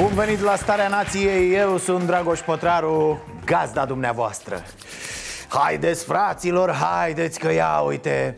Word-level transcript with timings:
Bun 0.00 0.14
venit 0.14 0.40
la 0.40 0.56
Starea 0.56 0.88
Nației, 0.88 1.54
eu 1.54 1.76
sunt 1.76 2.06
Dragoș 2.06 2.40
Pătraru, 2.40 3.18
gazda 3.44 3.84
dumneavoastră. 3.84 4.62
Haideți 5.48 6.04
fraților, 6.04 6.70
haideți 6.70 7.38
că 7.38 7.52
ia 7.52 7.78
uite 7.78 8.36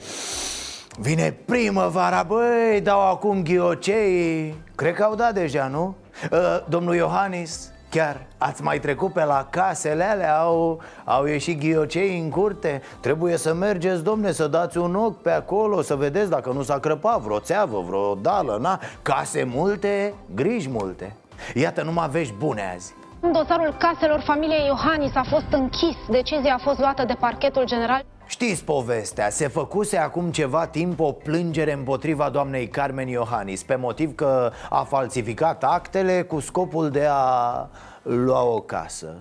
Vine 0.98 1.36
primăvara, 1.44 2.22
băi, 2.22 2.80
dau 2.82 3.10
acum 3.10 3.42
ghiocei 3.42 4.54
Cred 4.74 4.94
că 4.94 5.02
au 5.02 5.14
dat 5.14 5.34
deja, 5.34 5.66
nu? 5.66 5.96
Uh, 6.32 6.38
domnul 6.68 6.94
Iohannis, 6.94 7.70
chiar 7.90 8.26
ați 8.38 8.62
mai 8.62 8.78
trecut 8.78 9.12
pe 9.12 9.24
la 9.24 9.46
casele 9.50 10.04
alea 10.04 10.38
Au, 10.38 10.82
au 11.04 11.24
ieșit 11.24 11.60
ghiocei 11.60 12.18
în 12.18 12.30
curte. 12.30 12.82
Trebuie 13.00 13.36
să 13.36 13.54
mergeți, 13.54 14.02
domne, 14.02 14.32
să 14.32 14.46
dați 14.46 14.78
un 14.78 14.94
ochi 14.94 15.22
pe 15.22 15.30
acolo 15.30 15.82
Să 15.82 15.94
vedeți 15.94 16.30
dacă 16.30 16.52
nu 16.52 16.62
s-a 16.62 16.78
crăpat 16.78 17.20
vreo 17.20 17.38
țeavă, 17.38 17.84
vreo 17.86 18.14
dală, 18.14 18.58
na? 18.60 18.80
Case 19.02 19.42
multe, 19.42 20.14
griji 20.34 20.68
multe 20.68 21.14
Iată 21.54 21.82
numai 21.82 22.08
vești 22.08 22.34
bune 22.38 22.72
azi 22.74 22.94
Dosarul 23.32 23.76
caselor 23.78 24.20
familiei 24.20 24.66
Iohannis 24.66 25.14
a 25.14 25.24
fost 25.28 25.46
închis. 25.50 25.96
Decizia 26.08 26.54
a 26.54 26.62
fost 26.62 26.78
luată 26.78 27.04
de 27.04 27.16
parchetul 27.20 27.64
general. 27.64 28.04
Știți 28.26 28.64
povestea, 28.64 29.30
se 29.30 29.48
făcuse 29.48 29.96
acum 29.96 30.30
ceva 30.30 30.66
timp 30.66 31.00
o 31.00 31.12
plângere 31.12 31.72
împotriva 31.72 32.28
doamnei 32.28 32.68
Carmen 32.68 33.08
Iohannis 33.08 33.62
Pe 33.62 33.76
motiv 33.76 34.14
că 34.14 34.52
a 34.68 34.82
falsificat 34.82 35.64
actele 35.64 36.22
cu 36.22 36.40
scopul 36.40 36.90
de 36.90 37.06
a 37.10 37.68
lua 38.02 38.42
o 38.42 38.60
casă. 38.60 39.14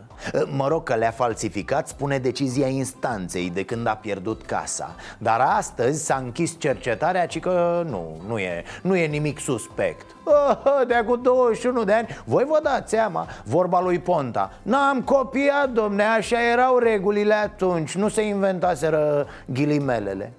Mă 0.57 0.67
rog 0.67 0.83
că 0.83 0.95
le-a 0.95 1.11
falsificat, 1.11 1.87
spune 1.87 2.17
decizia 2.17 2.67
instanței 2.67 3.49
de 3.49 3.63
când 3.63 3.87
a 3.87 3.95
pierdut 3.95 4.41
casa. 4.45 4.95
Dar 5.17 5.39
astăzi 5.39 6.05
s-a 6.05 6.15
închis 6.15 6.55
cercetarea, 6.59 7.27
ci 7.27 7.39
că 7.39 7.85
nu, 7.89 8.21
nu 8.27 8.37
e, 8.37 8.63
nu 8.81 8.95
e 8.95 9.05
nimic 9.05 9.39
suspect. 9.39 10.05
Oh, 10.23 10.87
De 10.87 11.03
cu 11.05 11.15
21 11.15 11.83
de 11.83 11.93
ani, 11.93 12.07
voi 12.25 12.43
vă 12.43 12.59
dați 12.63 12.89
seama, 12.89 13.27
vorba 13.43 13.81
lui 13.81 13.99
Ponta. 13.99 14.51
N-am 14.61 15.01
copiat, 15.01 15.69
domne, 15.69 16.03
așa 16.03 16.49
erau 16.51 16.77
regulile 16.77 17.33
atunci, 17.33 17.95
nu 17.95 18.09
se 18.09 18.21
inventaseră 18.21 19.27
ghilimelele 19.45 20.33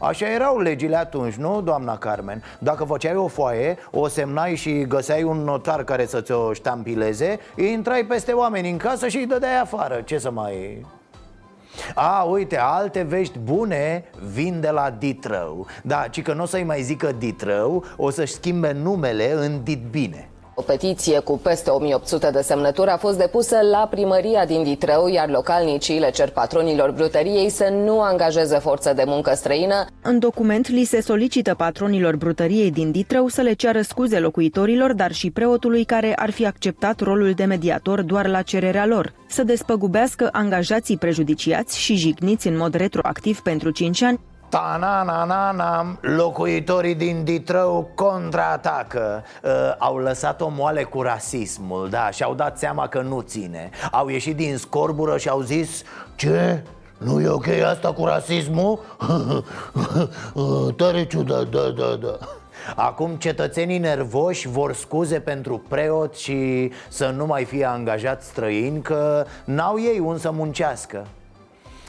Așa 0.00 0.32
erau 0.32 0.58
legile 0.58 0.96
atunci, 0.96 1.34
nu, 1.34 1.60
doamna 1.60 1.98
Carmen? 1.98 2.42
Dacă 2.58 2.84
făceai 2.84 3.14
o 3.14 3.26
foaie, 3.26 3.76
o 3.90 4.08
semnai 4.08 4.54
și 4.54 4.84
găseai 4.88 5.22
un 5.22 5.36
notar 5.36 5.84
care 5.84 6.06
să 6.06 6.20
ți-o 6.20 6.52
ștampileze 6.52 7.38
Intrai 7.56 8.04
peste 8.04 8.32
oameni 8.32 8.70
în 8.70 8.76
casă 8.76 9.08
și 9.08 9.16
îi 9.16 9.26
dădeai 9.26 9.60
afară. 9.60 10.00
Ce 10.00 10.18
să 10.18 10.30
mai... 10.30 10.86
A, 11.94 12.22
uite, 12.22 12.58
alte 12.58 13.02
vești 13.02 13.38
bune 13.38 14.04
vin 14.32 14.60
de 14.60 14.70
la 14.70 14.90
Ditrău. 14.90 15.66
Da, 15.82 16.06
ci 16.10 16.22
că 16.22 16.32
nu 16.32 16.42
o 16.42 16.46
să-i 16.46 16.62
mai 16.62 16.82
zică 16.82 17.12
Ditrău, 17.12 17.84
o 17.96 18.10
să-și 18.10 18.32
schimbe 18.32 18.72
numele 18.72 19.32
în 19.32 19.62
Ditbine 19.62 20.29
o 20.60 20.62
petiție 20.62 21.18
cu 21.18 21.38
peste 21.38 21.70
1800 21.70 22.30
de 22.30 22.40
semnături 22.40 22.90
a 22.90 22.96
fost 22.96 23.18
depusă 23.18 23.56
la 23.70 23.88
primăria 23.90 24.44
din 24.44 24.62
Ditrău, 24.62 25.08
iar 25.08 25.28
localnicii 25.28 25.98
le 25.98 26.10
cer 26.10 26.30
patronilor 26.30 26.90
brutăriei 26.90 27.48
să 27.48 27.72
nu 27.84 28.00
angajeze 28.00 28.58
forță 28.58 28.92
de 28.92 29.02
muncă 29.06 29.34
străină. 29.34 29.86
În 30.02 30.18
document 30.18 30.68
li 30.68 30.84
se 30.84 31.00
solicită 31.00 31.54
patronilor 31.54 32.16
brutăriei 32.16 32.70
din 32.70 32.90
Ditrău 32.90 33.28
să 33.28 33.40
le 33.40 33.52
ceară 33.52 33.80
scuze 33.80 34.18
locuitorilor, 34.18 34.92
dar 34.92 35.12
și 35.12 35.30
preotului 35.30 35.84
care 35.84 36.12
ar 36.14 36.30
fi 36.30 36.46
acceptat 36.46 37.00
rolul 37.00 37.32
de 37.32 37.44
mediator 37.44 38.02
doar 38.02 38.26
la 38.26 38.42
cererea 38.42 38.86
lor, 38.86 39.12
să 39.28 39.42
despăgubească 39.44 40.28
angajații 40.32 40.96
prejudiciați 40.96 41.78
și 41.78 41.94
jigniți 41.94 42.48
în 42.48 42.56
mod 42.56 42.74
retroactiv 42.74 43.40
pentru 43.40 43.70
5 43.70 44.02
ani 44.02 44.20
Ta-na-na-na-na, 44.50 45.96
locuitorii 46.00 46.94
din 46.94 47.24
Ditrău 47.24 47.90
contraatacă 47.94 49.24
uh, 49.42 49.50
Au 49.78 49.96
lăsat 49.96 50.40
o 50.40 50.48
moale 50.48 50.82
cu 50.82 51.02
rasismul, 51.02 51.88
da, 51.90 52.10
și-au 52.10 52.34
dat 52.34 52.58
seama 52.58 52.88
că 52.88 53.00
nu 53.00 53.20
ține 53.20 53.70
Au 53.90 54.08
ieșit 54.08 54.36
din 54.36 54.56
scorbură 54.56 55.18
și 55.18 55.28
au 55.28 55.40
zis 55.40 55.82
Ce? 56.14 56.62
Nu 56.98 57.20
e 57.20 57.28
ok 57.28 57.46
asta 57.46 57.92
cu 57.92 58.04
rasismul? 58.04 58.80
Tare 60.76 61.06
ciudat, 61.06 61.48
da, 61.48 61.68
da, 61.76 61.96
da 62.00 62.18
Acum 62.76 63.10
cetățenii 63.10 63.78
nervoși 63.78 64.48
vor 64.48 64.74
scuze 64.74 65.20
pentru 65.20 65.62
preot 65.68 66.14
și 66.14 66.70
să 66.88 67.12
nu 67.16 67.26
mai 67.26 67.44
fie 67.44 67.64
angajați 67.64 68.26
străini 68.26 68.82
Că 68.82 69.24
n-au 69.44 69.80
ei 69.80 69.98
un 69.98 70.18
să 70.18 70.30
muncească 70.30 71.06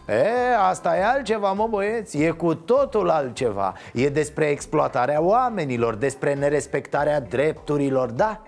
E, 0.07 0.55
asta 0.69 0.97
e 0.97 1.03
altceva, 1.03 1.51
mă 1.51 1.67
băieți, 1.69 2.17
e 2.17 2.29
cu 2.29 2.55
totul 2.55 3.09
altceva 3.09 3.73
E 3.93 4.09
despre 4.09 4.45
exploatarea 4.45 5.21
oamenilor, 5.21 5.95
despre 5.95 6.33
nerespectarea 6.33 7.21
drepturilor, 7.21 8.09
da? 8.09 8.41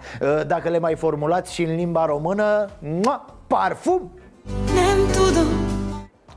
Dacă 0.48 0.70
le 0.70 0.80
mai 0.80 0.96
formulați 0.96 1.54
și 1.54 1.64
în 1.64 1.76
limba 1.76 2.06
română, 2.06 2.70
mua, 2.80 3.26
parfum! 3.48 4.12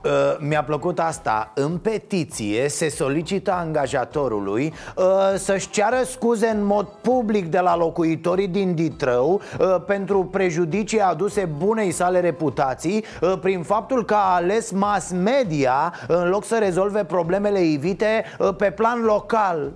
Uh, 0.05 0.11
mi-a 0.39 0.65
plăcut 0.65 0.99
asta 0.99 1.53
În 1.55 1.79
petiție 1.79 2.69
se 2.69 2.89
solicită 2.89 3.53
angajatorului 3.53 4.73
uh, 4.97 5.05
Să-și 5.37 5.71
ceară 5.71 6.03
scuze 6.05 6.47
în 6.47 6.65
mod 6.65 6.87
public 6.87 7.47
de 7.47 7.59
la 7.59 7.77
locuitorii 7.77 8.49
din 8.49 8.75
Ditrău 8.75 9.41
uh, 9.61 9.77
Pentru 9.87 10.25
prejudicii 10.25 11.01
aduse 11.01 11.45
bunei 11.57 11.91
sale 11.91 12.21
reputații 12.21 13.05
Prin 13.41 13.63
faptul 13.63 14.05
că 14.05 14.15
a 14.15 14.35
ales 14.35 14.71
mass 14.71 15.11
media 15.11 15.95
În 16.09 16.29
loc 16.29 16.45
să 16.45 16.59
rezolve 16.59 17.05
problemele 17.05 17.61
ivite 17.61 18.25
pe 18.57 18.71
plan 18.71 19.03
local 19.03 19.73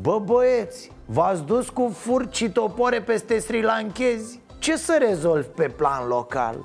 Bă 0.00 0.18
băieți, 0.24 0.90
v-ați 1.06 1.42
dus 1.42 1.68
cu 1.68 1.92
furci 1.96 2.36
și 2.36 2.50
topore 2.50 3.00
peste 3.00 3.38
sri 3.38 3.62
Lankezi? 3.62 4.40
Ce 4.58 4.76
să 4.76 4.96
rezolvi 5.08 5.46
pe 5.46 5.68
plan 5.68 6.06
local? 6.08 6.56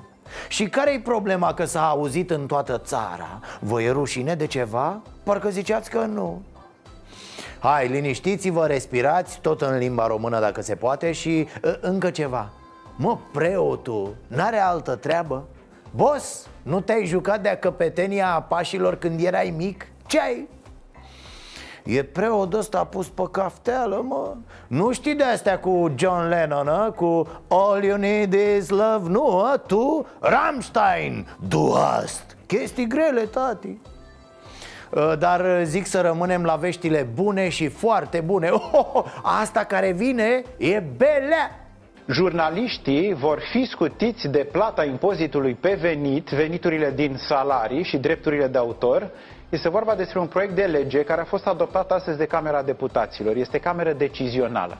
Și 0.48 0.68
care-i 0.68 1.00
problema 1.00 1.54
că 1.54 1.64
s-a 1.64 1.88
auzit 1.88 2.30
în 2.30 2.46
toată 2.46 2.78
țara? 2.84 3.40
Vă 3.60 3.82
e 3.82 3.90
rușine 3.90 4.34
de 4.34 4.46
ceva? 4.46 5.00
Parcă 5.22 5.48
ziceați 5.48 5.90
că 5.90 5.98
nu 5.98 6.42
Hai, 7.58 7.88
liniștiți-vă, 7.88 8.66
respirați, 8.66 9.40
tot 9.40 9.60
în 9.62 9.78
limba 9.78 10.06
română 10.06 10.40
dacă 10.40 10.62
se 10.62 10.74
poate 10.74 11.12
și 11.12 11.48
uh, 11.64 11.74
încă 11.80 12.10
ceva 12.10 12.50
Mă, 12.96 13.18
preotul, 13.32 14.14
n-are 14.26 14.58
altă 14.58 14.94
treabă? 14.94 15.46
Bos, 15.90 16.46
nu 16.62 16.80
te-ai 16.80 17.06
jucat 17.06 17.42
de-a 17.42 17.56
căpetenia 17.56 18.34
a 18.34 18.42
pașilor 18.42 18.96
când 18.96 19.24
erai 19.24 19.54
mic? 19.56 19.86
Ce 20.06 20.20
ai? 20.20 20.48
E 21.84 22.02
preot 22.02 22.52
ăsta 22.52 22.84
pus 22.84 23.08
pe 23.08 23.22
cafteală, 23.30 24.04
mă. 24.08 24.34
Nu 24.66 24.92
știi 24.92 25.14
de 25.14 25.24
astea 25.24 25.58
cu 25.58 25.92
John 25.96 26.28
Lennon, 26.28 26.68
a? 26.68 26.90
Cu 26.90 27.26
All 27.48 27.82
you 27.84 27.96
need 27.96 28.32
is 28.32 28.68
love? 28.68 29.08
Nu, 29.08 29.38
a? 29.38 29.56
tu, 29.66 30.06
Rammstein, 30.20 31.26
du 31.48 31.72
hast 31.74 32.36
Chestii 32.46 32.86
grele, 32.86 33.20
tati. 33.20 33.78
Dar 35.18 35.60
zic 35.62 35.86
să 35.86 36.00
rămânem 36.00 36.44
la 36.44 36.54
veștile 36.54 37.08
bune 37.14 37.48
și 37.48 37.68
foarte 37.68 38.20
bune. 38.20 38.50
Oh, 38.72 39.04
Asta 39.22 39.64
care 39.64 39.92
vine 39.92 40.42
e 40.56 40.82
belea. 40.96 41.68
Jurnaliștii 42.10 43.14
vor 43.14 43.38
fi 43.52 43.64
scutiți 43.64 44.28
de 44.28 44.48
plata 44.52 44.84
impozitului 44.84 45.54
pe 45.54 45.78
venit, 45.80 46.28
veniturile 46.28 46.92
din 46.94 47.16
salarii 47.28 47.84
și 47.84 47.96
drepturile 47.96 48.46
de 48.46 48.58
autor 48.58 49.10
este 49.48 49.68
vorba 49.68 49.94
despre 49.94 50.18
un 50.18 50.26
proiect 50.26 50.54
de 50.54 50.62
lege 50.64 51.04
care 51.04 51.20
a 51.20 51.24
fost 51.24 51.46
adoptat 51.46 51.90
astăzi 51.90 52.18
de 52.18 52.26
Camera 52.26 52.62
Deputaților. 52.62 53.36
Este 53.36 53.58
cameră 53.58 53.92
decizională. 53.92 54.78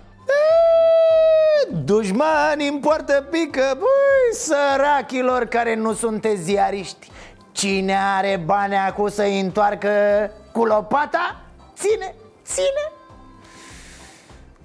Dușmani 1.85 2.69
în 2.69 2.79
poartă 2.79 3.27
pică, 3.31 3.65
băi, 3.79 4.33
sărachilor 4.33 5.45
care 5.45 5.75
nu 5.75 5.93
sunteți 5.93 6.43
ziariști 6.43 7.11
Cine 7.53 7.97
are 8.17 8.43
bani 8.45 8.75
acum 8.77 9.09
să-i 9.09 9.41
întoarcă 9.41 9.91
cu 10.53 10.65
lopata? 10.65 11.41
Ține, 11.75 12.15
ține 12.45 12.93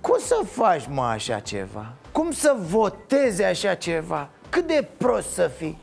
Cum 0.01 0.15
să 0.19 0.41
faci, 0.51 0.83
mă, 0.89 1.03
așa 1.03 1.39
ceva? 1.39 1.93
Cum 2.11 2.31
să 2.31 2.55
votezi 2.59 3.43
așa 3.43 3.73
ceva? 3.73 4.29
Cât 4.49 4.67
de 4.67 4.87
prost 4.97 5.33
să 5.33 5.47
fii? 5.57 5.82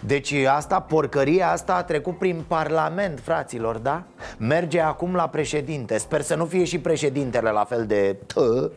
Deci 0.00 0.32
asta, 0.32 0.80
porcăria 0.80 1.50
asta 1.50 1.74
a 1.74 1.82
trecut 1.82 2.18
prin 2.18 2.44
Parlament, 2.46 3.20
fraților, 3.20 3.76
da? 3.76 4.02
Merge 4.38 4.80
acum 4.80 5.14
la 5.14 5.28
președinte. 5.28 5.98
Sper 5.98 6.20
să 6.20 6.34
nu 6.34 6.44
fie 6.44 6.64
și 6.64 6.78
președintele 6.78 7.50
la 7.50 7.64
fel 7.64 7.86
de 7.86 8.16
tă 8.26 8.70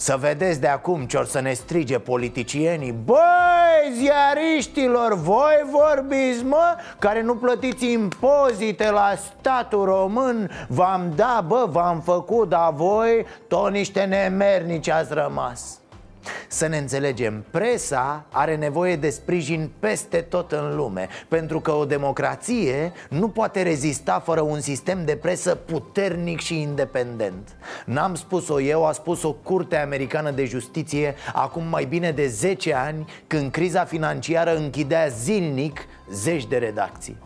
să 0.00 0.16
vedeți 0.20 0.60
de 0.60 0.66
acum 0.66 1.04
ce 1.04 1.16
or 1.16 1.26
să 1.26 1.40
ne 1.40 1.52
strige 1.52 1.98
politicienii. 1.98 2.92
Băi, 2.92 3.92
ziariștilor, 3.94 5.14
voi 5.14 5.64
vorbiți, 5.70 6.44
mă, 6.44 6.76
care 6.98 7.22
nu 7.22 7.34
plătiți 7.34 7.90
impozite 7.90 8.90
la 8.90 9.14
statul 9.16 9.84
român. 9.84 10.50
V-am 10.68 11.12
dat, 11.16 11.44
bă, 11.46 11.66
v-am 11.70 12.00
făcut, 12.00 12.48
dar 12.48 12.72
voi 12.72 13.26
tot 13.48 13.70
niște 13.70 14.04
nemernici 14.04 14.88
ați 14.88 15.12
rămas 15.12 15.77
să 16.48 16.66
ne 16.66 16.78
înțelegem, 16.78 17.44
presa 17.50 18.24
are 18.30 18.56
nevoie 18.56 18.96
de 18.96 19.10
sprijin 19.10 19.70
peste 19.78 20.20
tot 20.20 20.52
în 20.52 20.76
lume 20.76 21.08
Pentru 21.28 21.60
că 21.60 21.72
o 21.72 21.84
democrație 21.84 22.92
nu 23.08 23.28
poate 23.28 23.62
rezista 23.62 24.20
fără 24.20 24.40
un 24.40 24.60
sistem 24.60 25.04
de 25.04 25.16
presă 25.16 25.54
puternic 25.54 26.40
și 26.40 26.60
independent. 26.60 27.56
N-am 27.84 28.14
spus-o 28.14 28.60
eu, 28.60 28.86
a 28.86 28.92
spus-o 28.92 29.32
Curtea 29.32 29.82
Americană 29.82 30.30
de 30.30 30.44
Justiție 30.44 31.14
acum 31.34 31.62
mai 31.64 31.84
bine 31.84 32.10
de 32.10 32.26
10 32.26 32.74
ani 32.74 33.06
Când 33.26 33.50
criza 33.50 33.84
financiară 33.84 34.56
închidea 34.56 35.06
zilnic 35.06 35.86
zeci 36.12 36.46
de 36.46 36.56
redacții. 36.56 37.16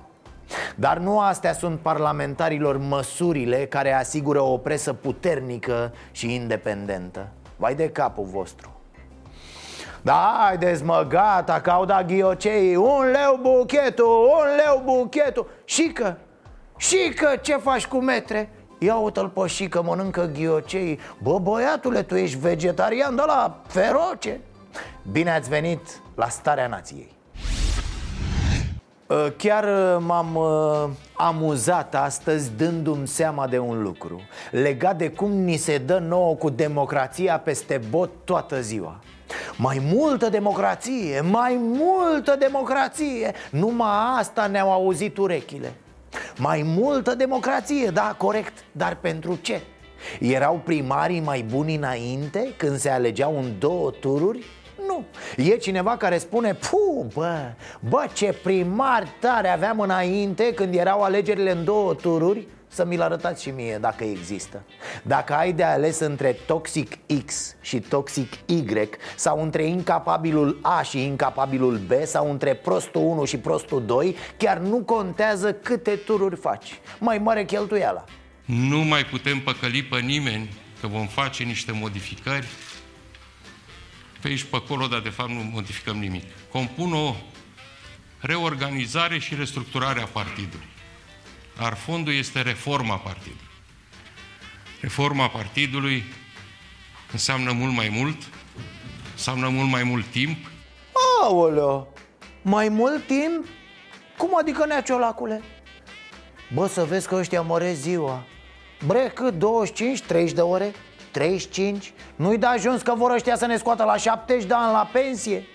Dar 0.75 0.99
nu 0.99 1.21
astea 1.21 1.53
sunt 1.53 1.79
parlamentarilor 1.79 2.77
măsurile 2.79 3.67
care 3.67 3.93
asigură 3.93 4.41
o 4.41 4.57
presă 4.57 4.93
puternică 4.93 5.93
și 6.13 6.35
independentă. 6.35 7.29
Vai 7.57 7.75
de 7.75 7.91
capul 7.91 8.25
vostru 8.25 8.82
da, 10.03 10.37
haideți 10.39 10.85
mă, 10.85 11.07
gata, 11.09 11.61
că 11.61 11.71
au 11.71 11.85
dat 11.85 12.07
ghiocei 12.07 12.77
Un 12.77 13.05
leu 13.13 13.39
buchetul, 13.43 14.07
un 14.07 14.47
leu 14.57 14.83
buchetul. 14.85 15.51
Și 15.65 15.83
că, 15.83 16.15
și 16.77 17.13
că, 17.17 17.37
ce 17.41 17.57
faci 17.57 17.87
cu 17.87 17.97
metre? 17.97 18.51
Ia 18.79 18.97
uite-l 18.97 19.29
pe 19.29 19.47
și 19.47 19.69
că 19.69 19.83
mănâncă 19.83 20.31
ghiocei 20.39 20.99
Bă, 21.23 21.39
băiatule, 21.39 22.03
tu 22.03 22.15
ești 22.15 22.39
vegetarian 22.39 23.17
de 23.17 23.23
la 23.27 23.61
feroce. 23.67 24.41
Bine 25.13 25.31
ați 25.31 25.49
venit 25.49 26.01
la 26.15 26.29
Starea 26.29 26.67
Nației. 26.67 27.15
Ă, 29.11 29.29
Chiar 29.37 29.65
ă, 29.65 29.99
m-am 30.07 30.35
uh, 30.35 30.89
amuzat 31.17 31.95
astăzi 31.95 32.51
dându-mi 32.57 33.09
seama 33.09 33.47
de 33.47 33.59
un 33.59 33.83
lucru. 33.83 34.21
Legat 34.51 34.97
de 34.97 35.11
cum 35.11 35.31
ni 35.31 35.57
se 35.57 35.79
dă 35.79 35.99
nouă 35.99 36.35
cu 36.35 36.51
democrația 36.51 37.39
peste 37.39 37.81
bot 37.91 38.11
toată 38.25 38.61
ziua 38.61 39.01
mai 39.57 39.83
multă 39.93 40.29
democrație, 40.29 41.21
mai 41.21 41.59
multă 41.61 42.37
democrație 42.39 43.33
Numai 43.51 44.17
asta 44.19 44.47
ne-au 44.47 44.73
auzit 44.73 45.17
urechile 45.17 45.73
Mai 46.37 46.63
multă 46.65 47.15
democrație, 47.15 47.91
da, 47.91 48.15
corect, 48.19 48.65
dar 48.73 48.97
pentru 49.01 49.39
ce? 49.43 49.61
Erau 50.21 50.61
primarii 50.65 51.21
mai 51.21 51.45
buni 51.51 51.75
înainte 51.75 52.55
când 52.57 52.79
se 52.79 52.91
alegeau 52.91 53.39
în 53.39 53.53
două 53.59 53.91
tururi? 53.91 54.45
Nu, 54.87 55.05
e 55.37 55.57
cineva 55.57 55.97
care 55.97 56.19
spune 56.19 56.55
Puh, 56.55 57.07
bă, 57.15 57.39
bă, 57.89 58.07
ce 58.13 58.39
primari 58.43 59.09
tare 59.21 59.49
aveam 59.49 59.81
înainte 59.81 60.55
când 60.55 60.75
erau 60.75 61.03
alegerile 61.03 61.51
în 61.51 61.65
două 61.65 61.95
tururi 61.95 62.47
să 62.73 62.85
mi-l 62.85 63.01
arătați 63.01 63.43
și 63.43 63.51
mie 63.51 63.79
dacă 63.81 64.05
există 64.05 64.63
Dacă 65.03 65.35
ai 65.35 65.53
de 65.53 65.63
ales 65.63 65.99
între 65.99 66.37
Toxic 66.47 66.99
X 67.25 67.55
și 67.61 67.81
Toxic 67.81 68.33
Y 68.47 68.65
Sau 69.17 69.43
între 69.43 69.65
incapabilul 69.65 70.59
A 70.63 70.83
și 70.83 71.05
incapabilul 71.05 71.79
B 71.79 71.93
Sau 72.05 72.31
între 72.31 72.55
prostul 72.55 73.01
1 73.01 73.25
și 73.25 73.37
prostul 73.37 73.85
2 73.87 74.17
Chiar 74.37 74.59
nu 74.59 74.77
contează 74.77 75.53
câte 75.53 75.91
tururi 75.91 76.37
faci 76.37 76.81
Mai 76.99 77.19
mare 77.19 77.45
cheltuiala 77.45 78.05
Nu 78.45 78.79
mai 78.79 79.05
putem 79.05 79.41
păcăli 79.41 79.83
pe 79.83 79.99
nimeni 79.99 80.51
că 80.81 80.87
vom 80.87 81.07
face 81.07 81.43
niște 81.43 81.73
modificări 81.73 82.47
pe 84.23 84.29
aici 84.29 84.43
pe 84.43 84.57
acolo, 84.57 84.87
dar 84.87 85.01
de 85.01 85.09
fapt 85.09 85.31
nu 85.31 85.43
modificăm 85.43 85.97
nimic. 85.97 86.25
Compun 86.51 86.93
o 86.93 87.15
reorganizare 88.19 89.19
și 89.19 89.35
restructurare 89.35 90.01
a 90.01 90.07
partidului. 90.07 90.72
Dar 91.57 91.75
fondul 91.75 92.15
este 92.15 92.43
reforma 92.43 92.97
partidului. 92.97 93.51
Reforma 94.81 95.29
partidului 95.29 96.05
înseamnă 97.13 97.53
mult 97.53 97.75
mai 97.75 97.89
mult, 97.89 98.17
înseamnă 99.13 99.49
mult 99.49 99.71
mai 99.71 99.83
mult 99.83 100.07
timp. 100.07 100.51
Aoleo, 101.23 101.89
mai 102.43 102.69
mult 102.69 103.07
timp? 103.07 103.47
Cum 104.17 104.39
adică 104.39 104.67
nea 104.67 104.83
ciolacule? 104.83 105.43
Bă, 106.55 106.67
să 106.67 106.85
vezi 106.85 107.09
că 107.09 107.15
ăștia 107.15 107.43
măresc 107.43 107.81
ziua 107.81 108.25
Bre, 108.87 109.11
cât? 109.15 109.35
25, 109.35 110.01
30 110.01 110.35
de 110.35 110.41
ore? 110.41 110.73
35? 111.11 111.93
Nu-i 112.17 112.39
da 112.39 112.49
ajuns 112.49 112.83
că 112.83 112.95
vor 112.95 113.11
ăștia 113.11 113.37
să 113.37 113.47
ne 113.47 113.57
scoată 113.57 113.85
la 113.85 113.97
70 113.97 114.45
de 114.45 114.55
ani 114.55 114.73
la 114.73 114.89
pensie? 114.93 115.47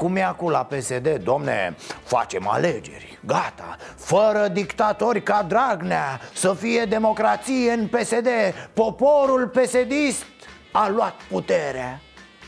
Cum 0.00 0.16
e 0.16 0.22
acum 0.22 0.48
la 0.48 0.64
PSD? 0.64 1.20
Domne, 1.24 1.76
facem 2.02 2.48
alegeri, 2.48 3.18
gata. 3.26 3.76
Fără 3.96 4.48
dictatori 4.52 5.22
ca 5.22 5.44
Dragnea 5.48 6.20
Să 6.34 6.54
fie 6.54 6.84
democrație 6.84 7.72
în 7.72 7.86
PSD 7.86 8.28
Poporul 8.72 9.48
psd 9.48 9.92
a 10.72 10.88
luat 10.88 11.14
puterea 11.30 12.00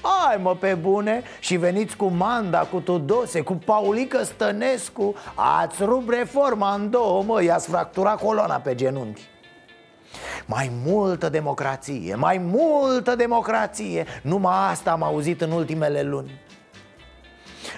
Hai 0.02 0.36
mă 0.42 0.56
pe 0.56 0.74
bune. 0.74 1.22
Și 1.40 1.56
veniți 1.56 1.96
cu 1.96 2.04
Manda, 2.04 2.58
cu 2.58 2.80
Tudose, 2.80 3.40
cu 3.40 3.52
Paulică 3.52 4.22
Stănescu. 4.22 5.14
Ați 5.34 5.82
rupt 5.84 6.12
reforma 6.12 6.74
în 6.74 6.90
două, 6.90 7.22
mă, 7.22 7.42
i-ați 7.42 7.68
fracturat 7.68 8.20
coloana 8.22 8.56
pe 8.56 8.74
genunchi. 8.74 9.28
Mai 10.46 10.70
multă 10.84 11.28
democrație, 11.28 12.14
mai 12.14 12.38
multă 12.38 13.14
democrație. 13.14 14.06
Numai 14.22 14.70
asta 14.70 14.90
am 14.90 15.02
auzit 15.02 15.40
în 15.40 15.50
ultimele 15.50 16.02
luni 16.02 16.40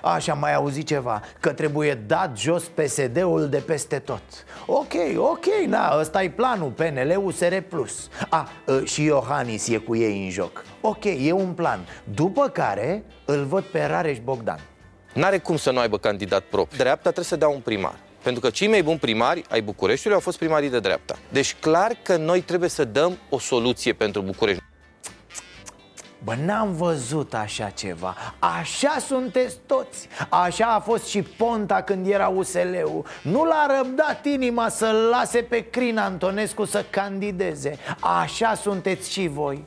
Așa, 0.02 0.34
mai 0.34 0.54
auzi 0.54 0.82
ceva? 0.82 1.22
Că 1.40 1.52
trebuie 1.52 1.94
dat 2.06 2.38
jos 2.38 2.64
PSD-ul 2.64 3.48
de 3.48 3.58
peste 3.58 3.98
tot. 3.98 4.22
Ok, 4.66 4.92
ok, 5.16 5.44
na, 5.66 5.96
ăsta 6.00 6.22
e 6.22 6.30
planul 6.30 6.70
PNL 6.70 7.20
USR 7.24 7.56
Plus. 7.68 8.08
A, 8.28 8.48
ă, 8.68 8.84
și 8.84 9.04
Iohannis 9.04 9.68
e 9.68 9.76
cu 9.76 9.96
ei 9.96 10.24
în 10.24 10.30
joc. 10.30 10.64
Ok, 10.80 11.04
e 11.04 11.32
un 11.32 11.52
plan. 11.52 11.86
După 12.04 12.48
care 12.48 13.04
îl 13.24 13.44
văd 13.44 13.62
pe 13.62 13.84
Rareș 13.84 14.18
Bogdan. 14.18 14.60
N-are 15.14 15.38
cum 15.38 15.56
să 15.56 15.70
nu 15.70 15.78
aibă 15.78 15.98
candidat 15.98 16.42
propriu. 16.42 16.78
Dreapta 16.78 17.02
trebuie 17.02 17.24
să 17.24 17.36
dea 17.36 17.48
un 17.48 17.60
primar. 17.60 17.94
Pentru 18.22 18.40
că 18.40 18.50
cei 18.50 18.68
mai 18.68 18.82
buni 18.82 18.98
primari 18.98 19.44
ai 19.50 19.62
Bucureștiului 19.62 20.16
au 20.16 20.22
fost 20.24 20.38
primarii 20.38 20.70
de 20.70 20.80
dreapta. 20.80 21.16
Deci 21.28 21.54
clar 21.54 21.92
că 22.02 22.16
noi 22.16 22.40
trebuie 22.40 22.68
să 22.68 22.84
dăm 22.84 23.18
o 23.28 23.38
soluție 23.38 23.92
pentru 23.92 24.22
București. 24.22 24.63
Bă, 26.24 26.34
n-am 26.44 26.72
văzut 26.72 27.34
așa 27.34 27.68
ceva. 27.68 28.14
Așa 28.38 28.96
sunteți 29.06 29.56
toți. 29.66 30.08
Așa 30.28 30.66
a 30.66 30.80
fost 30.80 31.06
și 31.06 31.22
Ponta 31.22 31.82
când 31.82 32.06
era 32.06 32.28
USL-ul 32.28 33.04
Nu 33.22 33.44
l-a 33.44 33.66
răbdat 33.76 34.24
inima 34.24 34.68
să-l 34.68 35.08
lase 35.10 35.38
pe 35.38 35.60
Crin 35.70 35.98
Antonescu 35.98 36.64
să 36.64 36.84
candideze. 36.90 37.78
Așa 38.00 38.54
sunteți 38.54 39.10
și 39.10 39.28
voi. 39.28 39.64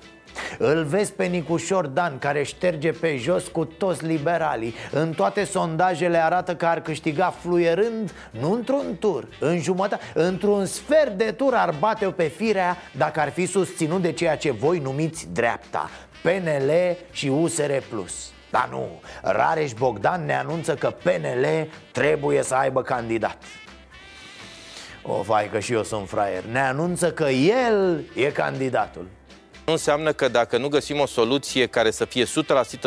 Îl 0.57 0.83
vezi 0.83 1.11
pe 1.11 1.25
Nicușor 1.25 1.87
Dan 1.87 2.19
care 2.19 2.43
șterge 2.43 2.91
pe 2.91 3.17
jos 3.17 3.47
cu 3.47 3.65
toți 3.65 4.05
liberalii. 4.05 4.73
În 4.91 5.11
toate 5.11 5.43
sondajele 5.43 6.17
arată 6.17 6.55
că 6.55 6.65
ar 6.65 6.81
câștiga 6.81 7.33
fluierând 7.39 8.11
Nu 8.39 8.51
într-un 8.51 8.95
tur, 8.99 9.27
în 9.39 9.59
jumătate 9.59 10.03
Într-un 10.13 10.65
sfert 10.65 11.17
de 11.17 11.31
tur 11.31 11.53
ar 11.53 11.75
bate-o 11.79 12.11
pe 12.11 12.23
firea 12.23 12.77
Dacă 12.97 13.19
ar 13.19 13.29
fi 13.29 13.45
susținut 13.45 14.01
de 14.01 14.11
ceea 14.11 14.37
ce 14.37 14.51
voi 14.51 14.79
numiți 14.79 15.27
dreapta 15.33 15.89
PNL 16.27 16.97
și 17.11 17.27
USR 17.27 17.71
Plus. 17.89 18.31
Dar 18.49 18.67
nu, 18.71 19.01
Rareș 19.21 19.73
Bogdan 19.73 20.25
ne 20.25 20.35
anunță 20.35 20.75
că 20.75 20.89
PNL 20.89 21.67
trebuie 21.91 22.43
să 22.43 22.55
aibă 22.55 22.81
candidat. 22.81 23.37
O, 25.03 25.21
vai 25.21 25.49
că 25.49 25.59
și 25.59 25.73
eu 25.73 25.83
sunt 25.83 26.09
fraier. 26.09 26.43
Ne 26.43 26.59
anunță 26.59 27.11
că 27.11 27.29
el 27.29 28.03
e 28.15 28.31
candidatul 28.31 29.07
nu 29.67 29.73
înseamnă 29.73 30.11
că 30.11 30.27
dacă 30.27 30.57
nu 30.57 30.67
găsim 30.67 30.99
o 30.99 31.05
soluție 31.05 31.65
care 31.65 31.91
să 31.91 32.05
fie 32.05 32.23
100% 32.25 32.27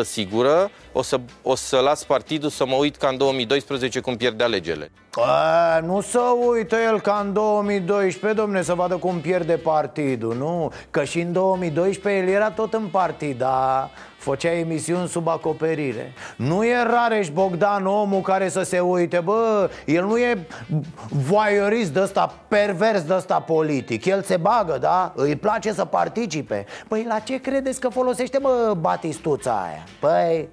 sigură, 0.02 0.70
o 0.92 1.02
să, 1.02 1.20
o 1.42 1.54
să 1.54 1.78
las 1.78 2.04
partidul 2.04 2.50
să 2.50 2.66
mă 2.66 2.74
uit 2.74 2.96
ca 2.96 3.08
în 3.08 3.16
2012 3.16 4.00
cum 4.00 4.16
pierde 4.16 4.44
alegerile. 4.44 4.90
A, 5.10 5.80
nu 5.80 6.00
să 6.00 6.20
uită 6.48 6.76
el 6.76 7.00
ca 7.00 7.20
în 7.24 7.32
2012, 7.32 8.40
domne, 8.40 8.62
să 8.62 8.74
vadă 8.74 8.96
cum 8.96 9.20
pierde 9.20 9.56
partidul, 9.56 10.36
nu? 10.36 10.72
Că 10.90 11.04
și 11.04 11.20
în 11.20 11.32
2012 11.32 12.22
el 12.22 12.28
era 12.28 12.50
tot 12.50 12.74
în 12.74 12.86
partid, 12.86 13.38
dar 13.38 13.90
făcea 14.20 14.52
emisiuni 14.52 15.08
sub 15.08 15.28
acoperire 15.28 16.12
Nu 16.36 16.64
e 16.64 16.82
Rareș 16.82 17.28
Bogdan 17.28 17.86
omul 17.86 18.20
care 18.20 18.48
să 18.48 18.62
se 18.62 18.80
uite 18.80 19.20
Bă, 19.20 19.70
el 19.86 20.04
nu 20.04 20.18
e 20.18 20.46
voyeurist 21.08 21.92
de 21.92 22.00
ăsta, 22.00 22.34
pervers 22.48 23.02
de 23.02 23.14
ăsta 23.14 23.40
politic 23.40 24.04
El 24.04 24.22
se 24.22 24.36
bagă, 24.36 24.78
da? 24.80 25.12
Îi 25.16 25.36
place 25.36 25.72
să 25.72 25.84
participe 25.84 26.66
Păi 26.88 27.04
la 27.08 27.18
ce 27.18 27.40
credeți 27.40 27.80
că 27.80 27.88
folosește, 27.88 28.38
bă, 28.38 28.76
batistuța 28.80 29.52
aia? 29.52 29.84
Păi, 30.00 30.48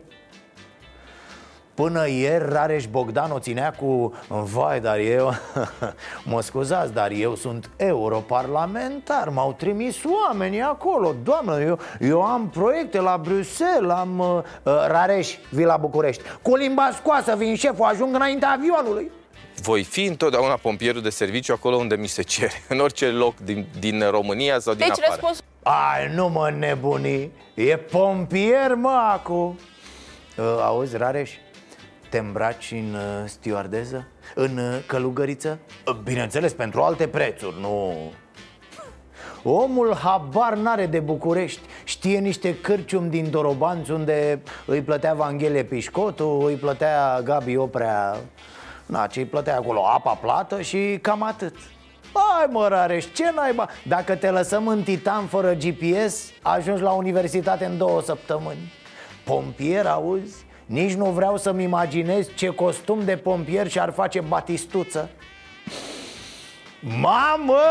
Până 1.78 2.10
ieri 2.10 2.46
Rareș 2.50 2.86
Bogdan 2.86 3.32
o 3.32 3.40
ținea 3.40 3.72
cu 3.72 4.14
Vai, 4.28 4.80
dar 4.80 4.98
eu 4.98 5.34
Mă 6.32 6.42
scuzați, 6.42 6.94
dar 6.94 7.12
eu 7.12 7.36
sunt 7.36 7.70
europarlamentar 7.76 9.30
M-au 9.30 9.54
trimis 9.54 9.96
oamenii 10.26 10.62
acolo. 10.62 11.16
Doamnă, 11.24 11.62
eu, 11.62 11.80
eu 12.00 12.24
am 12.24 12.50
proiecte 12.50 13.00
la 13.00 13.20
Bruxelles 13.24 13.92
Am 13.92 14.20
uh, 14.20 14.28
uh, 14.64 14.86
Rareș, 14.88 15.36
vii 15.50 15.66
la 15.66 15.78
București. 15.78 16.24
Cu 16.42 16.56
limba 16.56 16.92
scoasă 16.94 17.36
vin 17.36 17.56
șeful, 17.56 17.86
ajung 17.86 18.16
înaintea 18.16 18.50
avionului. 18.50 19.12
Voi 19.62 19.84
fi 19.84 20.04
întotdeauna 20.04 20.56
pompierul 20.56 21.02
de 21.02 21.10
serviciu 21.10 21.54
acolo 21.54 21.76
unde 21.76 21.96
mi 21.96 22.08
se 22.08 22.22
cere, 22.22 22.64
în 22.70 22.80
orice 22.80 23.06
loc 23.06 23.36
din, 23.38 23.68
din 23.80 24.10
România 24.10 24.60
sau 24.60 24.74
din 24.74 24.86
deci, 24.88 25.04
afară. 25.04 25.20
Răspuns... 25.22 25.44
Ai, 25.64 26.14
nu 26.16 26.30
mă 26.30 26.54
nebuni, 26.58 27.32
e 27.54 27.78
pompier, 27.78 28.76
mă, 28.76 29.12
acu. 29.14 29.60
Uh, 30.38 30.46
Auzi, 30.62 30.98
Rareș, 30.98 31.32
te 32.10 32.18
îmbraci 32.18 32.72
în 32.72 32.94
uh, 32.94 33.24
stewardeză? 33.26 34.08
În 34.36 34.58
uh, 34.58 34.84
călugăriță? 34.86 35.60
Uh, 35.88 35.96
bineînțeles, 36.04 36.54
pentru 36.54 36.82
alte 36.82 37.08
prețuri, 37.08 37.56
nu... 37.60 37.94
Omul 39.44 39.96
habar 39.96 40.56
n-are 40.56 40.86
de 40.86 41.00
București 41.00 41.62
Știe 41.84 42.20
niște 42.20 42.56
cârcium 42.56 43.10
din 43.10 43.30
Dorobanți 43.30 43.92
Unde 43.92 44.42
îi 44.66 44.82
plătea 44.82 45.14
Vanghelie 45.14 45.64
Pișcotu 45.64 46.28
Îi 46.46 46.56
plătea 46.56 47.22
Gabi 47.24 47.58
Oprea 47.58 48.18
Na, 48.86 49.08
ce 49.08 49.20
îi 49.20 49.26
plătea 49.26 49.56
acolo? 49.56 49.86
Apa 49.86 50.14
plată 50.14 50.62
și 50.62 51.00
cam 51.02 51.24
atât 51.24 51.56
Hai 52.14 52.48
mă, 52.50 52.68
Rareș, 52.68 53.06
ce 53.14 53.32
naiba? 53.36 53.70
Dacă 53.88 54.16
te 54.16 54.30
lăsăm 54.30 54.68
în 54.68 54.84
Titan 54.84 55.26
fără 55.26 55.54
GPS 55.54 56.32
Ajungi 56.42 56.82
la 56.82 56.92
universitate 56.92 57.66
în 57.66 57.78
două 57.78 58.02
săptămâni 58.02 58.72
Pompier, 59.24 59.86
auzi? 59.86 60.46
Nici 60.68 60.94
nu 60.94 61.06
vreau 61.06 61.38
să-mi 61.38 61.64
imaginez 61.64 62.28
ce 62.36 62.48
costum 62.48 63.00
de 63.06 63.18
pompier 63.18 63.68
și-ar 63.68 63.92
face 63.92 64.20
batistuță 64.20 65.10
Mamă, 66.80 67.62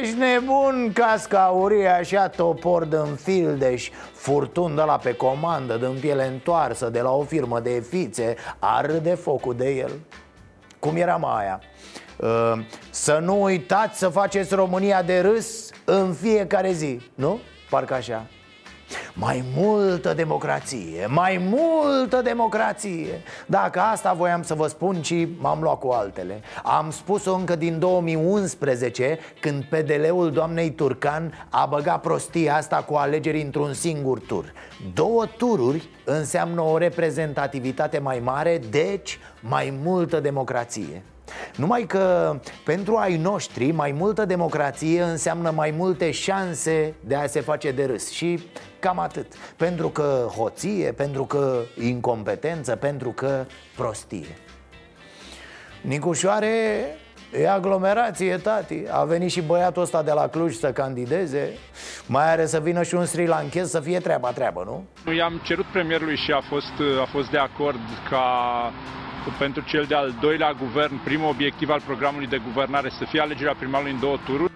ești 0.00 0.18
nebun, 0.18 0.90
casca 0.94 1.44
aurie 1.44 1.88
așa 1.88 2.28
topor 2.28 2.84
din 2.84 3.14
fildeș 3.14 3.90
Furtun 4.12 4.74
de 4.74 4.82
la 4.82 4.96
pe 4.96 5.14
comandă, 5.14 5.76
din 5.76 5.96
piele 6.00 6.26
întoarsă 6.26 6.88
de 6.88 7.00
la 7.00 7.10
o 7.10 7.22
firmă 7.22 7.60
de 7.60 7.86
fițe 7.88 8.34
Arde 8.58 9.14
focul 9.14 9.54
de 9.54 9.70
el 9.70 9.90
Cum 10.78 10.96
era 10.96 11.16
mai 11.16 11.42
aia? 11.42 11.60
Uh, 12.16 12.64
să 12.90 13.18
nu 13.22 13.42
uitați 13.42 13.98
să 13.98 14.08
faceți 14.08 14.54
România 14.54 15.02
de 15.02 15.20
râs 15.20 15.70
în 15.84 16.12
fiecare 16.12 16.72
zi, 16.72 17.00
nu? 17.14 17.38
Parcă 17.70 17.94
așa 17.94 18.26
mai 19.18 19.44
multă 19.56 20.14
democrație, 20.14 21.06
mai 21.08 21.50
multă 21.54 22.22
democrație. 22.22 23.22
Dacă 23.46 23.80
asta 23.80 24.12
voiam 24.12 24.42
să 24.42 24.54
vă 24.54 24.66
spun 24.66 25.02
și 25.02 25.28
m-am 25.38 25.62
luat 25.62 25.78
cu 25.78 25.88
altele. 25.88 26.40
Am 26.64 26.90
spus-o 26.90 27.34
încă 27.34 27.56
din 27.56 27.78
2011 27.78 29.18
Când 29.40 29.64
PDL-ul 29.64 30.30
doamnei 30.30 30.70
Turcan 30.70 31.46
a 31.48 31.66
băgat 31.66 32.00
prostia 32.00 32.56
asta 32.56 32.76
cu 32.76 32.94
alegeri 32.94 33.42
într-un 33.42 33.72
singur 33.72 34.18
tur. 34.18 34.52
Două 34.94 35.24
tururi 35.36 35.88
înseamnă 36.04 36.60
o 36.60 36.78
reprezentativitate 36.78 37.98
mai 37.98 38.20
mare 38.24 38.60
Deci 38.70 39.18
mai 39.40 39.78
multă 39.82 40.20
democrație 40.20 41.02
numai 41.56 41.82
că 41.82 42.36
pentru 42.64 42.96
ai 42.96 43.16
noștri 43.16 43.70
mai 43.70 43.92
multă 43.92 44.24
democrație 44.24 45.02
înseamnă 45.02 45.50
mai 45.50 45.70
multe 45.70 46.10
șanse 46.10 46.94
de 47.00 47.14
a 47.14 47.26
se 47.26 47.40
face 47.40 47.70
de 47.70 47.84
râs. 47.84 48.10
Și 48.10 48.42
cam 48.78 48.98
atât. 48.98 49.26
Pentru 49.56 49.88
că 49.88 50.28
hoție, 50.36 50.92
pentru 50.92 51.24
că 51.24 51.60
incompetență, 51.80 52.76
pentru 52.76 53.10
că 53.10 53.44
prostie. 53.76 54.36
Nicușoare 55.80 56.56
E 57.32 57.48
aglomerație, 57.48 58.36
tati. 58.36 58.82
A 58.90 59.04
venit 59.04 59.30
și 59.30 59.40
băiatul 59.40 59.82
ăsta 59.82 60.02
de 60.02 60.12
la 60.12 60.28
Cluj 60.28 60.54
să 60.54 60.72
candideze. 60.72 61.52
Mai 62.06 62.30
are 62.30 62.46
să 62.46 62.60
vină 62.60 62.82
și 62.82 62.94
un 62.94 63.04
sri 63.04 63.26
lankez 63.26 63.70
să 63.70 63.80
fie 63.80 63.98
treaba 63.98 64.30
treabă, 64.30 64.62
nu? 64.66 65.12
I-am 65.12 65.40
cerut 65.44 65.64
premierului 65.64 66.16
și 66.16 66.32
a 66.32 66.40
fost, 66.48 66.72
a 67.02 67.08
fost 67.12 67.30
de 67.30 67.38
acord 67.38 67.80
ca 68.10 68.24
pentru 69.38 69.62
cel 69.62 69.84
de-al 69.84 70.14
doilea 70.20 70.52
guvern, 70.52 71.02
primul 71.04 71.28
obiectiv 71.28 71.70
al 71.70 71.80
programului 71.86 72.26
de 72.26 72.40
guvernare 72.44 72.88
să 72.88 73.04
fie 73.08 73.20
alegerea 73.20 73.54
primarului 73.54 73.92
în 73.92 74.00
două 74.00 74.18
tururi. 74.24 74.52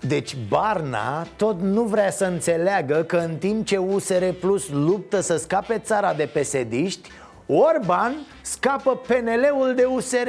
Deci 0.00 0.36
Barna 0.48 1.22
tot 1.36 1.60
nu 1.60 1.82
vrea 1.82 2.10
să 2.10 2.24
înțeleagă 2.24 3.02
că 3.02 3.16
în 3.16 3.36
timp 3.36 3.66
ce 3.66 3.76
USR 3.76 4.24
Plus 4.40 4.68
luptă 4.68 5.20
să 5.20 5.36
scape 5.36 5.78
țara 5.78 6.14
de 6.14 6.26
pesediști 6.32 7.10
Orban 7.46 8.14
scapă 8.40 8.96
PNL-ul 8.96 9.74
de 9.74 9.84
USR 9.84 10.28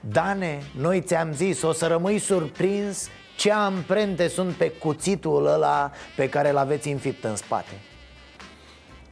Dane, 0.00 0.62
noi 0.76 1.00
ți-am 1.00 1.32
zis, 1.32 1.62
o 1.62 1.72
să 1.72 1.86
rămâi 1.86 2.18
surprins 2.18 3.08
ce 3.36 3.52
amprente 3.52 4.28
sunt 4.28 4.54
pe 4.54 4.70
cuțitul 4.70 5.46
ăla 5.46 5.90
pe 6.16 6.28
care 6.28 6.50
l-aveți 6.50 6.88
înfipt 6.88 7.24
în 7.24 7.36
spate 7.36 7.80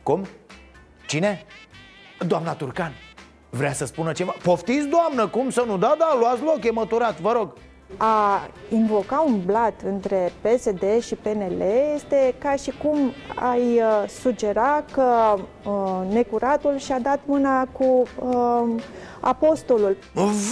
Cum? 0.03 0.27
Cine? 1.07 1.45
Doamna 2.27 2.55
Turcan, 2.55 2.93
vrea 3.51 3.73
să 3.73 3.87
spună 3.87 4.13
ceva? 4.13 4.35
Poftiți, 4.43 4.87
doamnă, 4.87 5.27
cum 5.27 5.51
să 5.51 5.65
nu? 5.67 5.77
Da, 5.79 5.95
da, 5.99 6.17
luați 6.21 6.43
loc, 6.43 6.65
e 6.65 6.71
măturat, 6.71 7.21
vă 7.21 7.33
rog 7.33 7.53
a 7.97 8.49
invoca 8.69 9.21
un 9.27 9.45
blat 9.45 9.81
între 9.85 10.33
PSD 10.41 11.03
și 11.03 11.15
PNL 11.15 11.63
este 11.95 12.35
ca 12.39 12.57
și 12.57 12.71
cum 12.83 13.13
ai 13.35 13.61
uh, 13.61 14.09
sugera 14.09 14.85
că 14.93 15.35
uh, 15.65 16.13
necuratul 16.13 16.79
și-a 16.79 16.99
dat 16.99 17.21
mâna 17.25 17.65
cu 17.65 18.03
uh, 18.19 18.83
apostolul. 19.21 19.97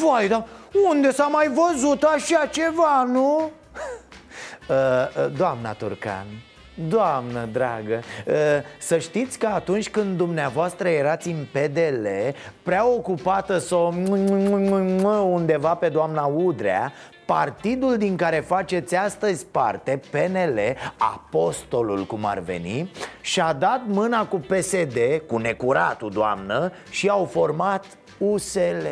Vai, 0.03 0.29
dar 0.29 0.47
unde 0.91 1.13
s-a 1.13 1.27
mai 1.27 1.49
văzut 1.49 2.03
așa 2.03 2.47
ceva, 2.47 3.03
nu? 3.03 3.41
Uh, 4.69 4.75
uh, 4.75 5.33
doamna 5.37 5.73
Turcan, 5.73 6.27
Doamnă 6.89 7.49
dragă, 7.53 8.03
ă, 8.29 8.33
să 8.79 8.99
știți 8.99 9.39
că 9.39 9.47
atunci 9.47 9.91
când 9.91 10.17
dumneavoastră 10.17 10.89
erați 10.89 11.29
în 11.29 11.47
PDL 11.53 12.07
Prea 12.63 12.87
ocupată 12.89 13.59
să 13.59 13.75
o 13.75 13.93
undeva 15.25 15.75
pe 15.75 15.89
doamna 15.89 16.25
Udrea 16.25 16.93
Partidul 17.27 17.97
din 17.97 18.17
care 18.17 18.41
faceți 18.41 18.97
astăzi 18.97 19.47
parte, 19.47 20.01
PNL, 20.11 20.59
apostolul 20.97 22.05
cum 22.05 22.25
ar 22.25 22.39
veni 22.39 22.91
Și-a 23.21 23.53
dat 23.53 23.83
mâna 23.87 24.27
cu 24.27 24.37
PSD, 24.37 24.99
cu 25.27 25.37
necuratul 25.37 26.11
doamnă 26.11 26.73
Și 26.91 27.09
au 27.09 27.25
format 27.25 27.85
USL 28.19 28.87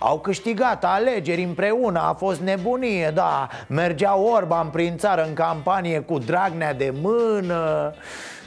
Au 0.00 0.20
câștigat 0.20 0.84
alegeri 0.84 1.42
împreună, 1.42 2.00
a 2.00 2.12
fost 2.12 2.40
nebunie, 2.40 3.10
da. 3.14 3.48
Mergea 3.68 4.16
Orban 4.16 4.68
prin 4.68 4.96
țară 4.96 5.24
în 5.26 5.34
campanie 5.34 6.00
cu 6.00 6.18
Dragnea 6.18 6.74
de 6.74 6.94
mână. 7.00 7.94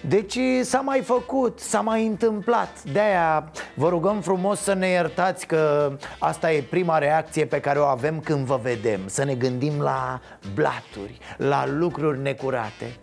Deci 0.02 0.38
s-a 0.62 0.80
mai 0.80 1.02
făcut, 1.02 1.60
s-a 1.60 1.82
mai 1.82 2.06
întâmplat. 2.06 2.84
De-aia 2.84 3.52
vă 3.74 3.90
rugăm 3.90 4.22
frumos 4.22 4.60
să 4.60 4.74
ne 4.74 4.88
iertați 4.88 5.46
că 5.46 5.92
asta 6.20 6.52
e 6.52 6.62
prima 6.62 6.98
reacție 6.98 7.46
pe 7.46 7.60
care 7.60 7.80
o 7.80 7.86
avem 7.86 8.20
când 8.20 8.46
vă 8.46 8.60
vedem. 8.62 9.00
Să 9.06 9.24
ne 9.24 9.36
gândim 9.36 9.82
la 9.82 10.22
blaturi, 10.54 11.18
la 11.38 11.68
lucruri 11.68 12.20
necurate. 12.20 12.98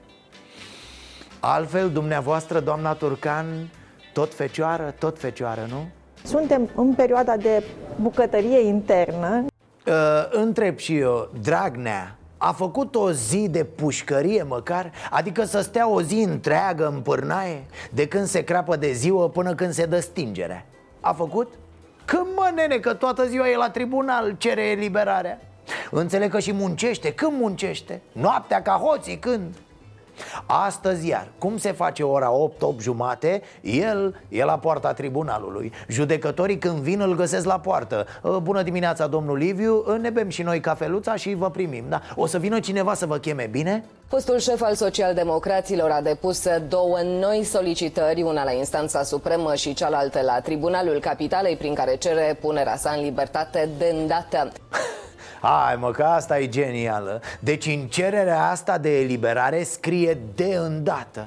Altfel, 1.40 1.90
dumneavoastră, 1.90 2.60
doamna 2.60 2.94
Turcan, 2.94 3.70
tot 4.12 4.34
fecioară, 4.34 4.94
tot 4.98 5.18
fecioară, 5.18 5.66
nu? 5.68 5.88
Suntem 6.24 6.70
în 6.74 6.94
perioada 6.94 7.36
de 7.36 7.62
bucătărie 8.00 8.60
internă. 8.60 9.44
Uh, 9.86 9.92
întreb 10.30 10.78
și 10.78 10.96
eu, 10.98 11.28
Dragnea 11.42 12.16
a 12.36 12.52
făcut 12.52 12.94
o 12.94 13.12
zi 13.12 13.48
de 13.48 13.64
pușcărie 13.64 14.42
măcar? 14.42 14.92
Adică 15.10 15.44
să 15.44 15.60
stea 15.60 15.88
o 15.88 16.02
zi 16.02 16.14
întreagă 16.14 16.86
în 16.94 17.00
pârnaie 17.00 17.64
De 17.90 18.08
când 18.08 18.26
se 18.26 18.44
crapă 18.44 18.76
de 18.76 18.92
ziua 18.92 19.28
până 19.28 19.54
când 19.54 19.72
se 19.72 19.86
dă 19.86 20.00
stingerea 20.00 20.66
A 21.00 21.12
făcut? 21.12 21.52
Când 22.04 22.26
mă 22.34 22.50
nene, 22.54 22.76
că 22.76 22.94
toată 22.94 23.26
ziua 23.26 23.48
e 23.50 23.56
la 23.56 23.70
tribunal, 23.70 24.34
cere 24.38 24.62
eliberarea 24.62 25.40
Înțeleg 25.90 26.30
că 26.30 26.38
și 26.38 26.52
muncește, 26.52 27.12
când 27.12 27.32
muncește? 27.40 28.00
Noaptea 28.12 28.62
ca 28.62 28.72
hoții, 28.72 29.18
când? 29.18 29.54
Astăzi 30.46 31.08
iar, 31.08 31.28
cum 31.38 31.56
se 31.56 31.72
face 31.72 32.02
ora 32.02 32.30
8, 32.30 32.62
8 32.62 32.80
jumate, 32.80 33.42
el 33.60 34.20
e 34.28 34.44
la 34.44 34.58
poarta 34.58 34.92
tribunalului 34.92 35.72
Judecătorii 35.88 36.58
când 36.58 36.78
vin 36.78 37.00
îl 37.00 37.14
găsesc 37.14 37.44
la 37.46 37.58
poartă 37.58 38.06
ă, 38.24 38.38
Bună 38.38 38.62
dimineața, 38.62 39.06
domnul 39.06 39.36
Liviu, 39.36 39.96
ne 40.00 40.10
bem 40.10 40.28
și 40.28 40.42
noi 40.42 40.60
cafeluța 40.60 41.16
și 41.16 41.34
vă 41.34 41.50
primim 41.50 41.84
da? 41.88 42.00
O 42.16 42.26
să 42.26 42.38
vină 42.38 42.60
cineva 42.60 42.94
să 42.94 43.06
vă 43.06 43.18
cheme, 43.18 43.48
bine? 43.50 43.84
Fostul 44.08 44.38
șef 44.38 44.62
al 44.62 44.74
socialdemocraților 44.74 45.90
a 45.90 46.00
depus 46.00 46.44
două 46.68 46.98
noi 47.02 47.44
solicitări, 47.44 48.22
una 48.22 48.44
la 48.44 48.52
instanța 48.52 49.02
supremă 49.02 49.54
și 49.54 49.74
cealaltă 49.74 50.20
la 50.20 50.40
Tribunalul 50.40 51.00
Capitalei, 51.00 51.56
prin 51.56 51.74
care 51.74 51.96
cere 51.96 52.38
punerea 52.40 52.76
sa 52.76 52.90
în 52.96 53.02
libertate 53.02 53.68
de 53.78 53.94
îndată. 54.00 54.48
Hai 55.46 55.76
mă, 55.76 55.90
că 55.90 56.02
asta 56.02 56.38
e 56.38 56.48
genială 56.48 57.20
Deci 57.40 57.66
în 57.66 57.86
cererea 57.86 58.50
asta 58.50 58.78
de 58.78 59.00
eliberare 59.00 59.62
scrie 59.62 60.18
de 60.34 60.56
îndată 60.58 61.26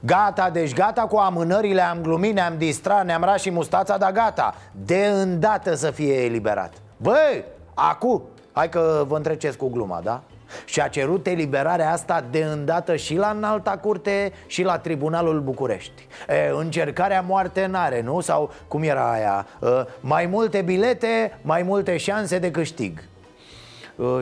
Gata, 0.00 0.50
deci 0.50 0.74
gata 0.74 1.02
cu 1.02 1.16
amânările, 1.16 1.82
am 1.82 1.98
glumit, 2.02 2.34
ne-am 2.34 2.54
distrat, 2.58 3.04
ne-am 3.04 3.22
ras 3.24 3.40
și 3.40 3.50
mustața, 3.50 3.96
dar 3.96 4.12
gata 4.12 4.54
De 4.72 5.06
îndată 5.06 5.74
să 5.74 5.90
fie 5.90 6.24
eliberat 6.24 6.72
Băi, 6.96 7.44
acu, 7.74 8.22
hai 8.52 8.68
că 8.68 9.04
vă 9.08 9.16
întreceți 9.16 9.56
cu 9.56 9.68
gluma, 9.68 10.00
da? 10.04 10.22
Și 10.64 10.80
a 10.80 10.88
cerut 10.88 11.26
eliberarea 11.26 11.92
asta 11.92 12.24
de 12.30 12.44
îndată 12.44 12.96
și 12.96 13.14
la 13.14 13.28
înalta 13.36 13.70
curte 13.70 14.32
și 14.46 14.62
la 14.62 14.78
Tribunalul 14.78 15.40
București 15.40 16.06
e, 16.28 16.50
Încercarea 16.58 17.20
moarte 17.20 17.66
n-are, 17.66 18.02
nu? 18.02 18.20
Sau 18.20 18.52
cum 18.68 18.82
era 18.82 19.12
aia? 19.12 19.46
E, 19.62 19.66
mai 20.00 20.26
multe 20.26 20.62
bilete, 20.62 21.38
mai 21.42 21.62
multe 21.62 21.96
șanse 21.96 22.38
de 22.38 22.50
câștig 22.50 22.98
e, 22.98 23.15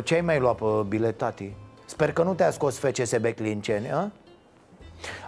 Ce 0.04 0.14
ai 0.14 0.20
mai 0.20 0.38
luat 0.38 0.56
pe 0.56 0.64
biletati? 0.88 1.52
Sper 1.84 2.12
că 2.12 2.22
nu 2.22 2.34
te-a 2.34 2.50
scos 2.50 2.78
FCSB 2.78 3.26
Clinceni, 3.26 3.90
a? 3.90 4.10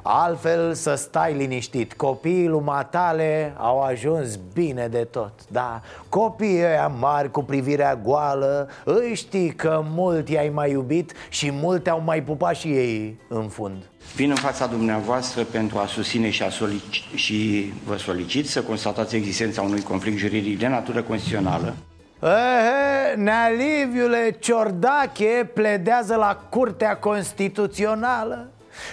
Altfel 0.03 0.75
să 0.75 0.95
stai 0.95 1.35
liniștit 1.35 1.93
Copiii 1.93 2.47
lui 2.49 2.61
Matale 2.65 3.55
au 3.59 3.81
ajuns 3.83 4.38
bine 4.53 4.88
de 4.88 4.99
tot 5.11 5.33
Da, 5.49 5.81
copiii 6.09 6.65
ăia 6.65 6.87
mari 6.87 7.31
cu 7.31 7.43
privirea 7.43 7.97
goală 7.97 8.69
Îi 8.85 9.15
știi 9.15 9.55
că 9.55 9.85
mult 9.85 10.29
i-ai 10.29 10.49
mai 10.49 10.71
iubit 10.71 11.12
Și 11.29 11.50
multe 11.53 11.91
au 11.91 12.00
mai 12.00 12.23
pupat 12.23 12.57
și 12.57 12.69
ei 12.69 13.21
în 13.29 13.49
fund 13.49 13.76
Vin 14.15 14.31
în 14.31 14.37
fața 14.37 14.67
dumneavoastră 14.67 15.43
pentru 15.43 15.79
a 15.79 15.87
susține 15.87 16.31
și, 16.31 16.43
a 16.43 16.49
solici- 16.49 17.15
și 17.15 17.73
vă 17.85 17.97
solicit 17.97 18.49
să 18.49 18.62
constatați 18.62 19.17
existența 19.17 19.62
unui 19.62 19.83
conflict 19.83 20.19
juridic 20.19 20.59
de 20.59 20.67
natură 20.67 21.03
constituțională 21.03 21.75
Ehe, 22.23 23.14
Nea 23.16 23.49
Liviule 23.49 24.37
Ciordache 24.38 25.50
pledează 25.54 26.14
la 26.14 26.40
Curtea 26.49 26.96
Constituțională 26.96 28.50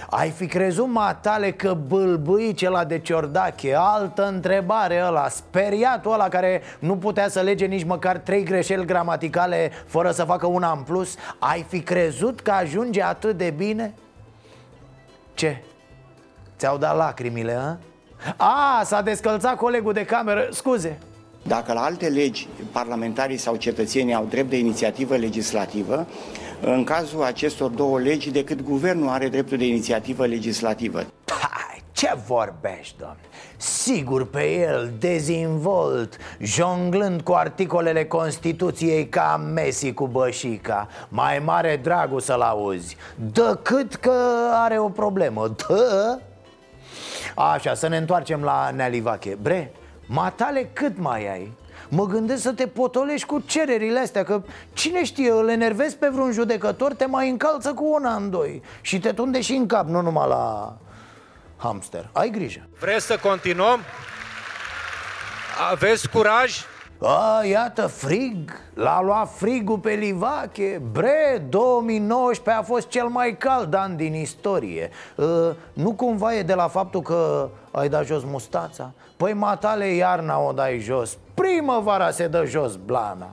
ai 0.10 0.30
fi 0.30 0.48
crezut, 0.48 0.88
matale, 0.88 1.52
că 1.52 1.74
bâlbâi 1.88 2.54
cela 2.54 2.84
de 2.84 3.00
ciordache 3.00 3.76
Altă 3.78 4.28
întrebare 4.28 5.04
ăla, 5.06 5.30
speriatul 5.30 6.14
ăla 6.14 6.28
care 6.28 6.62
nu 6.80 6.98
putea 6.98 7.30
să 7.30 7.42
lege 7.42 7.66
nici 7.66 7.84
măcar 7.84 8.18
trei 8.18 8.44
greșeli 8.44 8.86
gramaticale 8.86 9.72
Fără 9.86 10.12
să 10.12 10.24
facă 10.24 10.48
una 10.48 10.72
în 10.72 10.82
plus 10.84 11.16
Ai 11.40 11.66
fi 11.68 11.82
crezut 11.82 12.40
că 12.40 12.52
ajunge 12.52 13.04
atât 13.04 13.38
de 13.38 13.54
bine? 13.58 13.94
Ce? 15.34 15.64
Ți-au 16.58 16.78
dat 16.78 16.96
lacrimile, 16.96 17.54
a? 17.54 17.78
A, 18.38 18.84
s-a 18.84 19.02
descălțat 19.02 19.56
colegul 19.56 19.94
de 19.94 20.06
cameră, 20.06 20.48
scuze 20.52 20.98
Dacă 21.44 21.74
la 21.74 21.84
alte 21.84 22.08
legi 22.08 22.48
parlamentarii 22.72 23.38
sau 23.38 23.56
cetățenii 23.56 24.14
au 24.14 24.26
drept 24.30 24.50
de 24.50 24.58
inițiativă 24.58 25.16
legislativă, 25.16 26.08
în 26.62 26.84
cazul 26.84 27.24
acestor 27.24 27.70
două 27.70 28.00
legi, 28.00 28.32
decât 28.32 28.62
guvernul 28.62 29.10
are 29.10 29.28
dreptul 29.28 29.58
de 29.58 29.66
inițiativă 29.66 30.26
legislativă. 30.26 30.98
Hai, 31.28 31.84
ce 31.92 32.14
vorbești, 32.28 32.96
domnule? 32.98 33.20
Sigur 33.58 34.30
pe 34.30 34.52
el, 34.52 34.94
dezinvolt, 35.00 36.18
jonglând 36.40 37.22
cu 37.22 37.34
articolele 37.34 38.06
Constituției 38.06 39.08
ca 39.08 39.42
Messi 39.54 39.94
cu 39.94 40.08
bășica. 40.08 40.88
Mai 41.10 41.40
mare 41.40 41.80
dragul 41.84 42.20
să-l 42.20 42.42
auzi. 42.42 42.98
Decât 43.32 43.96
că 43.96 44.14
are 44.52 44.80
o 44.80 44.90
problemă, 44.90 45.56
dă! 45.68 46.20
Așa, 47.36 47.74
să 47.74 47.88
ne 47.88 47.98
întoarcem 47.98 48.42
la 48.42 48.72
Nealivache 48.76 49.38
Bre, 49.42 49.72
matale 50.14 50.70
cât 50.74 50.98
mai 50.98 51.32
ai? 51.32 51.52
Mă 51.90 52.06
gândesc 52.06 52.42
să 52.42 52.52
te 52.52 52.68
potolești 52.68 53.28
cu 53.28 53.40
cererile 53.40 54.00
astea 54.00 54.24
Că 54.24 54.42
cine 54.74 55.04
știe, 55.04 55.32
îl 55.32 55.50
enervezi 55.50 55.98
pe 55.98 56.08
vreun 56.08 56.32
judecător 56.32 56.94
Te 56.94 57.06
mai 57.06 57.30
încalță 57.30 57.74
cu 57.74 57.94
una 57.94 58.16
în 58.16 58.30
doi 58.30 58.62
Și 58.82 59.00
te 59.00 59.12
tunde 59.12 59.42
și 59.42 59.54
în 59.54 59.66
cap, 59.66 59.88
nu 59.88 60.02
numai 60.02 60.28
la 60.28 60.76
hamster 61.58 62.10
Ai 62.12 62.30
grijă 62.30 62.68
Vreți 62.80 63.06
să 63.06 63.18
continuăm? 63.22 63.80
Aveți 65.72 66.10
curaj? 66.10 66.66
A, 67.02 67.44
iată, 67.46 67.88
frig, 67.88 68.52
l-a 68.74 69.02
luat 69.02 69.36
frigul 69.36 69.78
pe 69.78 69.92
Livache 69.92 70.82
Bre, 70.92 71.46
2019 71.50 72.64
a 72.64 72.74
fost 72.74 72.88
cel 72.88 73.08
mai 73.08 73.38
cald 73.38 73.74
an 73.74 73.96
din 73.96 74.14
istorie 74.14 74.90
uh, 75.16 75.50
Nu 75.74 75.94
cumva 75.94 76.36
e 76.36 76.42
de 76.42 76.54
la 76.54 76.68
faptul 76.68 77.02
că 77.02 77.50
ai 77.76 77.90
dat 77.90 78.06
jos 78.06 78.24
mustața? 78.24 78.92
Păi 79.18 79.34
matale 79.34 79.86
iarna 79.86 80.40
o 80.40 80.52
dai 80.52 80.80
jos. 80.80 81.18
Primăvara 81.34 82.12
se 82.12 82.28
dă 82.28 82.46
jos 82.46 82.76
blana. 82.76 83.30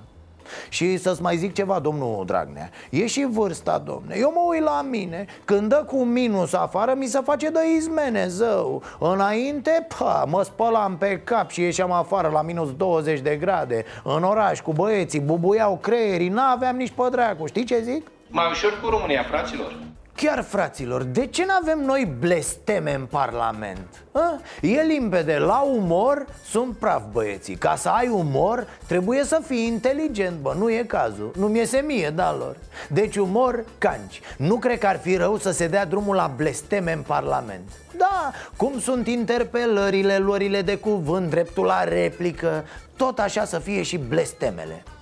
Și 0.68 0.96
să-ți 0.96 1.22
mai 1.22 1.37
zic 1.37 1.55
ceva, 1.55 1.79
domnul 1.79 2.22
Dragnea. 2.26 2.70
E 2.90 3.07
și 3.07 3.26
vârsta, 3.31 3.79
domne. 3.79 4.14
Eu 4.18 4.33
mă 4.35 4.40
uit 4.48 4.62
la 4.62 4.83
mine. 4.90 5.26
Când 5.44 5.68
dă 5.68 5.85
cu 5.87 6.05
minus 6.05 6.53
afară, 6.53 6.94
mi 6.96 7.07
se 7.07 7.20
face 7.24 7.48
de 7.48 7.61
izmene, 7.76 8.26
zău. 8.26 8.83
Înainte, 8.98 9.87
pa, 9.98 10.24
mă 10.29 10.42
spălam 10.42 10.96
pe 10.96 11.20
cap 11.24 11.50
și 11.50 11.61
ieșeam 11.61 11.92
afară 11.92 12.29
la 12.29 12.42
minus 12.42 12.74
20 12.74 13.20
de 13.20 13.37
grade 13.37 13.85
În 14.05 14.22
oraș 14.22 14.61
cu 14.61 14.72
băieții, 14.72 15.20
bubuiau 15.20 15.79
creierii 15.83 16.29
N-aveam 16.29 16.76
nici 16.76 16.92
pe 16.96 17.03
dracu, 17.11 17.46
știi 17.46 17.64
ce 17.64 17.81
zic? 17.81 18.11
Mai 18.29 18.50
ușor 18.50 18.81
cu 18.83 18.88
România, 18.88 19.22
fraților 19.22 19.89
Chiar, 20.22 20.42
fraților, 20.42 21.02
de 21.02 21.26
ce 21.26 21.44
nu 21.44 21.52
avem 21.61 21.85
noi 21.85 22.12
blesteme 22.18 22.94
în 22.94 23.04
Parlament? 23.04 23.87
A? 24.12 24.40
E 24.61 24.83
limpede, 24.83 25.38
la 25.38 25.61
umor 25.61 26.26
sunt 26.44 26.76
praf 26.76 27.02
băieții. 27.12 27.54
Ca 27.54 27.76
să 27.76 27.88
ai 27.88 28.09
umor, 28.09 28.66
trebuie 28.87 29.24
să 29.24 29.40
fii 29.46 29.66
inteligent, 29.66 30.37
bă, 30.40 30.54
nu 30.59 30.70
e 30.70 30.85
cazul. 30.87 31.33
Nu 31.37 31.46
mi-e 31.46 31.83
mie, 31.87 32.11
da, 32.11 32.35
lor. 32.38 32.56
Deci 32.88 33.16
umor, 33.16 33.64
canci. 33.78 34.20
Nu 34.37 34.56
cred 34.56 34.78
că 34.78 34.87
ar 34.87 34.98
fi 34.98 35.16
rău 35.16 35.38
să 35.38 35.50
se 35.50 35.66
dea 35.66 35.85
drumul 35.85 36.14
la 36.14 36.33
blesteme 36.37 36.92
în 36.92 37.02
Parlament. 37.06 37.70
Da, 37.96 38.30
cum 38.56 38.80
sunt 38.80 39.06
interpelările, 39.06 40.18
luările 40.18 40.62
de 40.62 40.76
cuvânt, 40.76 41.30
dreptul 41.30 41.64
la 41.64 41.85
replică 41.85 42.64
Tot 42.96 43.18
așa 43.18 43.44
să 43.44 43.59
fie 43.59 43.83
și 43.83 43.96
blestemele. 43.96 44.83
Uh, 44.87 44.99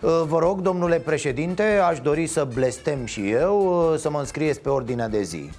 Vă 0.00 0.38
rog, 0.38 0.60
domnule 0.60 0.98
președinte, 0.98 1.62
aș 1.62 2.00
dori 2.00 2.26
să 2.26 2.44
blestem 2.54 3.04
și 3.04 3.30
eu 3.30 3.90
uh, 3.92 3.98
Să 3.98 4.10
mă 4.10 4.18
înscrieți 4.18 4.60
pe 4.60 4.68
ordinea 4.68 5.08
de 5.08 5.22
zi. 5.22 5.50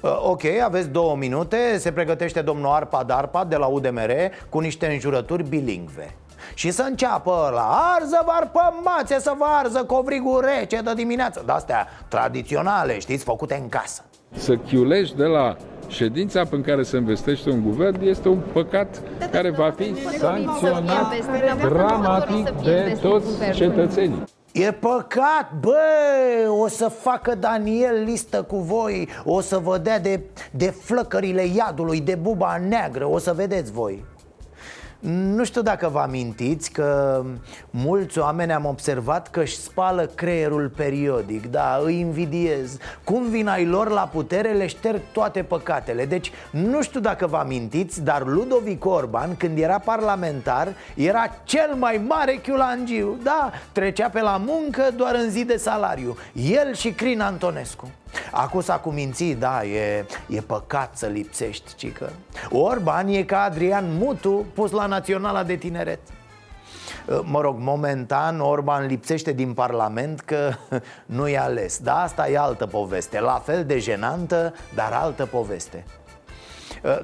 Uh, 0.00 0.18
Ok, 0.22 0.44
aveți 0.64 0.88
două 0.88 1.16
minute. 1.16 1.78
Se 1.78 1.92
pregătește 1.92 2.42
domnul 2.42 2.72
Arpa 2.72 3.02
Darpa 3.02 3.44
de 3.44 3.56
la 3.56 3.66
UDMR 3.66 4.12
Cu 4.48 4.58
niște 4.58 4.86
înjurături 4.86 5.48
bilingve. 5.48 6.14
Și 6.54 6.70
să 6.70 6.82
înceapă 6.82 7.50
la 7.54 7.94
arză 7.96 8.22
varpă 8.26 8.80
mațe 8.84 9.20
să 9.20 9.34
vă 9.38 9.44
arză 9.48 9.84
covrigul 9.84 10.40
rece 10.40 10.80
de 10.80 10.94
dimineață. 10.94 11.42
De-astea 11.46 11.88
tradiționale, 12.08 12.98
știți, 12.98 13.24
făcute 13.24 13.54
în 13.62 13.68
casă 13.68 14.02
Să 14.32 14.56
chiulești 14.56 15.16
de 15.16 15.24
la 15.24 15.56
ședința 15.88 16.42
în 16.50 16.62
care 16.62 16.82
se 16.82 16.96
investește 16.96 17.50
un 17.50 17.62
guvern 17.62 18.02
este 18.02 18.28
un 18.28 18.40
păcat 18.52 19.02
care 19.30 19.50
va 19.50 19.74
fi 19.76 19.94
sancționat 20.18 21.14
dramatic 21.56 22.50
de 22.62 22.98
toți 23.00 23.26
cetățenii. 23.54 24.22
E 24.52 24.72
păcat, 24.72 25.52
bă, 25.60 25.78
o 26.48 26.68
să 26.68 26.88
facă 26.88 27.34
Daniel 27.34 28.02
listă 28.04 28.42
cu 28.42 28.56
voi 28.56 29.08
O 29.24 29.40
să 29.40 29.58
vă 29.58 29.78
dea 29.78 30.00
de, 30.00 30.20
de 30.50 30.66
flăcările 30.66 31.44
iadului, 31.56 32.00
de 32.00 32.14
buba 32.14 32.60
neagră 32.68 33.08
O 33.08 33.18
să 33.18 33.32
vedeți 33.32 33.72
voi 33.72 34.04
nu 35.00 35.44
știu 35.44 35.62
dacă 35.62 35.88
vă 35.88 35.98
amintiți 35.98 36.70
că 36.72 37.22
mulți 37.70 38.18
oameni 38.18 38.52
am 38.52 38.64
observat 38.64 39.30
că 39.30 39.40
își 39.40 39.56
spală 39.56 40.06
creierul 40.14 40.68
periodic 40.68 41.50
Da, 41.50 41.80
îi 41.84 41.98
invidiez. 41.98 42.76
Cum 43.04 43.28
vin 43.28 43.48
ai 43.48 43.66
lor 43.66 43.88
la 43.88 44.08
putere, 44.12 44.52
le 44.52 44.66
șterg 44.66 45.00
toate 45.12 45.42
păcatele. 45.42 46.04
Deci 46.04 46.32
nu 46.50 46.82
știu 46.82 47.00
dacă 47.00 47.26
vă 47.26 47.36
amintiți, 47.36 48.02
dar 48.02 48.26
Ludovic 48.26 48.84
Orban, 48.84 49.36
când 49.36 49.58
era 49.58 49.78
parlamentar 49.78 50.68
Era 50.94 51.36
cel 51.44 51.74
mai 51.74 52.00
mare 52.06 52.40
chiulangiu 52.42 53.18
Da, 53.22 53.50
trecea 53.72 54.08
pe 54.08 54.20
la 54.20 54.42
muncă 54.46 54.82
doar 54.96 55.14
în 55.14 55.30
zi 55.30 55.44
de 55.44 55.56
salariu. 55.56 56.16
El 56.32 56.74
și 56.74 56.90
Crin 56.92 57.20
Antonescu 57.20 57.90
Acum 58.30 58.60
s-a 58.60 58.78
cumințit, 58.78 59.38
da, 59.38 59.64
e, 59.64 60.06
e 60.28 60.40
păcat 60.40 60.96
să 60.96 61.06
lipsești, 61.06 61.74
cică. 61.74 62.12
Orban 62.50 63.08
e 63.08 63.22
ca 63.22 63.42
Adrian 63.42 63.96
Mutu 63.98 64.46
pus 64.54 64.70
la 64.70 64.86
Naționala 64.86 65.42
de 65.42 65.56
Tineret. 65.56 66.00
Mă 67.22 67.40
rog, 67.40 67.56
momentan 67.58 68.40
Orban 68.40 68.86
lipsește 68.86 69.32
din 69.32 69.52
Parlament 69.52 70.20
că 70.20 70.52
nu 71.16 71.28
e 71.28 71.38
ales. 71.38 71.78
Dar 71.78 72.02
asta 72.02 72.28
e 72.28 72.38
altă 72.38 72.66
poveste, 72.66 73.20
la 73.20 73.42
fel 73.44 73.64
de 73.64 73.78
jenantă, 73.78 74.54
dar 74.74 74.92
altă 74.92 75.26
poveste 75.26 75.84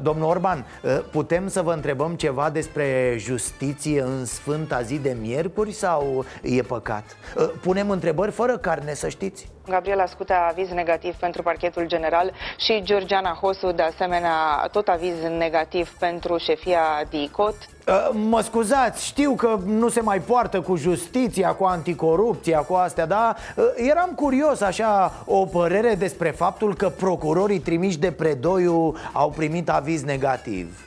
Domnul 0.03 0.29
Orban, 0.29 0.67
putem 1.11 1.49
să 1.49 1.63
vă 1.63 1.73
întrebăm 1.73 2.15
ceva 2.15 2.51
despre 2.51 3.15
justiție 3.19 4.01
în 4.01 4.25
sfânta 4.25 4.83
zi 4.83 4.99
de 4.99 5.17
miercuri 5.21 5.73
sau 5.73 6.25
e 6.43 6.63
păcat? 6.63 7.17
Punem 7.63 7.91
întrebări 7.91 8.31
fără 8.31 8.59
carne, 8.59 8.95
să 8.95 9.09
știți 9.09 9.49
Gabriela 9.69 10.07
Scutea 10.07 10.47
aviz 10.47 10.71
negativ 10.71 11.15
pentru 11.15 11.43
parchetul 11.43 11.87
general 11.87 12.33
și 12.57 12.83
Georgiana 12.83 13.39
Hosu 13.41 13.73
de 13.73 13.83
asemenea 13.83 14.69
tot 14.73 14.89
aviz 14.89 15.23
negativ 15.39 15.97
pentru 15.99 16.37
șefia 16.37 16.83
DICOT. 17.11 17.55
Uh, 17.87 18.11
Mă 18.13 18.41
scuzați, 18.41 19.05
știu 19.05 19.35
că 19.35 19.59
nu 19.65 19.89
se 19.89 20.01
mai 20.01 20.21
poartă 20.21 20.61
cu 20.61 20.77
justiția, 20.77 21.55
cu 21.55 21.65
anticorupția, 21.65 22.59
cu 22.59 22.75
astea, 22.75 23.07
dar 23.07 23.37
uh, 23.57 23.65
eram 23.77 24.11
curios 24.15 24.61
așa 24.61 25.13
o 25.25 25.45
părere 25.45 25.95
despre 25.95 26.31
faptul 26.31 26.75
că 26.75 26.89
procurorii 26.89 27.59
trimiși 27.59 27.99
de 27.99 28.13
Predoiu 28.13 28.95
au 29.13 29.31
primit 29.31 29.69
aviz 29.69 30.03
negativ. 30.03 30.81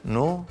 Nu? 0.00 0.44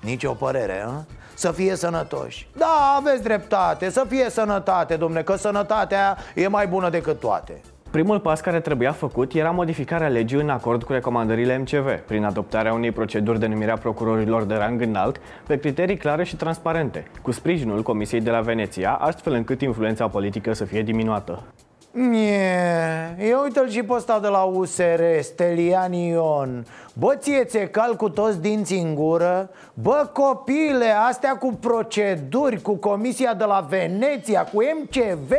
Nici 0.00 0.24
o 0.24 0.32
părere, 0.32 0.84
a? 0.86 1.04
Să 1.34 1.52
fie 1.52 1.76
sănătoși 1.76 2.48
Da, 2.56 2.94
aveți 2.96 3.22
dreptate, 3.22 3.90
să 3.90 4.04
fie 4.08 4.30
sănătate, 4.30 4.96
domne, 4.96 5.22
că 5.22 5.36
sănătatea 5.36 6.16
e 6.34 6.48
mai 6.48 6.66
bună 6.66 6.90
decât 6.90 7.20
toate 7.20 7.60
Primul 7.90 8.20
pas 8.20 8.40
care 8.40 8.60
trebuia 8.60 8.92
făcut 8.92 9.32
era 9.32 9.50
modificarea 9.50 10.08
legii 10.08 10.40
în 10.40 10.48
acord 10.48 10.82
cu 10.82 10.92
recomandările 10.92 11.58
MCV, 11.58 12.00
prin 12.06 12.24
adoptarea 12.24 12.72
unei 12.72 12.92
proceduri 12.92 13.40
de 13.40 13.46
numire 13.46 13.70
a 13.70 13.76
procurorilor 13.76 14.42
de 14.44 14.54
rang 14.54 14.80
înalt 14.80 15.20
pe 15.46 15.58
criterii 15.58 15.96
clare 15.96 16.24
și 16.24 16.36
transparente, 16.36 17.06
cu 17.22 17.30
sprijinul 17.30 17.82
Comisiei 17.82 18.20
de 18.20 18.30
la 18.30 18.40
Veneția, 18.40 18.92
astfel 18.92 19.32
încât 19.32 19.60
influența 19.60 20.08
politică 20.08 20.52
să 20.52 20.64
fie 20.64 20.82
diminuată. 20.82 21.42
Nie, 21.92 23.16
eu 23.18 23.40
uite-l 23.42 23.68
și 23.68 23.82
pe 23.82 23.92
ăsta 23.92 24.18
de 24.20 24.28
la 24.28 24.42
USR, 24.42 25.00
Stelian 25.20 25.92
Ion 25.92 26.66
Bă, 26.98 27.14
ție 27.14 27.44
ți 27.44 27.58
cal 27.58 27.96
cu 27.96 28.08
toți 28.08 28.40
dinții 28.40 28.80
în 28.80 28.94
gură? 28.94 29.50
Bă, 29.74 30.10
copile, 30.12 30.90
astea 31.08 31.36
cu 31.36 31.52
proceduri, 31.60 32.60
cu 32.60 32.74
Comisia 32.74 33.34
de 33.34 33.44
la 33.44 33.66
Veneția, 33.68 34.44
cu 34.44 34.62
MCV 34.62 35.32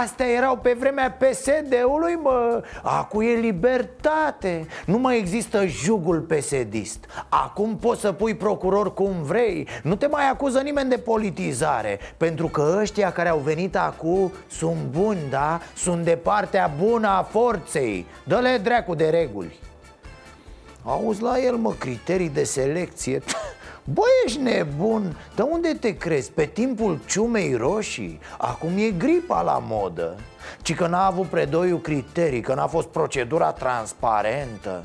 Astea 0.00 0.26
erau 0.26 0.56
pe 0.56 0.76
vremea 0.78 1.16
PSD-ului, 1.18 2.18
bă 2.22 2.62
Acum 2.82 3.20
e 3.20 3.32
libertate. 3.32 4.66
Nu 4.86 4.98
mai 4.98 5.18
există 5.18 5.66
jugul 5.66 6.20
PSD-ist 6.20 7.06
Acum 7.28 7.76
poți 7.76 8.00
să 8.00 8.12
pui 8.12 8.34
procuror 8.34 8.94
cum 8.94 9.22
vrei. 9.22 9.68
Nu 9.82 9.94
te 9.94 10.06
mai 10.06 10.28
acuză 10.28 10.60
nimeni 10.60 10.88
de 10.88 10.98
politizare 10.98 11.98
Pentru 12.16 12.46
că 12.46 12.76
ăștia 12.80 13.12
care 13.12 13.28
au 13.28 13.38
venit 13.38 13.76
acum 13.76 14.32
sunt 14.46 14.80
buni, 14.90 15.20
da? 15.30 15.60
Sunt 15.76 16.04
de 16.04 16.18
partea 16.22 16.70
bună 16.78 17.08
a 17.08 17.22
forței. 17.22 18.06
Dă-le 18.24 18.60
dracu 18.62 18.94
de 18.94 19.08
reguli 19.08 19.58
Auzi 20.84 21.22
la 21.22 21.38
el, 21.38 21.56
mă, 21.56 21.72
criterii 21.78 22.28
de 22.28 22.44
selecție 22.44 23.22
Bă, 23.94 24.02
ești 24.24 24.40
nebun? 24.40 25.16
De 25.34 25.42
unde 25.42 25.74
te 25.80 25.96
crezi? 25.96 26.32
Pe 26.32 26.44
timpul 26.44 26.98
ciumei 27.06 27.54
roșii? 27.54 28.20
Acum 28.38 28.70
e 28.76 28.90
gripa 28.90 29.42
la 29.42 29.62
modă 29.66 30.16
Ci 30.62 30.74
că 30.74 30.86
n-a 30.86 31.06
avut 31.06 31.26
predoiul 31.26 31.80
criterii, 31.80 32.40
că 32.40 32.54
n-a 32.54 32.66
fost 32.66 32.86
procedura 32.86 33.52
transparentă 33.52 34.84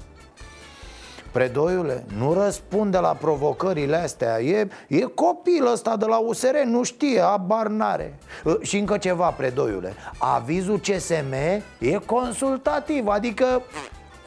Predoiule, 1.32 2.06
nu 2.18 2.34
răspunde 2.34 2.98
la 2.98 3.18
provocările 3.20 3.96
astea 3.96 4.42
E, 4.42 4.68
e 4.88 5.02
copil 5.02 5.66
ăsta 5.72 5.98
de 5.98 6.06
la 6.06 6.18
USR, 6.18 6.56
nu 6.66 6.84
știe, 6.84 7.20
abar 7.20 7.68
n-are 7.68 8.20
Și 8.62 8.78
încă 8.78 8.98
ceva, 8.98 9.30
Predoiule 9.30 9.94
Avizul 10.18 10.80
CSM 10.80 11.34
e 11.80 12.00
consultativ, 12.06 13.08
adică 13.08 13.62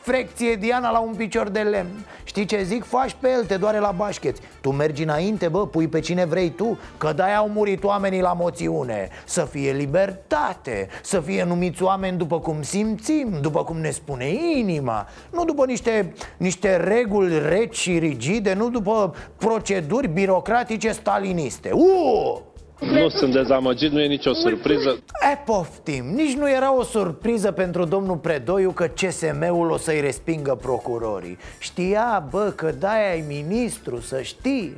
frecție 0.01 0.55
Diana 0.55 0.91
la 0.91 0.99
un 0.99 1.15
picior 1.15 1.49
de 1.49 1.61
lemn. 1.61 2.07
Știi 2.25 2.45
ce 2.45 2.63
zic? 2.63 2.85
Faci 2.85 3.17
pe 3.21 3.31
el, 3.31 3.45
te 3.45 3.57
doare 3.57 3.79
la 3.79 3.91
bașcheți 3.91 4.41
Tu 4.61 4.71
mergi 4.71 5.03
înainte, 5.03 5.49
bă, 5.49 5.67
pui 5.67 5.89
pe 5.89 6.01
cine 6.01 6.25
vrei 6.25 6.51
tu 6.51 6.79
Că 6.99 7.13
de 7.13 7.23
au 7.23 7.49
murit 7.49 7.85
oamenii 7.85 8.21
la 8.21 8.33
moțiune. 8.33 9.09
Să 9.25 9.45
fie 9.45 9.73
libertate 9.73 10.89
Să 11.03 11.21
fie 11.21 11.45
numiți 11.45 11.83
oameni 11.83 12.17
după 12.17 12.41
cum 12.41 12.63
simțim 12.63 13.39
După 13.41 13.65
cum 13.65 13.77
ne 13.77 13.91
spune 13.91 14.29
inima. 14.57 15.07
Nu 15.33 15.45
după 15.45 15.65
niște, 15.65 16.15
niște 16.37 16.77
reguli 16.77 17.39
reci 17.49 17.77
și 17.77 17.99
rigide 17.99 18.55
Nu 18.55 18.71
după 18.71 19.15
proceduri 19.37 20.09
birocratice 20.09 20.93
staliniste. 20.93 21.71
Uuu! 21.73 22.48
Nu 22.81 23.09
sunt 23.09 23.33
dezamăgit, 23.33 23.93
nu 23.93 24.01
e 24.01 24.07
nicio 24.07 24.33
surpriză. 24.33 24.99
E, 25.33 25.37
poftim, 25.45 26.05
nici 26.05 26.37
nu 26.37 26.51
era 26.51 26.77
o 26.77 26.83
surpriză 26.83 27.53
pentru 27.53 27.85
domnul 27.85 28.17
Predoiu 28.17 28.71
că 28.71 28.87
CSM-ul 28.87 29.71
o 29.71 29.77
să-i 29.77 30.01
respingă 30.01 30.55
procurorii. 30.55 31.39
Știa, 31.59 32.27
bă, 32.31 32.53
că 32.57 32.71
de-aia 32.71 33.11
ai 33.11 33.25
ministru, 33.29 34.01
să 34.01 34.23
știi. 34.23 34.77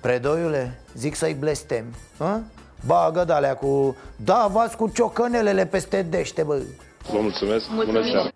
Predoiule, 0.00 0.80
zic 0.94 1.14
să-i 1.14 1.34
blestem, 1.34 1.84
hă? 2.18 2.40
Bagă 2.86 3.24
de 3.24 3.56
cu... 3.60 3.96
Da, 4.16 4.50
v 4.52 4.74
cu 4.74 4.90
ciocănelele 4.94 5.66
peste 5.66 6.02
dește, 6.02 6.42
bă. 6.42 6.62
Vă 7.10 7.18
mulțumesc, 7.20 7.64
bună 7.84 8.02
seara. 8.02 8.28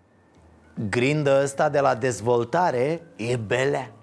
Grindă 0.91 1.41
ăsta 1.43 1.69
de 1.69 1.81
la 1.81 1.95
dezvoltare 1.95 3.03
e 3.17 3.37
belea 3.37 3.96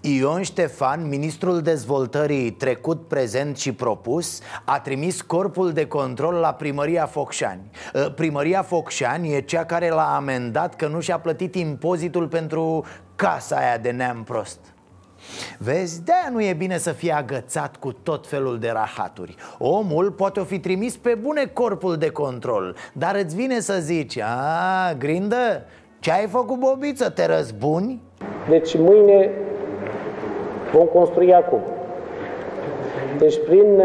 Ion 0.00 0.42
Ștefan, 0.42 1.08
ministrul 1.08 1.60
dezvoltării 1.60 2.50
trecut, 2.50 3.08
prezent 3.08 3.56
și 3.56 3.72
propus, 3.72 4.40
a 4.64 4.80
trimis 4.80 5.20
corpul 5.20 5.72
de 5.72 5.86
control 5.86 6.34
la 6.34 6.52
primăria 6.52 7.06
Focșani. 7.06 7.70
Ă, 7.94 8.10
primăria 8.10 8.62
Focșani 8.62 9.34
e 9.34 9.40
cea 9.40 9.64
care 9.64 9.88
l-a 9.88 10.16
amendat 10.16 10.76
că 10.76 10.86
nu 10.86 11.00
și-a 11.00 11.18
plătit 11.18 11.54
impozitul 11.54 12.28
pentru 12.28 12.84
casa 13.16 13.56
aia 13.56 13.78
de 13.78 13.90
neam 13.90 14.22
prost. 14.24 14.58
Vezi, 15.58 16.04
de 16.04 16.12
nu 16.32 16.42
e 16.42 16.52
bine 16.52 16.78
să 16.78 16.92
fie 16.92 17.12
agățat 17.12 17.76
cu 17.76 17.92
tot 17.92 18.26
felul 18.26 18.58
de 18.58 18.70
rahaturi 18.70 19.34
Omul 19.58 20.10
poate 20.10 20.40
o 20.40 20.44
fi 20.44 20.58
trimis 20.58 20.96
pe 20.96 21.14
bune 21.14 21.44
corpul 21.44 21.96
de 21.96 22.10
control 22.10 22.76
Dar 22.92 23.14
îți 23.14 23.34
vine 23.34 23.60
să 23.60 23.78
zici, 23.80 24.18
a, 24.18 24.94
grindă, 24.98 25.64
ce 25.98 26.12
ai 26.12 26.26
făcut, 26.26 26.58
bobiță, 26.58 27.10
te 27.10 27.26
răzbuni? 27.26 28.02
Deci 28.48 28.76
mâine 28.76 29.30
vom 30.72 30.86
construi 30.86 31.34
acum. 31.34 31.60
Deci 33.18 33.38
prin 33.46 33.78
uh, 33.78 33.84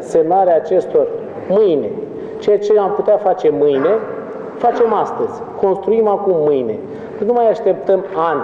semnarea 0.00 0.54
acestor 0.54 1.08
mâine, 1.48 1.90
ceea 2.38 2.58
ce 2.58 2.78
am 2.78 2.92
putea 2.92 3.16
face 3.16 3.48
mâine, 3.50 3.90
facem 4.58 4.92
astăzi. 4.92 5.40
Construim 5.56 6.06
acum 6.06 6.36
mâine. 6.36 6.78
Nu 7.24 7.32
mai 7.32 7.48
așteptăm 7.48 8.04
ani. 8.14 8.42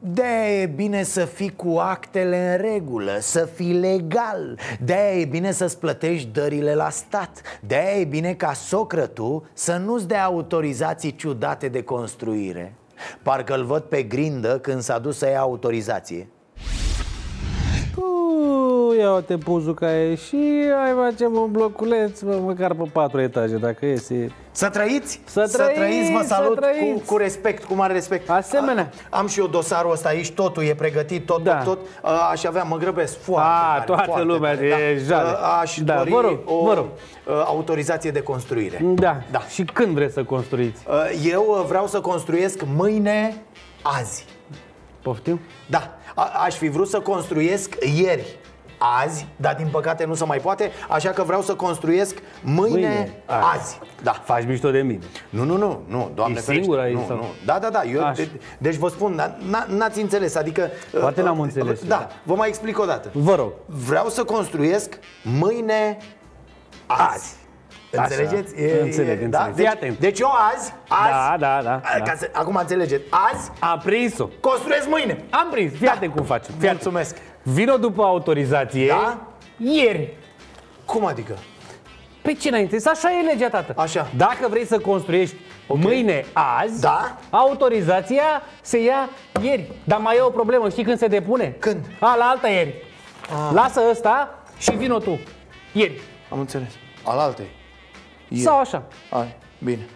de 0.00 0.60
e 0.62 0.66
bine 0.66 1.02
să 1.02 1.24
fii 1.24 1.52
cu 1.56 1.76
actele 1.78 2.56
în 2.56 2.70
regulă, 2.70 3.16
să 3.20 3.44
fii 3.54 3.72
legal 3.72 4.58
de 4.84 4.94
e 5.20 5.24
bine 5.24 5.50
să-ți 5.50 5.78
plătești 5.78 6.28
dările 6.32 6.74
la 6.74 6.88
stat 6.88 7.40
de 7.60 7.76
e 8.00 8.04
bine 8.04 8.32
ca 8.32 8.52
socră 8.52 9.06
tu 9.06 9.44
să 9.52 9.80
nu-ți 9.84 10.08
dea 10.08 10.24
autorizații 10.24 11.16
ciudate 11.16 11.68
de 11.68 11.82
construire 11.82 12.74
Parcă-l 13.22 13.64
văd 13.64 13.82
pe 13.82 14.02
grindă 14.02 14.58
când 14.58 14.80
s-a 14.80 14.98
dus 14.98 15.18
să 15.18 15.28
ia 15.28 15.40
autorizație 15.40 16.28
ia 18.98 19.22
te 19.26 19.36
puzuca 19.38 19.86
și 20.26 20.36
ai 20.84 20.92
facem 21.10 21.32
un 21.36 21.50
bloculeț, 21.50 22.20
mă, 22.20 22.34
măcar 22.44 22.74
pe 22.74 22.88
patru 22.92 23.20
etaje, 23.20 23.56
dacă 23.56 23.86
iese. 23.86 24.32
Să 24.50 24.68
trăiți? 24.68 25.20
Să 25.24 25.32
trăiți, 25.40 25.52
să 25.56 25.70
trăiți 25.74 26.12
vă 26.12 26.22
salut 26.26 26.54
să 26.54 26.60
trăiți. 26.60 26.92
Cu, 27.04 27.12
cu 27.12 27.16
respect, 27.16 27.64
cu 27.64 27.74
mare 27.74 27.92
respect 27.92 28.30
Asemenea 28.30 28.90
Am 29.10 29.26
și 29.26 29.40
eu 29.40 29.46
dosarul 29.46 29.90
ăsta 29.92 30.08
aici, 30.08 30.30
totul 30.30 30.62
e 30.64 30.74
pregătit, 30.74 31.26
tot, 31.26 31.42
Da. 31.42 31.56
tot, 31.62 31.78
tot 31.78 32.10
Aș 32.32 32.44
avea, 32.44 32.62
mă 32.62 32.76
grăbesc 32.76 33.18
foarte 33.20 33.48
A, 33.50 33.72
tare, 33.72 33.84
toată 33.86 34.02
foarte 34.06 34.22
lumea 34.24 34.54
tare, 34.54 34.66
e 34.66 35.02
jale. 35.06 35.36
Aș 35.60 35.78
Da, 35.84 35.96
dori 35.96 36.10
vă 36.10 36.20
rog, 36.20 36.38
o 36.44 36.64
vă 36.64 36.74
rog. 36.74 36.86
uh, 37.26 37.42
autorizație 37.46 38.10
de 38.10 38.20
construire 38.22 38.84
Da. 38.94 39.16
da. 39.30 39.40
Și 39.40 39.64
când 39.64 39.94
vreți 39.94 40.14
să 40.14 40.24
construiți? 40.24 40.82
Uh, 40.88 41.26
Eu 41.30 41.46
uh, 41.48 41.64
vreau 41.68 41.86
să 41.86 42.00
construiesc 42.00 42.62
mâine, 42.76 43.42
azi 43.82 44.24
Poftim? 45.02 45.40
Da, 45.66 45.97
A- 46.20 46.32
aș 46.44 46.54
fi 46.54 46.68
vrut 46.68 46.88
să 46.88 47.00
construiesc 47.00 47.74
ieri 47.96 48.38
Azi, 49.04 49.26
dar 49.36 49.54
din 49.54 49.68
păcate 49.70 50.04
nu 50.04 50.14
se 50.14 50.24
mai 50.24 50.38
poate 50.38 50.70
Așa 50.88 51.10
că 51.10 51.22
vreau 51.22 51.42
să 51.42 51.54
construiesc 51.54 52.14
mâine, 52.42 52.70
Mâine, 52.70 53.22
azi. 53.26 53.56
azi. 53.58 53.78
Da. 54.02 54.12
Faci 54.24 54.44
mișto 54.46 54.70
de 54.70 54.82
mine. 54.82 54.98
Nu, 55.30 55.44
nu, 55.44 55.56
nu, 55.56 55.80
nu, 55.88 56.10
doamne 56.14 56.34
Ești 56.34 56.46
ferește. 56.46 56.52
singur 56.64 56.78
aici 56.78 56.94
nu, 56.96 57.04
sau? 57.08 57.16
nu. 57.16 57.24
Da, 57.44 57.58
da, 57.58 57.70
da, 57.70 57.82
eu, 57.84 58.00
Așa. 58.04 58.12
de, 58.12 58.28
deci 58.58 58.74
vă 58.74 58.88
spun, 58.88 59.20
n- 59.22 59.66
n-ați 59.76 60.00
înțeles, 60.00 60.34
adică 60.34 60.70
Poate 61.00 61.20
uh, 61.20 61.26
n-am 61.26 61.38
uh, 61.38 61.44
înțeles. 61.44 61.84
Da, 61.84 62.06
vă 62.22 62.34
mai 62.34 62.48
explic 62.48 62.78
o 62.78 62.84
dată 62.84 63.10
Vă 63.12 63.34
rog. 63.34 63.52
Vreau 63.66 64.08
să 64.08 64.24
construiesc 64.24 64.98
mâine, 65.22 65.96
azi 66.86 67.34
Așa. 67.92 68.02
Înțelegeți? 68.02 68.54
Înțeleg, 68.82 69.18
da? 69.24 69.44
înțeleg. 69.44 69.54
Fii 69.54 69.64
Deci, 69.64 69.66
atent. 69.66 69.98
deci 69.98 70.18
eu 70.20 70.30
azi, 70.54 70.72
azi 70.88 71.10
Da, 71.10 71.36
da, 71.38 71.62
da, 71.62 71.80
a- 71.84 71.98
da. 71.98 72.04
Ca 72.04 72.14
să, 72.16 72.30
acum 72.32 72.54
înțelegeți, 72.54 73.02
azi 73.10 73.50
Am 73.60 73.80
prins-o. 73.84 74.28
construiesc 74.40 74.88
mâine 74.88 75.24
Am 75.30 75.48
prins. 75.50 75.72
Fii 75.76 75.86
atent 75.88 76.14
cum 76.14 76.24
facem. 76.24 76.54
Fii 76.58 76.68
atent. 76.68 76.82
Mulțumesc 76.82 77.16
Vino 77.42 77.76
după 77.76 78.02
autorizație. 78.02 78.86
Da? 78.86 79.18
Ieri. 79.56 80.16
Cum 80.84 81.06
adică? 81.06 81.32
Pe 82.22 82.32
ce 82.32 82.48
înainte? 82.48 82.76
Așa 82.84 83.08
e 83.18 83.22
legea, 83.32 83.48
tată. 83.48 83.72
Așa. 83.76 84.10
Dacă 84.16 84.46
vrei 84.48 84.66
să 84.66 84.78
construiești 84.78 85.36
mâine, 85.66 86.24
azi, 86.32 86.80
Da. 86.80 87.16
autorizația 87.30 88.22
se 88.62 88.82
ia 88.82 89.08
ieri. 89.42 89.72
Dar 89.84 89.98
mai 89.98 90.16
e 90.16 90.20
o 90.20 90.30
problemă, 90.30 90.68
știi 90.68 90.84
când 90.84 90.98
se 90.98 91.06
depune? 91.06 91.56
Când? 91.58 91.84
A, 92.00 92.14
la 92.16 92.24
alta 92.24 92.48
ieri. 92.48 92.74
Lasă 93.52 93.80
ăsta 93.90 94.38
și 94.58 94.70
vino 94.70 94.98
tu. 94.98 95.20
Ieri. 95.72 96.00
Am 96.32 96.38
înțeles 96.38 96.68
Al 97.04 97.18
altei 98.30 98.44
Sau 98.44 98.58
așa. 98.58 98.86
Ai, 99.10 99.36
bine 99.64 99.86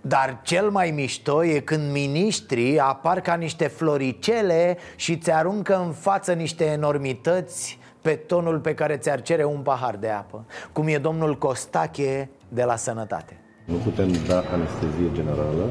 Dar 0.00 0.40
cel 0.42 0.70
mai 0.70 0.90
mișto 0.90 1.44
e 1.44 1.58
când 1.58 1.92
miniștrii 1.92 2.78
apar 2.78 3.20
ca 3.20 3.34
niște 3.34 3.66
floricele 3.66 4.76
Și 4.96 5.16
ți 5.16 5.32
aruncă 5.32 5.82
în 5.86 5.92
față 5.92 6.32
niște 6.32 6.64
enormități 6.64 7.78
pe 8.00 8.10
tonul 8.10 8.58
pe 8.58 8.74
care 8.74 8.96
ți-ar 8.96 9.22
cere 9.22 9.44
un 9.44 9.60
pahar 9.60 9.96
de 9.96 10.08
apă 10.08 10.44
Cum 10.72 10.86
e 10.88 10.98
domnul 10.98 11.38
Costache 11.38 12.30
de 12.48 12.64
la 12.64 12.76
Sănătate 12.76 13.40
Nu 13.64 13.74
putem 13.74 14.08
da 14.26 14.42
anestezie 14.52 15.08
generală 15.12 15.70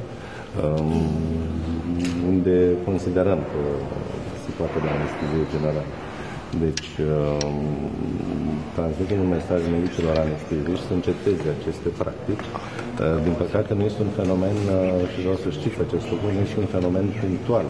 um, 0.64 1.38
unde 2.28 2.72
considerăm 2.86 3.38
că 3.38 3.62
se 4.46 4.52
poate 4.58 4.78
da 4.86 4.92
anestezie 5.00 5.44
generală. 5.54 5.84
Deci, 6.58 6.90
um, 6.98 8.60
transmitem 8.76 9.20
un 9.20 9.28
mesaj 9.28 9.62
medicilor 9.72 10.18
anesteziști 10.18 10.86
să 10.88 10.94
înceteze 10.94 11.48
aceste 11.60 11.90
practici. 12.02 12.46
Uh, 12.50 13.24
din 13.24 13.34
păcate, 13.34 13.74
nu 13.74 13.84
este 13.84 14.02
un 14.02 14.10
fenomen, 14.20 14.56
uh, 14.56 15.10
și 15.12 15.20
vreau 15.20 15.36
să 15.36 15.50
știți 15.50 15.80
acest 15.88 16.10
lucru, 16.12 16.26
nu 16.36 16.40
este 16.40 16.60
un 16.60 16.66
fenomen 16.66 17.06
punctual. 17.22 17.66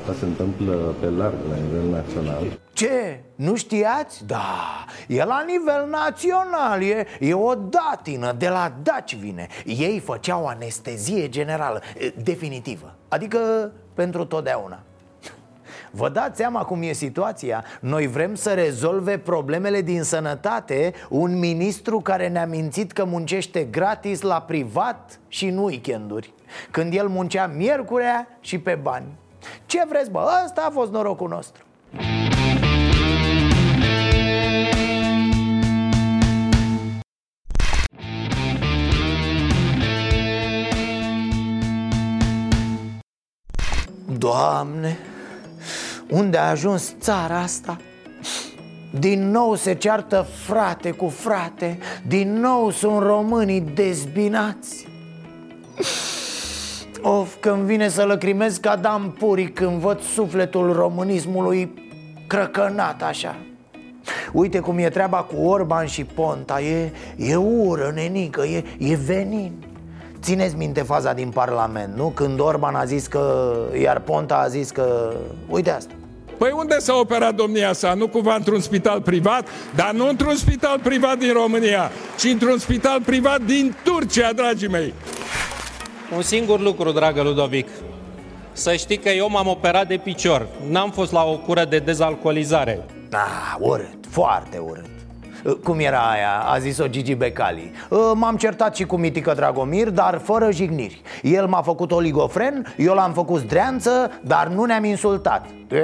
Asta 0.00 0.12
se 0.18 0.24
întâmplă 0.24 0.74
pe 1.00 1.06
larg 1.06 1.38
la 1.50 1.56
nivel 1.64 1.86
național. 1.90 2.42
Ce? 2.72 3.20
Nu 3.34 3.56
știați? 3.56 4.26
Da, 4.26 4.84
e 5.08 5.24
la 5.24 5.44
nivel 5.46 5.88
național, 5.90 6.82
e, 6.82 7.06
e 7.20 7.34
o 7.34 7.54
datină, 7.54 8.32
de 8.38 8.48
la 8.48 8.72
daci 8.82 9.16
vine 9.16 9.46
Ei 9.64 9.98
făceau 9.98 10.46
anestezie 10.46 11.28
generală, 11.28 11.80
e, 11.98 12.12
definitivă, 12.22 12.94
adică 13.08 13.72
pentru 13.94 14.24
totdeauna 14.24 14.82
Vă 15.90 16.08
dați 16.08 16.36
seama 16.36 16.64
cum 16.64 16.82
e 16.82 16.92
situația? 16.92 17.64
Noi 17.80 18.06
vrem 18.06 18.34
să 18.34 18.52
rezolve 18.52 19.18
problemele 19.18 19.82
din 19.82 20.02
sănătate 20.02 20.92
Un 21.08 21.38
ministru 21.38 22.00
care 22.00 22.28
ne-a 22.28 22.46
mințit 22.46 22.92
că 22.92 23.04
muncește 23.04 23.64
gratis 23.64 24.20
la 24.20 24.40
privat 24.42 25.20
și 25.28 25.46
în 25.46 25.58
weekenduri 25.58 26.32
Când 26.70 26.94
el 26.94 27.08
muncea 27.08 27.46
miercurea 27.46 28.38
și 28.40 28.58
pe 28.58 28.74
bani 28.82 29.06
Ce 29.66 29.84
vreți, 29.88 30.10
bă? 30.10 30.26
Ăsta 30.44 30.66
a 30.68 30.70
fost 30.70 30.90
norocul 30.90 31.28
nostru 31.28 31.64
Doamne, 44.18 44.98
unde 46.10 46.36
a 46.36 46.50
ajuns 46.50 46.94
țara 47.00 47.38
asta? 47.38 47.76
Din 48.98 49.30
nou 49.30 49.54
se 49.54 49.74
ceartă 49.74 50.26
frate 50.46 50.90
cu 50.90 51.08
frate. 51.08 51.78
Din 52.06 52.40
nou 52.40 52.70
sunt 52.70 53.02
românii 53.02 53.60
dezbinați. 53.60 54.86
Of, 57.02 57.34
când 57.40 57.62
vine 57.62 57.88
să 57.88 58.02
lăcrimez 58.02 58.56
ca 58.56 58.76
Dan 58.76 59.10
Puri 59.10 59.48
Când 59.52 59.80
văd 59.80 60.00
sufletul 60.00 60.72
românismului 60.72 61.72
crăcănat 62.26 63.02
așa. 63.02 63.36
Uite 64.32 64.58
cum 64.58 64.78
e 64.78 64.88
treaba 64.88 65.16
cu 65.16 65.42
Orban 65.42 65.86
și 65.86 66.04
Ponta. 66.04 66.60
E, 66.60 66.92
e 67.16 67.36
ură, 67.36 67.92
nenică, 67.94 68.42
e, 68.42 68.64
e 68.78 68.94
venin. 68.94 69.52
Țineți 70.20 70.56
minte 70.56 70.82
faza 70.82 71.12
din 71.12 71.28
Parlament, 71.28 71.94
nu? 71.96 72.08
Când 72.08 72.40
Orban 72.40 72.74
a 72.74 72.84
zis 72.84 73.06
că, 73.06 73.52
iar 73.82 74.00
Ponta 74.00 74.36
a 74.36 74.48
zis 74.48 74.70
că, 74.70 75.14
uite 75.48 75.70
asta 75.70 75.92
Păi 76.40 76.52
unde 76.54 76.78
s-a 76.78 76.94
operat 76.94 77.34
domnia 77.34 77.72
sa? 77.72 77.94
Nu 77.94 78.08
cumva 78.08 78.34
într-un 78.34 78.60
spital 78.60 79.00
privat? 79.00 79.48
Dar 79.74 79.92
nu 79.92 80.08
într-un 80.08 80.36
spital 80.36 80.78
privat 80.78 81.18
din 81.18 81.32
România, 81.32 81.90
ci 82.18 82.24
într-un 82.24 82.58
spital 82.58 83.00
privat 83.00 83.40
din 83.40 83.76
Turcia, 83.84 84.32
dragii 84.32 84.68
mei. 84.68 84.94
Un 86.16 86.22
singur 86.22 86.60
lucru, 86.60 86.92
dragă 86.92 87.22
Ludovic. 87.22 87.68
Să 88.52 88.74
știi 88.74 88.96
că 88.96 89.08
eu 89.08 89.30
m-am 89.30 89.46
operat 89.46 89.88
de 89.88 89.96
picior. 89.96 90.48
N-am 90.68 90.90
fost 90.90 91.12
la 91.12 91.24
o 91.24 91.36
cură 91.36 91.64
de 91.64 91.78
dezalcoolizare. 91.78 92.86
Ah, 93.10 93.56
urât, 93.58 93.98
foarte 94.10 94.58
urât 94.58 94.99
cum 95.64 95.78
era 95.78 95.98
aia? 95.98 96.38
A 96.52 96.58
zis-o 96.58 96.88
Gigi 96.88 97.14
Becali 97.14 97.72
M-am 98.14 98.36
certat 98.36 98.76
și 98.76 98.84
cu 98.84 98.96
Mitică 98.96 99.32
Dragomir, 99.34 99.90
dar 99.90 100.20
fără 100.22 100.50
jigniri 100.50 101.02
El 101.22 101.46
m-a 101.46 101.62
făcut 101.62 101.92
oligofren, 101.92 102.74
eu 102.76 102.94
l-am 102.94 103.12
făcut 103.12 103.40
zdreanță, 103.40 104.20
dar 104.20 104.46
nu 104.46 104.64
ne-am 104.64 104.84
insultat 104.84 105.46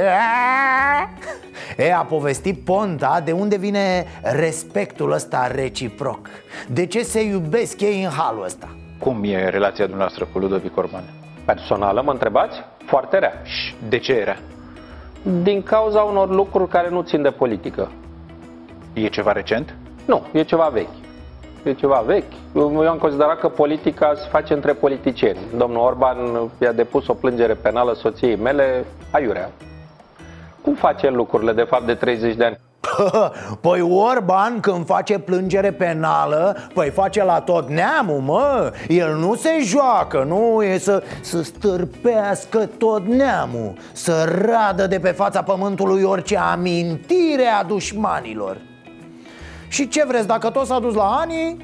E, 1.77 1.95
a 1.95 2.01
povestit 2.03 2.65
Ponta 2.65 3.21
de 3.25 3.33
unde 3.33 3.57
vine 3.57 4.07
respectul 4.23 5.13
ăsta 5.13 5.47
reciproc 5.55 6.29
De 6.69 6.87
ce 6.87 7.03
se 7.03 7.25
iubesc 7.25 7.81
ei 7.81 8.03
în 8.03 8.11
halul 8.11 8.45
ăsta 8.45 8.69
Cum 8.99 9.25
e 9.25 9.49
relația 9.49 9.85
dumneavoastră 9.85 10.29
cu 10.33 10.39
Ludovic 10.39 10.77
Orban? 10.77 11.03
Personală, 11.45 12.03
mă 12.05 12.11
întrebați? 12.11 12.57
Foarte 12.87 13.19
rea. 13.19 13.33
Și 13.45 13.75
de 13.89 13.99
ce 13.99 14.13
era? 14.13 14.37
Din 15.43 15.63
cauza 15.63 16.01
unor 16.01 16.31
lucruri 16.31 16.71
care 16.71 16.89
nu 16.91 17.03
țin 17.03 17.23
de 17.23 17.31
politică. 17.31 17.91
E 18.97 19.09
ceva 19.09 19.33
recent? 19.33 19.75
Nu, 20.05 20.23
e 20.33 20.43
ceva 20.43 20.71
vechi. 20.73 20.95
E 21.63 21.73
ceva 21.73 22.03
vechi. 22.07 22.33
Eu 22.55 22.89
am 22.89 22.99
considerat 22.99 23.39
că 23.39 23.49
politica 23.49 24.13
se 24.15 24.29
face 24.31 24.53
între 24.53 24.73
politicieni. 24.73 25.39
Domnul 25.57 25.81
Orban 25.81 26.17
i-a 26.61 26.73
depus 26.73 27.07
o 27.07 27.15
plângere 27.15 27.55
penală 27.55 27.95
soției 27.95 28.37
mele, 28.37 28.85
aiurea. 29.11 29.51
Cum 30.63 30.75
face 30.75 31.11
lucrurile, 31.11 31.53
de 31.53 31.63
fapt, 31.63 31.87
de 31.87 31.95
30 31.95 32.37
de 32.37 32.45
ani? 32.45 32.59
Păi 33.61 33.81
Orban 33.81 34.61
când 34.61 34.87
face 34.87 35.19
plângere 35.19 35.71
penală 35.71 36.57
Păi 36.75 36.91
face 36.91 37.25
la 37.25 37.41
tot 37.41 37.69
neamul, 37.69 38.21
mă 38.21 38.73
El 38.89 39.17
nu 39.17 39.35
se 39.35 39.59
joacă, 39.63 40.25
nu 40.29 40.63
e 40.63 40.79
să, 40.79 41.03
să 41.21 41.43
stârpească 41.43 42.69
tot 42.79 43.07
neamul 43.07 43.73
Să 43.93 44.43
radă 44.45 44.87
de 44.87 44.99
pe 44.99 45.11
fața 45.11 45.43
pământului 45.43 46.03
orice 46.03 46.37
amintire 46.37 47.47
a 47.61 47.63
dușmanilor 47.63 48.57
și 49.69 49.89
ce 49.89 50.05
vreți, 50.07 50.27
dacă 50.27 50.51
tot 50.51 50.67
s-a 50.67 50.79
dus 50.79 50.95
la 50.95 51.05
ani 51.05 51.57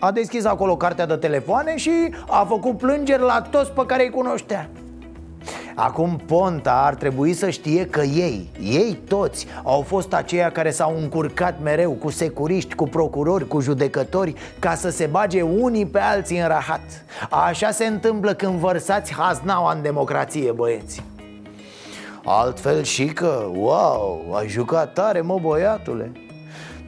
A 0.00 0.10
deschis 0.10 0.44
acolo 0.44 0.76
cartea 0.76 1.06
de 1.06 1.16
telefoane 1.16 1.76
și 1.76 1.90
a 2.28 2.44
făcut 2.48 2.76
plângeri 2.76 3.22
la 3.22 3.42
toți 3.50 3.70
pe 3.70 3.86
care 3.86 4.02
îi 4.02 4.10
cunoștea. 4.10 4.68
Acum 5.74 6.20
Ponta 6.26 6.72
ar 6.72 6.94
trebui 6.94 7.32
să 7.32 7.50
știe 7.50 7.86
că 7.86 8.00
ei, 8.00 8.50
ei 8.62 8.98
toți, 9.08 9.46
au 9.64 9.80
fost 9.80 10.12
aceia 10.12 10.50
care 10.50 10.70
s-au 10.70 10.96
încurcat 11.00 11.54
mereu 11.62 11.92
cu 11.92 12.10
securiști, 12.10 12.74
cu 12.74 12.88
procurori, 12.88 13.48
cu 13.48 13.60
judecători 13.60 14.34
Ca 14.58 14.74
să 14.74 14.90
se 14.90 15.06
bage 15.06 15.42
unii 15.42 15.86
pe 15.86 15.98
alții 15.98 16.40
în 16.40 16.48
rahat. 16.48 16.80
Așa 17.30 17.70
se 17.70 17.86
întâmplă 17.86 18.34
când 18.34 18.58
vărsați 18.58 19.14
haznaua 19.14 19.72
în 19.72 19.82
democrație, 19.82 20.52
băieți. 20.52 21.02
Altfel 22.24 22.82
și 22.82 23.04
că, 23.04 23.50
wow, 23.54 24.34
ai 24.34 24.48
jucat 24.48 24.92
tare, 24.92 25.20
mă, 25.20 25.38
băiatule 25.42 26.12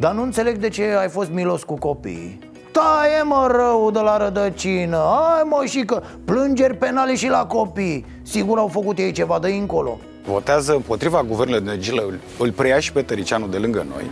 dar 0.01 0.13
nu 0.13 0.23
înțeleg 0.23 0.57
de 0.57 0.69
ce 0.69 0.83
ai 0.83 1.09
fost 1.09 1.31
milos 1.31 1.63
cu 1.63 1.75
copiii. 1.75 2.39
Taie 2.73 3.23
mă 3.23 3.49
rău 3.51 3.91
de 3.91 3.99
la 3.99 4.17
rădăcină. 4.17 4.97
Ai 4.97 5.43
mă 5.45 5.65
și 5.65 5.81
că 5.81 6.03
plângeri 6.25 6.77
penale 6.77 7.17
și 7.17 7.29
la 7.29 7.47
copii. 7.47 8.07
Sigur 8.23 8.59
au 8.59 8.69
făcut 8.69 8.99
ei 8.99 9.13
ceva 9.13 9.39
de 9.39 9.49
încolo. 9.49 9.99
Votează 10.27 10.73
împotriva 10.73 11.23
guvernului 11.23 11.67
de 11.67 11.79
Gilă 11.79 12.15
Îl 12.39 12.53
preia 12.53 12.79
și 12.79 12.93
pe 12.93 13.03
Tăricianu 13.03 13.47
de 13.47 13.57
lângă 13.57 13.87
noi. 13.95 14.11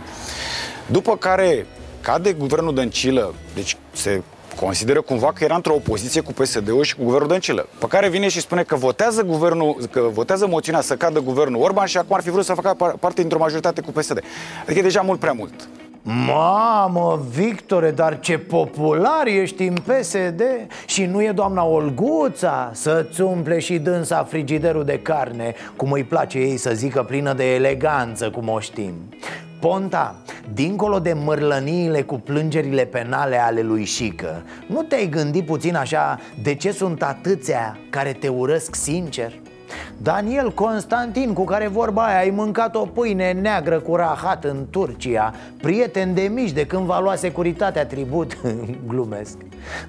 După 0.85 1.17
care 1.17 1.65
cade 2.01 2.33
guvernul 2.33 2.73
Dăncilă 2.73 3.33
Deci 3.53 3.77
se 3.91 4.21
consideră 4.55 5.01
cumva 5.01 5.31
că 5.33 5.43
era 5.43 5.55
într-o 5.55 5.73
opoziție 5.73 6.21
cu 6.21 6.33
PSD-ul 6.33 6.83
și 6.83 6.95
cu 6.95 7.03
guvernul 7.03 7.27
Dăncilă. 7.27 7.67
Pe 7.79 7.85
care 7.87 8.09
vine 8.09 8.27
și 8.27 8.39
spune 8.39 8.63
că 8.63 8.75
votează 8.75 9.23
guvernul, 9.23 9.75
că 9.91 10.01
votează 10.13 10.47
moțiunea 10.47 10.81
să 10.81 10.95
cadă 10.95 11.19
guvernul 11.19 11.61
Orban 11.61 11.85
și 11.85 11.97
acum 11.97 12.15
ar 12.15 12.21
fi 12.21 12.29
vrut 12.29 12.45
să 12.45 12.53
facă 12.53 12.95
parte 12.99 13.19
dintr-o 13.19 13.39
majoritate 13.39 13.81
cu 13.81 13.91
PSD. 13.91 14.21
Adică 14.63 14.79
e 14.79 14.81
deja 14.81 15.01
mult 15.01 15.19
prea 15.19 15.31
mult. 15.31 15.69
Mamă, 16.01 17.25
Victore, 17.29 17.91
dar 17.91 18.19
ce 18.19 18.37
popular 18.37 19.25
ești 19.25 19.63
în 19.63 19.73
PSD 19.73 20.41
Și 20.85 21.05
nu 21.05 21.23
e 21.23 21.31
doamna 21.31 21.63
Olguța 21.63 22.71
Să-ți 22.73 23.21
umple 23.21 23.59
și 23.59 23.77
dânsa 23.77 24.23
frigiderul 24.23 24.85
de 24.85 24.99
carne 24.99 25.53
Cum 25.75 25.91
îi 25.91 26.03
place 26.03 26.37
ei 26.37 26.57
să 26.57 26.71
zică 26.73 27.03
plină 27.03 27.33
de 27.33 27.53
eleganță, 27.53 28.29
cum 28.29 28.49
o 28.49 28.59
știm 28.59 28.93
Ponta, 29.59 30.15
dincolo 30.53 30.99
de 30.99 31.13
mărlăniile 31.13 32.01
cu 32.01 32.15
plângerile 32.15 32.85
penale 32.85 33.37
ale 33.37 33.61
lui 33.61 33.83
Șică 33.83 34.43
Nu 34.67 34.81
te-ai 34.81 35.09
gândit 35.09 35.45
puțin 35.45 35.75
așa 35.75 36.19
de 36.43 36.55
ce 36.55 36.71
sunt 36.71 37.03
atâția 37.03 37.77
care 37.89 38.13
te 38.13 38.27
urăsc 38.27 38.75
sincer? 38.75 39.33
Daniel 39.97 40.51
Constantin, 40.51 41.33
cu 41.33 41.43
care 41.43 41.67
vorba 41.67 42.05
aia 42.05 42.19
ai 42.19 42.29
mâncat 42.29 42.75
o 42.75 42.85
pâine 42.85 43.31
neagră 43.31 43.79
cu 43.79 43.95
rahat 43.95 44.43
în 44.43 44.67
Turcia 44.69 45.33
Prieten 45.61 46.13
de 46.13 46.21
mici 46.21 46.51
de 46.51 46.65
când 46.65 46.85
va 46.85 46.99
lua 46.99 47.15
securitatea 47.15 47.85
tribut 47.85 48.37
Glumesc 48.89 49.37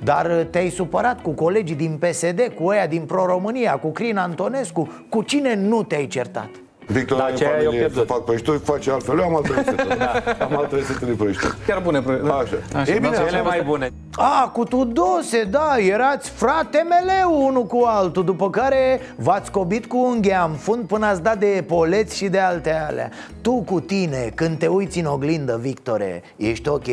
Dar 0.04 0.46
te-ai 0.50 0.68
supărat 0.68 1.22
cu 1.22 1.30
colegii 1.30 1.76
din 1.76 1.98
PSD, 1.98 2.52
cu 2.58 2.64
ăia 2.64 2.86
din 2.86 3.02
Pro-România, 3.02 3.76
cu 3.76 3.88
Crin 3.88 4.16
Antonescu 4.16 4.88
Cu 5.08 5.22
cine 5.22 5.54
nu 5.54 5.82
te-ai 5.82 6.06
certat? 6.06 6.50
Victor 6.92 7.16
Da, 7.18 7.22
are 7.22 7.32
în 7.32 7.38
ce 7.38 7.44
ai 7.44 7.50
eu 7.50 7.56
familie 7.64 7.80
să 7.82 7.88
pierdut. 7.88 8.06
fac 8.14 8.24
prăjituri, 8.24 8.58
face 8.58 8.90
altfel. 8.90 9.18
Eu 9.18 9.24
am 9.24 9.36
altă 9.36 9.52
rețetă. 9.56 9.82
Am 10.44 10.56
altă 10.58 10.74
rețetă 10.76 11.04
de 11.04 11.12
prăjituri. 11.12 11.54
Chiar 11.66 11.80
bune. 11.82 12.00
Pre... 12.00 12.20
Așa. 12.24 12.78
Așa, 12.80 12.92
e 12.92 12.98
bine, 12.98 13.14
cele 13.16 13.26
așa 13.26 13.42
mai 13.42 13.62
bune. 13.66 13.90
A, 14.16 14.48
cu 14.48 14.64
Tudose, 14.64 15.42
da, 15.50 15.76
erați 15.78 16.30
frate 16.30 16.86
meleu 16.88 17.46
unul 17.46 17.64
cu 17.66 17.82
altul 17.86 18.24
După 18.24 18.50
care 18.50 19.00
v-ați 19.16 19.46
scobit 19.46 19.86
cu 19.86 19.96
unghia 19.96 20.48
în 20.50 20.56
fund 20.56 20.84
până 20.86 21.06
ați 21.06 21.22
dat 21.22 21.38
de 21.38 21.46
epoleți 21.46 22.16
și 22.16 22.28
de 22.28 22.38
alte 22.38 22.72
alea 22.88 23.10
Tu 23.42 23.52
cu 23.62 23.80
tine, 23.80 24.32
când 24.34 24.58
te 24.58 24.66
uiți 24.66 24.98
în 24.98 25.06
oglindă, 25.06 25.58
Victore, 25.62 26.22
ești 26.36 26.68
ok? 26.68 26.86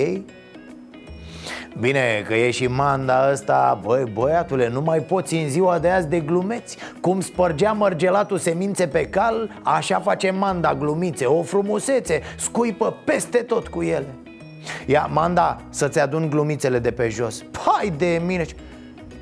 Bine, 1.79 2.23
că 2.27 2.33
e 2.33 2.51
și 2.51 2.67
manda 2.67 3.29
ăsta 3.31 3.79
Băi, 3.83 4.03
băiatule, 4.13 4.69
nu 4.69 4.81
mai 4.81 4.99
poți 4.99 5.35
în 5.35 5.49
ziua 5.49 5.79
de 5.79 5.89
azi 5.89 6.07
de 6.07 6.19
glumeți. 6.19 6.77
Cum 7.01 7.19
spărgea 7.19 7.71
mărgelatul 7.71 8.37
semințe 8.37 8.87
pe 8.87 9.05
cal 9.05 9.49
Așa 9.63 9.99
face 9.99 10.31
manda 10.31 10.75
glumițe 10.75 11.25
O 11.25 11.41
frumusețe, 11.41 12.21
scuipă 12.37 12.95
peste 13.05 13.37
tot 13.37 13.67
cu 13.67 13.81
ele. 13.81 14.07
Ia, 14.85 15.09
Manda, 15.13 15.61
să-ți 15.69 15.99
adun 15.99 16.29
glumițele 16.29 16.79
de 16.79 16.91
pe 16.91 17.09
jos. 17.09 17.41
Pai 17.41 17.93
de 17.97 18.21
mine 18.25 18.45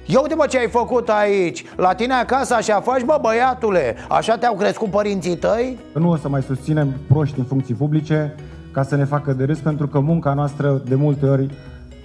Ia 0.05 0.19
uite 0.19 0.35
bă 0.35 0.45
ce 0.45 0.57
ai 0.57 0.69
făcut 0.69 1.09
aici. 1.09 1.63
La 1.75 1.93
tine 1.93 2.13
acasă 2.13 2.53
așa 2.53 2.81
faci 2.81 3.01
bă 3.01 3.17
băiatule? 3.21 3.95
Așa 4.09 4.37
te-au 4.37 4.55
crescut 4.55 4.89
părinții 4.89 5.35
tăi? 5.35 5.77
Nu 5.93 6.09
o 6.09 6.15
să 6.15 6.29
mai 6.29 6.41
susținem 6.41 6.93
proști 7.07 7.39
în 7.39 7.45
funcții 7.45 7.73
publice 7.73 8.35
ca 8.71 8.83
să 8.83 8.95
ne 8.95 9.05
facă 9.05 9.33
de 9.33 9.43
râs, 9.43 9.59
pentru 9.59 9.87
că 9.87 9.99
munca 9.99 10.33
noastră 10.33 10.81
de 10.85 10.95
multe 10.95 11.25
ori 11.25 11.49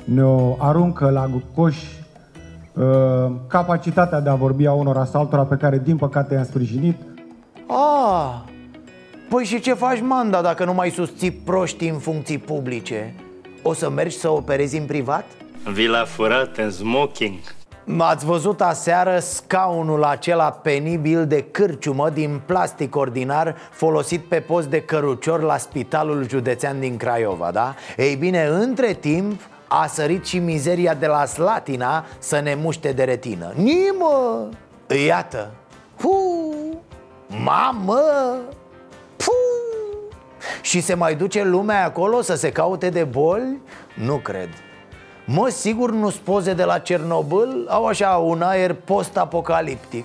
ne 0.04 0.54
aruncă 0.58 1.10
la 1.10 1.30
coș 1.54 1.76
uh, 2.74 2.84
capacitatea 3.46 4.20
de 4.20 4.28
a 4.28 4.34
vorbi 4.34 4.66
a 4.66 4.72
unora 4.72 5.04
sau 5.04 5.20
altora 5.20 5.44
pe 5.44 5.56
care 5.56 5.78
din 5.78 5.96
păcate 5.96 6.34
i-am 6.34 6.44
sprijinit. 6.44 6.96
Ah, 7.66 8.34
păi 9.28 9.44
și 9.44 9.60
ce 9.60 9.74
faci, 9.74 10.00
Manda, 10.00 10.40
dacă 10.40 10.64
nu 10.64 10.74
mai 10.74 10.90
susții 10.90 11.30
proști 11.30 11.88
în 11.88 11.98
funcții 11.98 12.38
publice? 12.38 13.14
O 13.62 13.72
să 13.72 13.90
mergi 13.90 14.16
să 14.16 14.28
operezi 14.28 14.78
în 14.78 14.84
privat? 14.84 15.24
Vila 15.72 16.04
furat 16.04 16.56
în 16.56 16.70
smoking. 16.70 17.38
Ați 17.98 18.24
văzut 18.24 18.60
aseară 18.60 19.18
scaunul 19.18 20.04
acela 20.04 20.50
penibil 20.50 21.26
de 21.26 21.42
cârciumă 21.50 22.10
din 22.10 22.40
plastic 22.46 22.96
ordinar 22.96 23.56
folosit 23.70 24.20
pe 24.20 24.40
post 24.40 24.66
de 24.66 24.80
cărucior 24.80 25.42
la 25.42 25.56
spitalul 25.56 26.28
județean 26.28 26.80
din 26.80 26.96
Craiova, 26.96 27.50
da? 27.52 27.74
Ei 27.96 28.16
bine, 28.16 28.44
între 28.44 28.92
timp 28.92 29.40
a 29.72 29.86
sărit 29.86 30.26
și 30.26 30.38
mizeria 30.38 30.94
de 30.94 31.06
la 31.06 31.24
Slatina 31.24 32.04
să 32.18 32.40
ne 32.40 32.54
muște 32.54 32.92
de 32.92 33.04
retină 33.04 33.52
Nimă! 33.54 34.48
Iată! 35.06 35.50
Hu! 36.00 36.54
Mamă! 37.26 38.02
Pu! 39.16 39.32
Și 40.60 40.80
se 40.80 40.94
mai 40.94 41.14
duce 41.14 41.42
lumea 41.44 41.84
acolo 41.84 42.20
să 42.22 42.34
se 42.34 42.52
caute 42.52 42.90
de 42.90 43.04
boli? 43.04 43.58
Nu 43.94 44.16
cred 44.16 44.48
Mă, 45.26 45.48
sigur 45.48 45.92
nu 45.92 46.12
poze 46.24 46.54
de 46.54 46.64
la 46.64 46.78
Cernobâl 46.78 47.66
Au 47.68 47.86
așa 47.86 48.08
un 48.08 48.42
aer 48.42 48.72
post-apocaliptic 48.74 50.04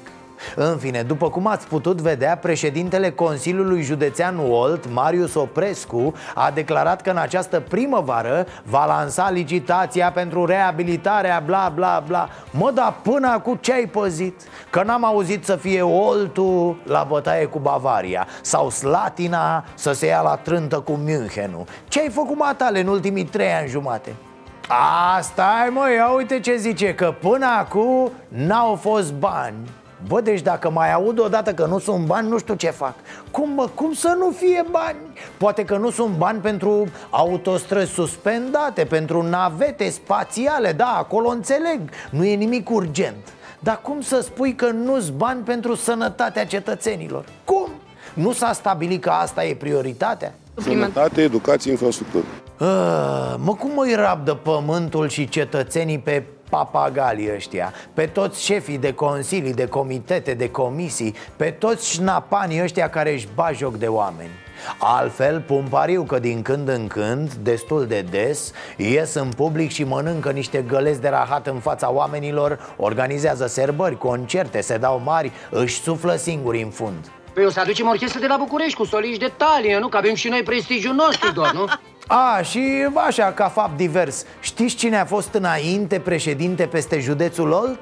în 0.55 0.77
fine, 0.77 1.01
după 1.01 1.29
cum 1.29 1.47
ați 1.47 1.67
putut 1.67 2.01
vedea, 2.01 2.37
președintele 2.37 3.11
Consiliului 3.11 3.81
Județean 3.81 4.39
Olt, 4.49 4.91
Marius 4.93 5.33
Oprescu, 5.33 6.13
a 6.35 6.51
declarat 6.53 7.01
că 7.01 7.09
în 7.09 7.17
această 7.17 7.59
primăvară 7.59 8.45
va 8.63 8.85
lansa 8.85 9.29
licitația 9.29 10.11
pentru 10.11 10.45
reabilitarea 10.45 11.43
bla 11.45 11.71
bla 11.75 12.03
bla 12.07 12.29
Mă, 12.51 12.71
dar 12.71 12.95
până 13.01 13.27
acum 13.27 13.55
ce 13.55 13.73
ai 13.73 13.85
păzit? 13.85 14.41
Că 14.69 14.83
n-am 14.83 15.05
auzit 15.05 15.45
să 15.45 15.55
fie 15.55 15.81
Oltul 15.81 16.77
la 16.83 17.05
bătaie 17.09 17.45
cu 17.45 17.59
Bavaria 17.59 18.27
Sau 18.41 18.69
Slatina 18.69 19.65
să 19.73 19.91
se 19.91 20.05
ia 20.05 20.21
la 20.21 20.35
trântă 20.35 20.79
cu 20.79 20.99
Münchenul 21.05 21.87
Ce 21.87 21.99
ai 21.99 22.09
făcut 22.09 22.37
matale 22.37 22.79
în 22.79 22.87
ultimii 22.87 23.25
trei 23.25 23.51
ani 23.51 23.67
jumate? 23.67 24.15
A, 24.67 25.19
stai 25.21 25.69
mă, 25.71 25.91
ia 25.95 26.07
uite 26.07 26.39
ce 26.39 26.55
zice 26.55 26.95
Că 26.95 27.13
până 27.21 27.45
acum 27.59 28.11
n-au 28.27 28.75
fost 28.75 29.13
bani 29.13 29.69
Bă, 30.07 30.21
deci 30.21 30.41
dacă 30.41 30.69
mai 30.69 30.93
aud 30.93 31.19
odată 31.19 31.53
că 31.53 31.65
nu 31.65 31.79
sunt 31.79 32.05
bani, 32.05 32.29
nu 32.29 32.37
știu 32.37 32.53
ce 32.53 32.69
fac 32.69 32.93
Cum, 33.31 33.49
mă, 33.49 33.69
cum 33.73 33.93
să 33.93 34.15
nu 34.17 34.31
fie 34.31 34.65
bani? 34.71 34.97
Poate 35.37 35.65
că 35.65 35.77
nu 35.77 35.89
sunt 35.89 36.15
bani 36.17 36.39
pentru 36.39 36.87
autostrăzi 37.09 37.91
suspendate 37.91 38.83
Pentru 38.83 39.21
navete 39.21 39.89
spațiale, 39.89 40.71
da, 40.71 40.95
acolo 40.97 41.29
înțeleg 41.29 41.79
Nu 42.09 42.25
e 42.25 42.35
nimic 42.35 42.69
urgent 42.69 43.33
Dar 43.59 43.79
cum 43.81 44.01
să 44.01 44.21
spui 44.21 44.55
că 44.55 44.69
nu-s 44.69 45.09
bani 45.09 45.41
pentru 45.41 45.75
sănătatea 45.75 46.45
cetățenilor? 46.45 47.25
Cum? 47.43 47.69
Nu 48.13 48.31
s-a 48.31 48.53
stabilit 48.53 49.01
că 49.01 49.09
asta 49.09 49.45
e 49.45 49.55
prioritatea? 49.55 50.33
Sănătate, 50.55 51.21
educație, 51.21 51.71
infrastructură. 51.71 52.23
Ah, 52.57 53.35
mă, 53.37 53.53
cum 53.59 53.77
îi 53.77 53.93
rabdă 53.95 54.33
pământul 54.33 55.07
și 55.09 55.29
cetățenii 55.29 55.99
pe 55.99 56.23
papagalii 56.55 57.33
ăștia 57.33 57.73
Pe 57.93 58.05
toți 58.05 58.43
șefii 58.43 58.77
de 58.77 58.93
consilii, 58.93 59.53
de 59.53 59.67
comitete, 59.67 60.33
de 60.33 60.49
comisii 60.49 61.15
Pe 61.35 61.49
toți 61.49 61.89
șnapanii 61.89 62.61
ăștia 62.61 62.89
care 62.89 63.13
își 63.13 63.27
ba 63.35 63.51
joc 63.51 63.75
de 63.77 63.87
oameni 63.87 64.29
Altfel, 64.79 65.41
pun 65.41 65.65
pariu 65.69 66.03
că 66.03 66.19
din 66.19 66.41
când 66.41 66.67
în 66.67 66.87
când, 66.87 67.33
destul 67.33 67.85
de 67.85 68.01
des, 68.01 68.51
ies 68.77 69.13
în 69.13 69.29
public 69.29 69.71
și 69.71 69.83
mănâncă 69.83 70.31
niște 70.31 70.61
găleți 70.67 71.01
de 71.01 71.07
rahat 71.07 71.47
în 71.47 71.59
fața 71.59 71.91
oamenilor 71.91 72.73
Organizează 72.77 73.47
serbări, 73.47 73.97
concerte, 73.97 74.61
se 74.61 74.77
dau 74.77 75.01
mari, 75.03 75.31
își 75.49 75.81
suflă 75.81 76.15
singuri 76.15 76.61
în 76.61 76.69
fund 76.69 77.11
Păi 77.33 77.45
o 77.45 77.49
să 77.49 77.59
aducem 77.59 77.87
orchestră 77.87 78.19
de 78.19 78.27
la 78.27 78.37
București 78.37 78.77
cu 78.77 78.85
soliști 78.85 79.19
de 79.19 79.31
talie, 79.37 79.79
nu? 79.79 79.87
Că 79.87 79.97
avem 79.97 80.15
și 80.15 80.29
noi 80.29 80.43
prestigiul 80.43 80.93
nostru 80.93 81.31
doar, 81.31 81.53
nu? 81.53 81.65
A, 82.07 82.41
și 82.41 82.87
așa, 83.07 83.31
ca 83.31 83.47
fapt 83.47 83.77
divers 83.77 84.23
Știți 84.39 84.75
cine 84.75 84.97
a 84.97 85.05
fost 85.05 85.33
înainte 85.33 85.99
președinte 85.99 86.65
peste 86.65 86.99
județul 86.99 87.51
Olt? 87.51 87.79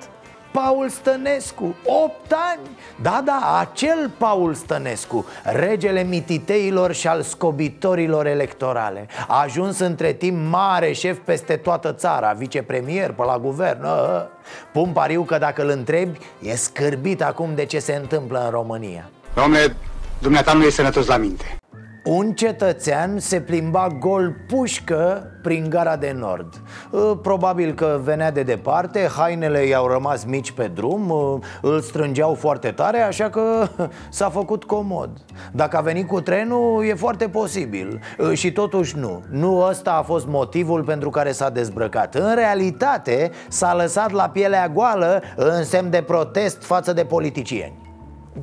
Paul 0.52 0.90
Stănescu, 0.90 1.76
8 1.86 2.16
ani 2.52 2.70
Da, 3.02 3.22
da, 3.26 3.58
acel 3.60 4.12
Paul 4.18 4.54
Stănescu 4.54 5.26
Regele 5.44 6.04
mititeilor 6.04 6.94
și 6.94 7.08
al 7.08 7.22
scobitorilor 7.22 8.26
electorale 8.26 9.08
A 9.28 9.42
ajuns 9.42 9.80
între 9.80 10.14
timp 10.14 10.50
mare 10.50 10.92
șef 10.92 11.18
peste 11.18 11.56
toată 11.56 11.94
țara 11.94 12.32
Vicepremier 12.32 13.12
pe 13.12 13.24
la 13.24 13.38
guvern 13.38 13.84
ă, 13.84 14.28
Pun 14.72 14.90
pariu 14.90 15.24
că 15.24 15.38
dacă 15.38 15.62
îl 15.64 15.70
întrebi 15.70 16.20
E 16.42 16.56
scârbit 16.56 17.22
acum 17.22 17.50
de 17.56 17.66
ce 17.66 17.80
se 17.80 17.94
întâmplă 17.94 18.42
în 18.44 18.50
România 18.50 19.10
Domnule, 19.36 19.76
dumneata 20.20 20.54
nu 20.54 20.64
e 20.64 20.70
sănătos 20.70 21.06
la 21.06 21.18
minte. 21.18 21.58
Un 22.04 22.34
cetățean 22.34 23.20
se 23.20 23.42
plimba 23.42 23.88
gol 24.00 24.36
pușcă 24.48 25.32
prin 25.42 25.70
gara 25.70 25.96
de 25.96 26.16
nord. 26.20 26.62
Uh, 26.92 27.12
Probabil 27.22 27.74
că 27.74 28.00
venea 28.04 28.32
de 28.32 28.44
departe, 28.44 29.10
hainele 29.18 29.66
i-au 29.66 29.88
rămas 29.88 30.24
mici 30.24 30.52
pe 30.52 30.68
drum 30.68 31.10
uh, 31.10 31.36
Îl 31.62 31.82
strângeau 31.82 32.34
foarte 32.34 32.72
tare, 32.72 33.00
așa 33.00 33.30
că 33.30 33.68
s-a 34.10 34.30
făcut 34.30 34.64
comod. 34.64 35.10
Dacă 35.52 35.78
a 35.78 35.82
venit 35.82 36.08
cu 36.08 36.22
trenul, 36.22 36.86
e 36.86 36.94
foarte 36.94 37.30
posibil. 37.30 38.00
Uh, 38.18 38.32
Și 38.34 38.52
totuși 38.52 38.98
nu. 38.98 39.24
Nu 39.30 39.60
ăsta 39.70 39.92
a 39.92 40.02
fost 40.02 40.28
motivul 40.28 40.84
pentru 40.84 41.10
care 41.10 41.32
s-a 41.32 41.50
dezbrăcat. 41.50 42.16
În 42.16 42.36
realitate, 42.36 43.32
s-a 43.48 43.76
lăsat 43.76 44.12
la 44.12 44.30
pielea 44.30 44.70
goală 44.70 45.22
în 45.36 45.64
semn 45.64 45.90
de 45.90 46.02
protest 46.02 46.64
față 46.64 46.94
de 46.94 47.04
politicieni 47.04 47.93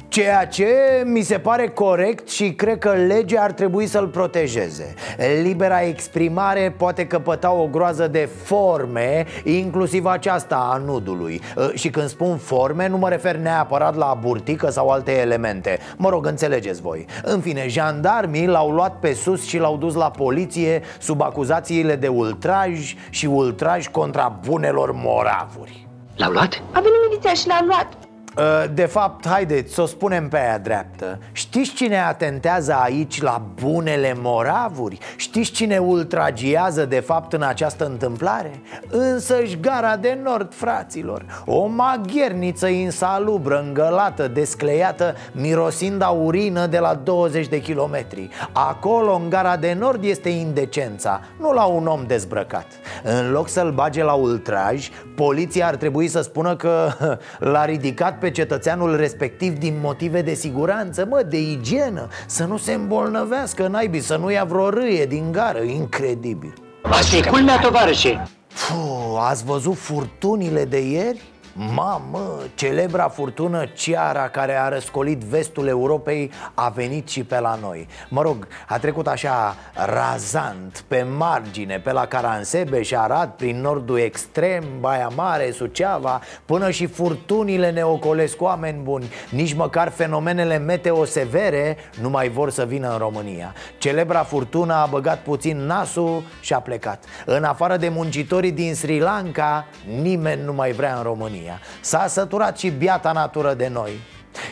Ceea 0.09 0.47
ce 0.47 0.67
mi 1.05 1.23
se 1.23 1.39
pare 1.39 1.69
corect 1.69 2.29
și 2.29 2.53
cred 2.53 2.79
că 2.79 2.91
legea 2.91 3.43
ar 3.43 3.53
trebui 3.53 3.87
să-l 3.87 4.07
protejeze. 4.07 4.95
Libera 5.43 5.83
exprimare 5.83 6.75
poate 6.77 7.07
căpăta 7.07 7.53
o 7.53 7.67
groază 7.67 8.09
de 8.09 8.29
forme, 8.43 9.27
inclusiv 9.45 10.05
aceasta 10.05 10.71
a 10.73 10.77
nudului. 10.77 11.41
Uh, 11.57 11.71
Și 11.75 11.91
când 11.91 12.09
spun 12.09 12.37
forme, 12.37 12.89
nu 12.89 12.97
mă 12.97 13.09
refer 13.09 13.37
neapărat 13.37 13.97
la 13.97 14.19
burtică 14.21 14.71
sau 14.71 14.89
alte 14.89 15.19
elemente. 15.19 15.79
Mă 15.97 16.09
rog, 16.09 16.27
înțelegeți 16.27 16.81
voi. 16.81 17.07
În 17.23 17.41
fine, 17.41 17.69
jandarmii 17.69 18.47
l-au 18.47 18.71
luat 18.71 18.99
pe 18.99 19.13
sus 19.13 19.47
și 19.47 19.59
l-au 19.59 19.77
dus 19.77 19.95
la 19.95 20.11
poliție 20.11 20.83
Sub 20.99 21.23
acuzațiile 21.23 21.97
de 21.97 22.09
ultraj 22.09 22.95
și 23.11 23.27
ultraj 23.27 23.89
contra 23.89 24.39
bunelor 24.49 24.93
moravuri. 24.93 25.87
L-au 26.17 26.31
luat? 26.31 26.63
A 26.73 26.81
venit 26.81 26.99
miliția 27.09 27.33
și 27.33 27.47
l-a 27.47 27.65
luat. 27.67 28.10
Uh, 28.37 28.65
De 28.75 28.85
fapt, 28.85 29.29
haideți 29.29 29.75
să 29.75 29.83
o 29.83 29.87
spunem 29.87 30.29
pe 30.29 30.39
aia 30.39 30.59
dreaptă 30.59 31.19
Știți 31.33 31.73
cine 31.73 32.01
atentează 32.01 32.75
aici 32.83 33.23
la 33.23 33.43
bunele 33.63 34.15
moravuri? 34.21 34.99
Știți 35.17 35.51
cine 35.51 35.79
ultragiază 35.79 36.85
de 36.85 37.01
fapt 37.01 37.33
în 37.33 37.43
această 37.43 37.85
întâmplare? 37.87 38.63
Însăși 38.89 39.61
gara 39.61 39.97
de 39.97 40.19
nord, 40.23 40.55
fraților 40.55 41.45
O 41.47 41.67
magherniță 41.67 42.67
insalubră, 42.67 43.63
îngălată, 43.67 44.29
descleiată 44.29 45.15
Mirosind 45.33 46.03
a 46.03 46.09
urină 46.09 46.67
de 46.67 46.79
la 46.79 46.95
20 46.95 47.49
de 47.49 47.61
kilometri 47.61 48.29
Acolo, 48.53 49.15
în 49.15 49.29
gara 49.29 49.57
de 49.57 49.77
nord, 49.79 50.05
este 50.05 50.29
indecența 50.29 51.21
Nu 51.39 51.53
la 51.53 51.65
un 51.65 51.87
om 51.87 52.05
dezbrăcat 52.07 52.67
În 53.03 53.31
loc 53.31 53.49
să-l 53.49 53.71
bage 53.71 54.03
la 54.03 54.13
ultraj 54.13 54.89
Poliția 55.17 55.67
ar 55.67 55.77
trebui 55.77 56.09
să 56.09 56.21
spună 56.21 56.57
că 56.57 56.91
l-a 57.53 57.65
ridicat 57.65 58.19
pe 58.21 58.31
cetățeanul 58.31 58.97
respectiv 58.97 59.59
din 59.59 59.79
motive 59.83 60.23
de 60.23 60.35
siguranță, 60.35 61.07
mă, 61.09 61.23
de 61.29 61.41
igienă 61.41 62.09
Să 62.27 62.45
nu 62.45 62.57
se 62.57 62.73
îmbolnăvească, 62.73 63.67
naibii, 63.67 64.01
să 64.01 64.17
nu 64.17 64.31
ia 64.31 64.45
vreo 64.45 64.69
râie 64.69 65.07
din 65.07 65.33
gară, 65.33 65.61
incredibil. 65.61 66.55
Asta 66.83 67.17
e 67.17 67.21
culmea, 67.21 67.59
tovarășe. 67.59 68.29
Puh, 68.49 69.27
ați 69.29 69.45
văzut 69.45 69.77
furtunile 69.77 70.65
de 70.65 70.89
ieri? 70.89 71.21
Mamă, 71.69 72.39
celebra 72.55 73.09
furtună 73.09 73.67
Ciara 73.67 74.29
care 74.29 74.61
a 74.61 74.69
răscolit 74.69 75.19
vestul 75.19 75.67
Europei 75.67 76.31
a 76.55 76.69
venit 76.69 77.09
și 77.09 77.25
pe 77.25 77.41
la 77.41 77.59
noi. 77.61 77.89
Mă 78.09 78.23
rog, 78.23 78.49
a 78.69 78.79
trecut 78.79 79.07
așa 79.07 79.57
razant, 79.75 80.85
pe 80.89 81.03
margine, 81.03 81.79
pe 81.79 81.93
la 81.93 82.07
Caransebe 82.07 82.83
și 82.83 82.97
Arad, 82.97 83.31
prin 83.31 83.61
nordul 83.61 83.99
extrem, 83.99 84.65
Baia 84.81 85.11
Mare, 85.15 85.51
Suceava 85.51 86.21
Până 86.45 86.71
și 86.71 86.87
furtunile 86.87 87.71
ne 87.71 87.83
ocolesc 87.83 88.43
oameni 88.43 88.83
buni. 88.83 89.11
Nici 89.31 89.55
măcar 89.55 89.89
fenomenele 89.89 90.59
meteo 90.59 91.05
severe 91.05 91.77
nu 92.01 92.11
mai 92.11 92.29
vor 92.29 92.51
să 92.51 92.65
vină 92.65 92.93
în 92.93 92.99
România. 92.99 93.55
Celebra 93.79 94.23
furtună 94.23 94.75
a 94.75 94.87
băgat 94.87 95.23
puțin 95.23 95.57
nasul 95.57 96.23
și 96.41 96.53
a 96.53 96.61
plecat. 96.61 97.05
În 97.27 97.45
afară 97.45 97.77
de 97.77 97.89
muncitorii 97.89 98.53
din 98.53 98.75
Sri 98.75 98.99
Lanka, 98.99 99.67
nimeni 100.01 100.43
nu 100.43 100.53
mai 100.53 100.73
vrea 100.73 100.97
în 100.97 101.03
România 101.03 101.49
România. 101.51 101.61
S-a 101.81 102.07
săturat 102.07 102.59
și 102.59 102.71
biata 102.71 103.13
natură 103.13 103.55
de 103.55 103.69
noi. 103.73 103.93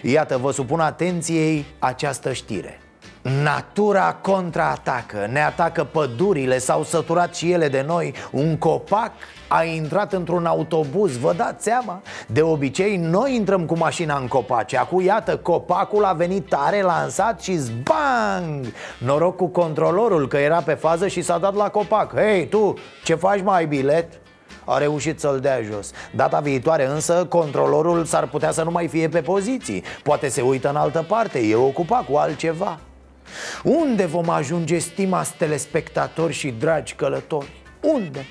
Iată, 0.02 0.36
vă 0.36 0.52
supun 0.52 0.80
atenției 0.80 1.64
această 1.78 2.32
știre. 2.32 2.80
Natura 3.42 4.14
contraatacă, 4.14 5.28
ne 5.30 5.42
atacă 5.42 5.84
pădurile, 5.84 6.58
s-au 6.58 6.82
săturat 6.82 7.34
și 7.34 7.52
ele 7.52 7.68
de 7.68 7.84
noi. 7.86 8.14
Un 8.30 8.56
copac 8.56 9.12
a 9.48 9.64
intrat 9.64 10.12
într-un 10.12 10.46
autobuz, 10.46 11.16
vă 11.16 11.32
dați 11.32 11.64
seama? 11.64 12.02
De 12.26 12.42
obicei 12.42 12.96
noi 12.96 13.34
intrăm 13.34 13.66
cu 13.66 13.76
mașina 13.76 14.18
în 14.18 14.26
copaci 14.26 14.74
Acum 14.74 15.00
iată, 15.00 15.36
copacul 15.36 16.04
a 16.04 16.12
venit 16.12 16.48
tare, 16.48 16.82
lansat 16.82 17.40
și 17.40 17.56
zbang! 17.56 18.66
Noroc 18.98 19.36
cu 19.36 19.46
controlorul 19.46 20.28
că 20.28 20.36
era 20.36 20.60
pe 20.60 20.74
fază 20.74 21.08
și 21.08 21.22
s-a 21.22 21.38
dat 21.38 21.54
la 21.54 21.68
copac. 21.68 22.14
Hei, 22.14 22.48
tu, 22.48 22.74
ce 23.04 23.14
faci 23.14 23.42
mai 23.42 23.66
bilet? 23.66 24.20
A 24.68 24.78
reușit 24.78 25.20
să-l 25.20 25.40
dea 25.40 25.62
jos 25.62 25.90
Data 26.14 26.40
viitoare 26.40 26.86
însă 26.86 27.26
controlorul 27.28 28.04
s-ar 28.04 28.26
putea 28.26 28.50
să 28.50 28.62
nu 28.62 28.70
mai 28.70 28.88
fie 28.88 29.08
pe 29.08 29.20
poziții 29.20 29.82
Poate 30.02 30.28
se 30.28 30.40
uită 30.40 30.68
în 30.68 30.76
altă 30.76 31.04
parte, 31.08 31.38
e 31.38 31.54
ocupat 31.54 32.04
cu 32.04 32.16
altceva 32.16 32.78
Unde 33.62 34.06
vom 34.06 34.28
ajunge, 34.28 34.78
stimați 34.78 35.34
telespectatori 35.34 36.32
și 36.32 36.50
dragi 36.50 36.94
călători? 36.94 37.50
Unde? 37.82 38.26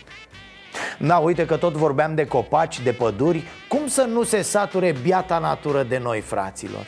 Da, 0.99 1.17
uite 1.17 1.45
că 1.45 1.55
tot 1.57 1.73
vorbeam 1.73 2.15
de 2.15 2.25
copaci, 2.25 2.81
de 2.81 2.91
păduri 2.91 3.43
Cum 3.67 3.87
să 3.87 4.01
nu 4.01 4.23
se 4.23 4.41
sature 4.41 4.95
biata 5.01 5.37
natură 5.37 5.83
de 5.83 5.97
noi, 5.97 6.19
fraților? 6.19 6.85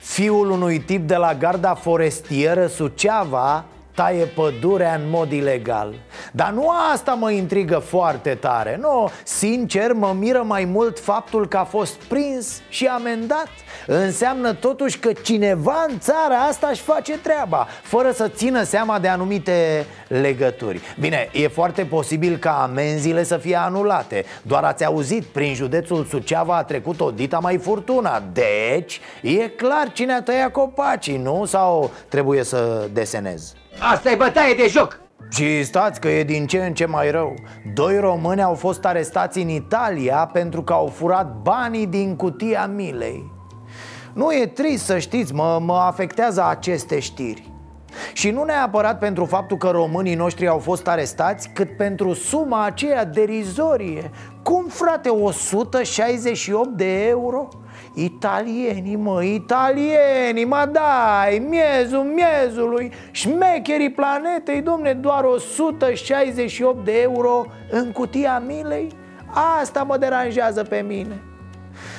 Fiul 0.00 0.50
unui 0.50 0.78
tip 0.78 1.06
de 1.06 1.16
la 1.16 1.34
garda 1.34 1.74
forestieră 1.74 2.66
Suceava 2.66 3.64
taie 3.94 4.24
pădurea 4.24 4.94
în 4.94 5.10
mod 5.10 5.32
ilegal. 5.32 5.94
Dar 6.32 6.50
nu 6.50 6.68
asta 6.92 7.12
mă 7.12 7.30
intrigă 7.30 7.78
foarte 7.78 8.34
tare 8.34 8.78
Nu, 8.80 9.10
sincer 9.24 9.92
mă 9.92 10.14
miră 10.18 10.42
mai 10.46 10.64
mult 10.64 10.98
faptul 10.98 11.48
că 11.48 11.56
a 11.56 11.64
fost 11.64 11.94
prins 11.94 12.60
și 12.68 12.86
amendat. 12.86 13.48
Înseamnă 13.86 14.52
totuși 14.52 14.98
că 14.98 15.12
cineva 15.12 15.84
în 15.88 15.98
țara 15.98 16.36
asta 16.48 16.68
își 16.70 16.82
face 16.82 17.18
treaba 17.18 17.66
Fără 17.82 18.10
să 18.10 18.28
țină 18.28 18.62
seama 18.62 18.98
de 18.98 19.08
anumite 19.08 19.86
legături. 20.08 20.80
Bine, 21.00 21.28
e 21.32 21.48
foarte 21.48 21.84
posibil 21.84 22.36
ca 22.36 22.62
amenziile 22.62 23.22
să 23.22 23.36
fie 23.36 23.56
anulate. 23.56 24.24
Doar 24.42 24.64
ați 24.64 24.84
auzit, 24.84 25.24
prin 25.24 25.54
județul 25.54 26.04
Suceava 26.04 26.56
a 26.56 26.64
trecut 26.64 27.00
o 27.00 27.10
dita 27.10 27.38
mai 27.38 27.58
furtuna 27.58 28.22
Deci, 28.32 29.00
e 29.22 29.48
clar 29.48 29.92
cine 29.92 30.12
a 30.12 30.22
tăiat 30.22 30.52
copacii, 30.52 31.16
nu? 31.16 31.44
Sau 31.44 31.90
trebuie 32.08 32.44
să 32.44 32.88
desenez? 32.92 33.54
Asta 33.78 34.10
e 34.10 34.14
bătaie 34.14 34.54
de 34.54 34.66
joc. 34.68 35.00
Și 35.30 35.64
stați 35.64 36.00
că 36.00 36.08
e 36.08 36.24
din 36.24 36.46
ce 36.46 36.58
în 36.58 36.74
ce 36.74 36.86
mai 36.86 37.10
rău. 37.10 37.34
Doi 37.74 37.98
români 37.98 38.42
au 38.42 38.54
fost 38.54 38.84
arestați 38.84 39.38
în 39.38 39.48
Italia 39.48 40.30
pentru 40.32 40.62
că 40.62 40.72
au 40.72 40.86
furat 40.86 41.36
banii 41.42 41.86
din 41.86 42.16
cutia 42.16 42.66
milei. 42.66 43.30
Nu 44.12 44.32
e 44.32 44.46
trist 44.46 44.84
să 44.84 44.98
știți, 44.98 45.34
mă, 45.34 45.58
mă 45.64 45.76
afectează 45.76 46.44
aceste 46.44 46.98
știri 46.98 47.51
și 48.12 48.30
nu 48.30 48.44
neapărat 48.44 48.98
pentru 48.98 49.24
faptul 49.24 49.56
că 49.56 49.68
românii 49.68 50.14
noștri 50.14 50.48
au 50.48 50.58
fost 50.58 50.88
arestați 50.88 51.50
Cât 51.54 51.76
pentru 51.76 52.12
suma 52.12 52.64
aceea 52.64 53.04
derizorie. 53.04 54.10
Cum 54.42 54.64
frate, 54.68 55.08
168 55.08 56.68
de 56.68 57.06
euro? 57.06 57.48
Italienii, 57.94 58.96
mă, 58.96 59.22
italienii, 59.22 60.44
mă 60.44 60.70
dai, 60.72 61.46
miezul 61.48 62.02
miezului 62.02 62.92
Șmecherii 63.10 63.90
planetei, 63.90 64.60
domne, 64.60 64.92
doar 64.92 65.24
168 65.24 66.84
de 66.84 67.00
euro 67.00 67.44
în 67.70 67.92
cutia 67.92 68.42
milei? 68.46 68.88
Asta 69.60 69.82
mă 69.82 69.96
deranjează 69.96 70.62
pe 70.62 70.84
mine 70.88 71.22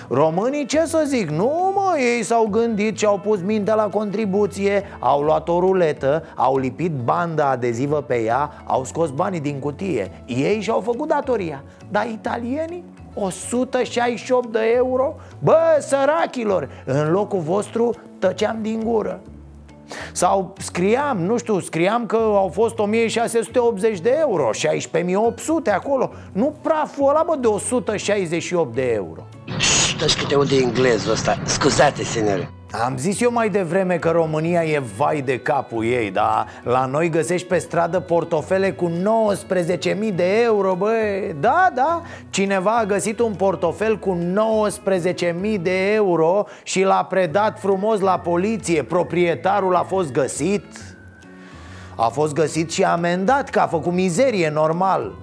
Românii 0.09 0.65
ce 0.65 0.85
să 0.85 1.03
zic? 1.07 1.29
Nu 1.29 1.71
mă, 1.75 1.99
ei 1.99 2.23
s-au 2.23 2.47
gândit 2.51 2.97
și 2.97 3.05
au 3.05 3.19
pus 3.19 3.41
mintea 3.41 3.75
la 3.75 3.89
contribuție 3.89 4.83
Au 4.99 5.21
luat 5.21 5.49
o 5.49 5.59
ruletă, 5.59 6.23
au 6.35 6.57
lipit 6.57 6.91
banda 6.91 7.49
adezivă 7.49 8.01
pe 8.01 8.21
ea 8.21 8.51
Au 8.65 8.83
scos 8.83 9.09
banii 9.09 9.39
din 9.39 9.59
cutie 9.59 10.23
Ei 10.25 10.61
și-au 10.61 10.79
făcut 10.79 11.07
datoria 11.07 11.63
Dar 11.91 12.07
italienii? 12.07 12.83
168 13.13 14.51
de 14.51 14.59
euro? 14.75 15.15
Bă, 15.39 15.57
sărachilor, 15.79 16.69
în 16.85 17.11
locul 17.11 17.39
vostru 17.39 17.95
tăceam 18.19 18.57
din 18.61 18.81
gură 18.83 19.19
sau 20.11 20.53
scriam, 20.57 21.17
nu 21.17 21.37
știu, 21.37 21.59
scriam 21.59 22.05
că 22.05 22.15
au 22.15 22.51
fost 22.53 22.79
1680 22.79 23.99
de 23.99 24.15
euro 24.19 24.51
16800 24.51 25.71
acolo 25.71 26.11
Nu 26.31 26.53
praful 26.61 27.09
ăla, 27.09 27.21
mă, 27.21 27.37
de 27.39 27.47
168 27.47 28.75
de 28.75 28.91
euro 28.93 29.23
Știi 30.07 30.21
câte 30.21 30.35
unde 30.35 30.55
e 30.55 30.61
englezul 30.61 31.11
ăsta. 31.11 31.37
Scuzate, 31.45 32.03
senere 32.03 32.49
am 32.81 32.97
zis 32.97 33.21
eu 33.21 33.31
mai 33.31 33.49
devreme 33.49 33.97
că 33.97 34.09
România 34.09 34.63
e 34.63 34.83
vai 34.97 35.21
de 35.21 35.39
capul 35.39 35.85
ei, 35.85 36.11
dar 36.11 36.47
la 36.63 36.85
noi 36.85 37.09
găsești 37.09 37.47
pe 37.47 37.57
stradă 37.57 37.99
portofele 37.99 38.71
cu 38.71 38.91
19.000 38.91 40.15
de 40.15 40.41
euro, 40.41 40.75
băi. 40.75 41.35
Da, 41.39 41.69
da, 41.73 42.01
cineva 42.29 42.77
a 42.77 42.85
găsit 42.85 43.19
un 43.19 43.33
portofel 43.33 43.99
cu 43.99 44.17
19.000 44.83 45.61
de 45.61 45.93
euro 45.93 46.45
și 46.63 46.83
l-a 46.83 47.03
predat 47.09 47.59
frumos 47.59 47.99
la 47.99 48.19
poliție. 48.19 48.83
Proprietarul 48.83 49.75
a 49.75 49.83
fost 49.83 50.11
găsit. 50.11 50.65
A 51.95 52.07
fost 52.07 52.33
găsit 52.33 52.71
și 52.71 52.83
amendat 52.83 53.49
că 53.49 53.59
a 53.59 53.67
făcut 53.67 53.91
mizerie 53.91 54.49
normal 54.49 55.22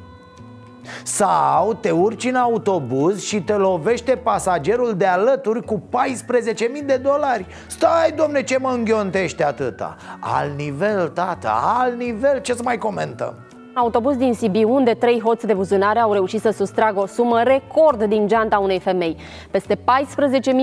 sau 1.02 1.74
te 1.74 1.90
urci 1.90 2.24
în 2.24 2.34
autobuz 2.34 3.22
și 3.22 3.42
te 3.42 3.52
lovește 3.52 4.16
pasagerul 4.16 4.94
de 4.96 5.06
alături 5.06 5.64
cu 5.64 5.82
14.000 5.90 6.84
de 6.84 6.96
dolari 6.96 7.46
Stai, 7.66 8.12
domne, 8.12 8.42
ce 8.42 8.58
mă 8.58 8.70
înghiontește 8.70 9.44
atâta? 9.44 9.96
Al 10.18 10.52
nivel, 10.56 11.08
tata, 11.08 11.76
al 11.78 11.94
nivel, 11.96 12.40
ce 12.40 12.54
să 12.54 12.62
mai 12.64 12.78
comentăm? 12.78 13.34
Autobuz 13.74 14.16
din 14.16 14.34
Sibiu, 14.34 14.74
unde 14.74 14.94
trei 14.94 15.20
hoți 15.20 15.46
de 15.46 15.54
buzunare 15.54 15.98
au 15.98 16.12
reușit 16.12 16.40
să 16.40 16.50
sustragă 16.50 17.00
o 17.00 17.06
sumă 17.06 17.42
record 17.42 18.04
din 18.04 18.26
geanta 18.26 18.58
unei 18.58 18.78
femei. 18.78 19.16
Peste 19.50 19.74
14.000 19.74 19.80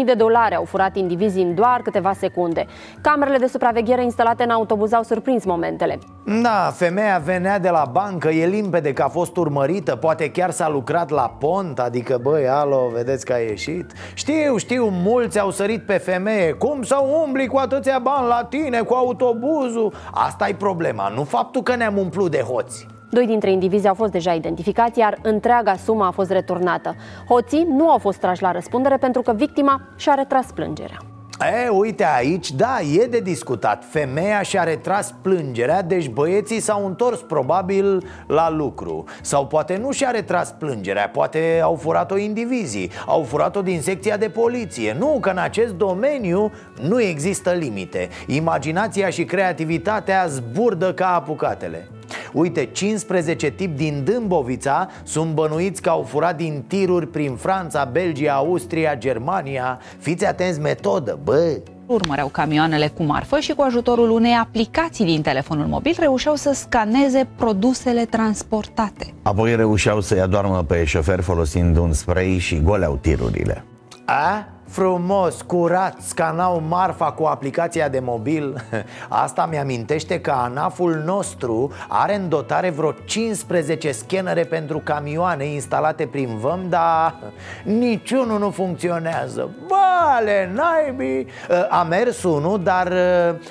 de 0.05 0.13
dolari 0.13 0.55
au 0.55 0.63
furat 0.63 0.95
indivizii 0.95 1.43
în 1.43 1.55
doar 1.55 1.81
câteva 1.83 2.13
secunde. 2.13 2.65
Camerele 3.01 3.37
de 3.37 3.47
supraveghere 3.47 4.03
instalate 4.03 4.43
în 4.43 4.49
autobuz 4.49 4.93
au 4.93 5.03
surprins 5.03 5.45
momentele. 5.45 5.99
Da, 6.41 6.71
femeia 6.73 7.21
venea 7.25 7.59
de 7.59 7.69
la 7.69 7.89
bancă, 7.91 8.29
e 8.29 8.45
limpede 8.45 8.93
că 8.93 9.03
a 9.03 9.07
fost 9.07 9.37
urmărită, 9.37 9.95
poate 9.95 10.31
chiar 10.31 10.51
s-a 10.51 10.69
lucrat 10.69 11.09
la 11.09 11.35
pont, 11.39 11.79
adică 11.79 12.19
băi, 12.21 12.47
alo, 12.47 12.89
vedeți 12.93 13.25
că 13.25 13.33
a 13.33 13.37
ieșit. 13.37 13.91
Știu, 14.13 14.57
știu, 14.57 14.89
mulți 14.91 15.39
au 15.39 15.51
sărit 15.51 15.85
pe 15.85 15.97
femeie, 15.97 16.51
cum 16.51 16.83
să 16.83 16.97
umbli 17.23 17.47
cu 17.47 17.57
atâția 17.57 17.99
bani 17.99 18.27
la 18.27 18.47
tine, 18.49 18.81
cu 18.81 18.93
autobuzul? 18.93 19.93
Asta 20.13 20.47
e 20.47 20.53
problema, 20.53 21.11
nu 21.15 21.23
faptul 21.23 21.61
că 21.61 21.75
ne-am 21.75 21.97
umplut 21.97 22.31
de 22.31 22.39
hoți 22.41 22.87
Doi 23.09 23.25
dintre 23.25 23.51
indivizi 23.51 23.87
au 23.87 23.93
fost 23.93 24.11
deja 24.11 24.33
identificați, 24.33 24.99
iar 24.99 25.17
întreaga 25.21 25.75
sumă 25.75 26.05
a 26.05 26.11
fost 26.11 26.31
returnată. 26.31 26.95
Hoții 27.27 27.67
nu 27.69 27.89
au 27.89 27.97
fost 27.97 28.19
trași 28.19 28.41
la 28.41 28.51
răspundere 28.51 28.97
pentru 28.97 29.21
că 29.21 29.33
victima 29.33 29.81
și-a 29.95 30.13
retras 30.13 30.51
plângerea. 30.51 30.97
E, 31.65 31.69
uite 31.69 32.05
aici, 32.17 32.51
da, 32.51 32.77
e 33.01 33.05
de 33.05 33.19
discutat. 33.19 33.83
Femeia 33.89 34.41
și-a 34.41 34.63
retras 34.63 35.13
plângerea 35.21 35.81
Deci 35.81 36.09
băieții 36.09 36.59
s-au 36.59 36.85
întors 36.85 37.19
probabil 37.19 38.03
la 38.27 38.49
lucru. 38.49 39.03
Sau 39.21 39.47
poate 39.47 39.77
nu 39.77 39.91
și-a 39.91 40.09
retras 40.09 40.51
plângerea 40.51 41.09
Poate 41.09 41.59
au 41.63 41.75
furat-o 41.75 42.17
indivizii 42.17 42.91
Au 43.05 43.23
furat-o 43.23 43.61
din 43.61 43.81
secția 43.81 44.17
de 44.17 44.29
poliție. 44.29 44.95
Nu, 44.99 45.17
că 45.21 45.29
în 45.29 45.37
acest 45.37 45.73
domeniu 45.73 46.51
nu 46.81 47.01
există 47.01 47.51
limite. 47.51 48.09
Imaginația 48.27 49.09
și 49.09 49.25
creativitatea 49.25 50.25
zburdă 50.27 50.93
ca 50.93 51.15
apucatele 51.15 51.87
Uite, 52.33 52.65
15 52.65 53.49
tip 53.49 53.77
din 53.77 54.01
Dâmbovița 54.03 54.89
sunt 55.03 55.33
bănuiți 55.33 55.81
că 55.81 55.89
au 55.89 56.01
furat 56.01 56.37
din 56.37 56.63
tiruri 56.67 57.07
prin 57.07 57.35
Franța, 57.35 57.85
Belgia, 57.85 58.33
Austria, 58.33 58.95
Germania 58.95 59.79
Fiți 59.97 60.25
atenți 60.25 60.59
metodă, 60.59 61.19
bă! 61.23 61.59
Urmăreau 61.85 62.27
camioanele 62.27 62.87
cu 62.87 63.03
marfă 63.03 63.39
și 63.39 63.53
cu 63.53 63.61
ajutorul 63.61 64.09
unei 64.09 64.33
aplicații 64.33 65.05
din 65.05 65.21
telefonul 65.21 65.65
mobil 65.65 65.95
reușeau 65.99 66.35
să 66.35 66.51
scaneze 66.53 67.27
produsele 67.35 68.05
transportate. 68.05 69.13
Apoi 69.21 69.55
reușeau 69.55 70.01
să-i 70.01 70.19
adoarmă 70.19 70.63
pe 70.63 70.83
șofer 70.83 71.21
folosind 71.21 71.77
un 71.77 71.93
spray 71.93 72.37
și 72.37 72.61
goleau 72.61 72.97
tirurile 73.01 73.63
A? 74.05 74.47
Frumos, 74.67 75.41
curat, 75.41 75.95
scanau 76.01 76.63
marfa 76.67 77.11
cu 77.11 77.23
aplicația 77.23 77.89
de 77.89 77.99
mobil. 77.99 78.63
Asta 79.25 79.45
mi-amintește 79.45 80.21
că 80.21 80.31
ANAF-ul 80.31 81.01
nostru 81.05 81.71
are 81.87 82.15
în 82.15 82.29
dotare 82.29 82.69
vreo 82.69 82.91
15 82.91 83.91
scanere 83.91 84.43
pentru 84.43 84.79
camioane 84.79 85.45
instalate 85.45 86.05
prin 86.05 86.37
văm 86.37 86.65
Dar 86.69 87.15
niciunul 87.63 88.39
nu 88.39 88.49
funcționează. 88.49 89.49
Bale, 89.67 90.51
naibii! 90.53 91.27
A 91.69 91.83
mers 91.83 92.23
unul, 92.23 92.63
dar 92.63 92.93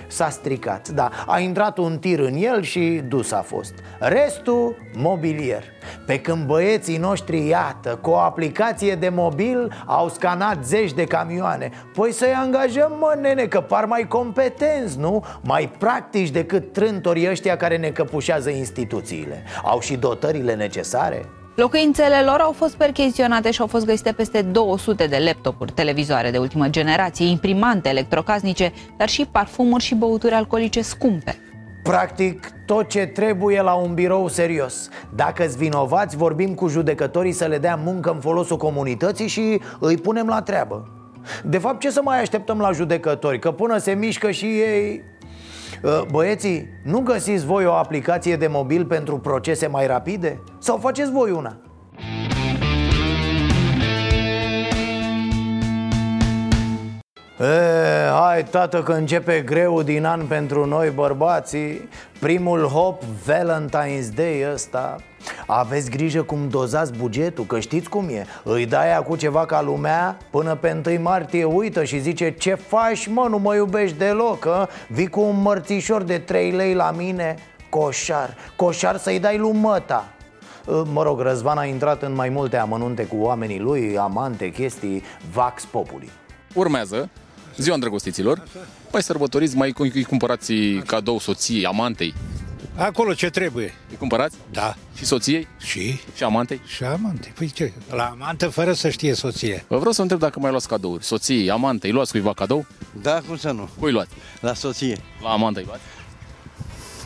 s-a 0.07 0.29
stricat. 0.29 0.89
Da, 0.89 1.11
a 1.27 1.39
intrat 1.39 1.79
un 1.79 1.99
tir 1.99 2.19
în 2.19 2.35
el 2.37 2.63
și 2.63 3.03
dus 3.09 3.33
a 3.33 3.43
fost. 3.47 3.75
Restul, 3.99 4.77
mobilier. 4.95 5.63
Pe 6.07 6.21
când 6.21 6.47
băieții 6.47 6.97
noștri, 6.97 7.47
iată, 7.47 7.99
cu 8.03 8.11
o 8.11 8.17
aplicație 8.17 8.95
de 8.95 9.09
mobil 9.09 9.83
au 9.87 10.09
scanat 10.09 10.65
zeci 10.65 10.93
de 10.93 11.06
camioane 11.07 11.71
Păi 11.95 12.13
să-i 12.13 12.33
angajăm, 12.33 12.93
mă, 12.99 13.19
nene, 13.21 13.47
că 13.47 13.61
par 13.61 13.85
mai 13.85 14.07
competenți, 14.09 14.99
nu? 14.99 15.25
Mai 15.41 15.71
practici 15.79 16.31
decât 16.31 16.73
trântorii 16.73 17.31
ăștia 17.31 17.57
care 17.57 17.77
ne 17.77 17.89
căpușează 17.89 18.51
instituțiile 18.51 19.43
Au 19.65 19.81
și 19.81 19.97
dotările 19.97 20.55
necesare? 20.55 21.25
Locuințele 21.57 22.23
lor 22.25 22.41
au 22.41 22.53
fost 22.53 22.75
percheziționate 22.75 23.51
și 23.51 23.61
au 23.61 23.67
fost 23.67 23.87
găsite 23.87 24.13
peste 24.13 24.43
200 24.43 25.07
de 25.07 25.19
laptopuri, 25.25 25.73
televizoare 25.73 26.31
de 26.31 26.39
ultimă 26.39 26.69
generație, 26.69 27.27
imprimante 27.27 27.89
electrocasnice, 27.89 28.73
dar 28.97 29.09
și 29.09 29.29
parfumuri 29.33 29.83
și 29.83 29.95
băuturi 29.95 30.35
alcoolice 30.35 30.83
scumpe. 30.83 31.39
Practic, 31.83 32.51
tot 32.67 32.89
ce 32.89 33.07
trebuie 33.07 33.63
la 33.63 33.75
un 33.75 33.95
birou 33.95 34.29
serios 34.29 34.89
Dacă-ți 35.15 35.57
vinovați, 35.57 36.17
vorbim 36.17 36.55
cu 36.55 36.69
judecătorii 36.69 37.33
să 37.33 37.45
le 37.45 37.59
dea 37.59 37.81
muncă 37.85 38.11
în 38.11 38.21
folosul 38.21 38.57
comunității 38.57 39.29
și 39.29 39.61
îi 39.81 39.97
punem 39.97 40.27
la 40.27 40.43
treabă 40.43 40.96
De 41.45 41.59
fapt, 41.59 41.81
ce 41.81 41.91
să 41.91 42.01
mai 42.05 42.21
așteptăm 42.21 42.59
la 42.59 42.73
judecători? 42.73 43.39
Că 43.39 43.51
până 43.51 43.79
se 43.79 43.93
mișcă 43.93 44.31
și 44.31 44.45
ei... 44.45 45.03
Băieții, 46.11 46.69
nu 46.85 47.01
găsiți 47.01 47.47
voi 47.47 47.67
o 47.67 47.73
aplicație 47.73 48.37
de 48.37 48.47
mobil 48.47 48.85
pentru 48.85 49.19
procese 49.19 49.67
mai 49.67 49.87
rapide? 49.87 50.43
Sau 50.59 50.77
faceți 50.77 51.11
voi 51.11 51.31
una? 51.31 51.61
E, 57.41 58.09
hai 58.21 58.45
tată 58.45 58.83
că 58.83 58.93
începe 58.93 59.41
greu 59.41 59.83
din 59.83 60.05
an 60.05 60.27
pentru 60.27 60.67
noi 60.67 60.91
bărbații. 60.91 61.89
Primul 62.21 62.65
hop 62.65 63.03
Valentine's 63.03 64.15
Day 64.15 64.53
ăsta. 64.53 64.97
Aveți 65.47 65.91
grijă 65.91 66.23
cum 66.23 66.49
dozați 66.49 66.93
bugetul, 66.93 67.45
că 67.45 67.61
știți 67.61 67.89
cum 67.89 68.09
e. 68.09 68.27
Îi 68.45 68.67
dai 68.67 69.03
cu 69.07 69.17
ceva 69.17 69.47
ca 69.47 69.63
lumea 69.63 70.17
Până 70.31 70.55
pe 70.55 70.83
1 70.87 71.01
martie 71.01 71.45
uită 71.45 71.85
și 71.85 71.99
zice 71.99 72.31
Ce 72.31 72.55
faci 72.55 73.07
mă, 73.07 73.27
nu 73.29 73.39
mă 73.39 73.55
iubești 73.55 73.97
deloc 73.97 74.47
a? 74.47 74.69
Vii 74.89 75.09
cu 75.09 75.21
un 75.21 75.43
mărțișor 75.43 76.03
de 76.03 76.19
3 76.19 76.51
lei 76.51 76.75
la 76.75 76.91
mine 76.91 77.35
Coșar, 77.69 78.37
coșar 78.57 78.97
să-i 78.97 79.21
dai 79.21 79.39
lui 79.39 79.53
măta. 79.53 80.05
Mă 80.93 81.03
rog, 81.03 81.21
Răzvan 81.21 81.59
a 81.59 81.65
intrat 81.65 82.03
în 82.03 82.15
mai 82.15 82.29
multe 82.29 82.57
amănunte 82.57 83.05
cu 83.07 83.17
oamenii 83.17 83.61
lui 83.61 83.99
Amante, 83.99 84.51
chestii, 84.51 85.03
vax 85.33 85.65
populi. 85.65 86.11
Urmează 86.55 87.11
Ziua 87.57 87.75
îndrăgostiților 87.75 88.43
Mai 88.93 89.03
sărbătoriți, 89.03 89.57
mai 89.57 89.75
îi 89.77 90.05
cumpărați 90.05 90.53
cadou 90.87 91.19
soției, 91.19 91.67
amantei 91.67 92.15
Acolo 92.77 93.15
ce 93.15 93.31
trebuie 93.31 93.75
Îi 93.91 93.97
cumpărați? 93.97 94.37
Da 94.53 94.75
Și 94.95 95.05
soției? 95.05 95.49
Și? 95.59 96.01
Și 96.15 96.23
amantei? 96.25 96.61
Și 96.67 96.85
amante 96.85 97.33
Păi 97.39 97.51
ce? 97.51 97.73
La 97.91 98.05
amantă 98.05 98.49
fără 98.49 98.73
să 98.73 98.89
știe 98.89 99.15
soție 99.15 99.65
Vă 99.69 99.77
vreau 99.77 99.93
să 99.93 100.03
întreb 100.03 100.19
dacă 100.19 100.41
mai 100.41 100.51
luați 100.51 100.69
cadouri 100.69 101.05
Soției, 101.05 101.51
amantei, 101.51 101.91
luați 101.91 102.11
cuiva 102.11 102.33
cadou? 102.33 102.67
Da, 103.03 103.21
cum 103.27 103.37
să 103.37 103.51
nu 103.51 103.69
Cui 103.79 103.93
luați? 103.93 104.11
La 104.41 104.55
soție 104.55 104.99
La 105.23 105.29
amantei 105.29 105.65
luați? 105.67 105.83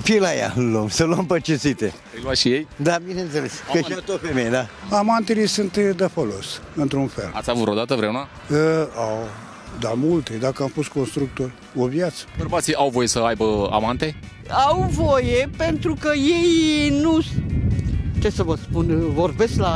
Și 0.05 0.19
la 0.19 0.35
ea 0.35 0.53
îl 0.57 0.71
luăm, 0.71 0.89
să 0.89 1.05
luăm 1.05 1.27
pe 1.27 1.41
cinstite 1.41 1.93
Îi 2.15 2.23
luați 2.23 2.41
și 2.41 2.49
ei? 2.53 2.67
Da, 2.77 2.99
bineînțeles, 3.07 3.53
că 3.73 3.79
și 3.79 3.97
tot 4.05 4.21
femeie, 4.21 4.49
da 4.49 4.67
Amantele 4.91 5.47
sunt 5.47 5.77
de 5.77 6.07
folos, 6.07 6.61
într-un 6.75 7.07
fel 7.07 7.31
Ați 7.35 7.51
avut 7.51 7.63
vreodată 7.63 7.95
vreuna? 7.95 8.29
Uh, 8.51 8.57
au, 8.97 9.29
da, 9.79 9.93
multe, 9.97 10.35
dacă 10.35 10.63
am 10.63 10.69
fost 10.69 10.89
constructor, 10.89 11.53
o 11.77 11.87
viață 11.87 12.25
Bărbații 12.39 12.75
au 12.75 12.89
voie 12.89 13.07
să 13.07 13.19
aibă 13.19 13.69
amante? 13.73 14.17
Au 14.49 14.89
voie 14.91 15.51
pentru 15.57 15.95
că 16.01 16.13
ei 16.15 16.89
nu 17.03 17.21
ce 18.21 18.31
să 18.31 18.43
vă 18.43 18.57
spun, 18.57 19.13
vorbesc 19.13 19.57
la 19.57 19.75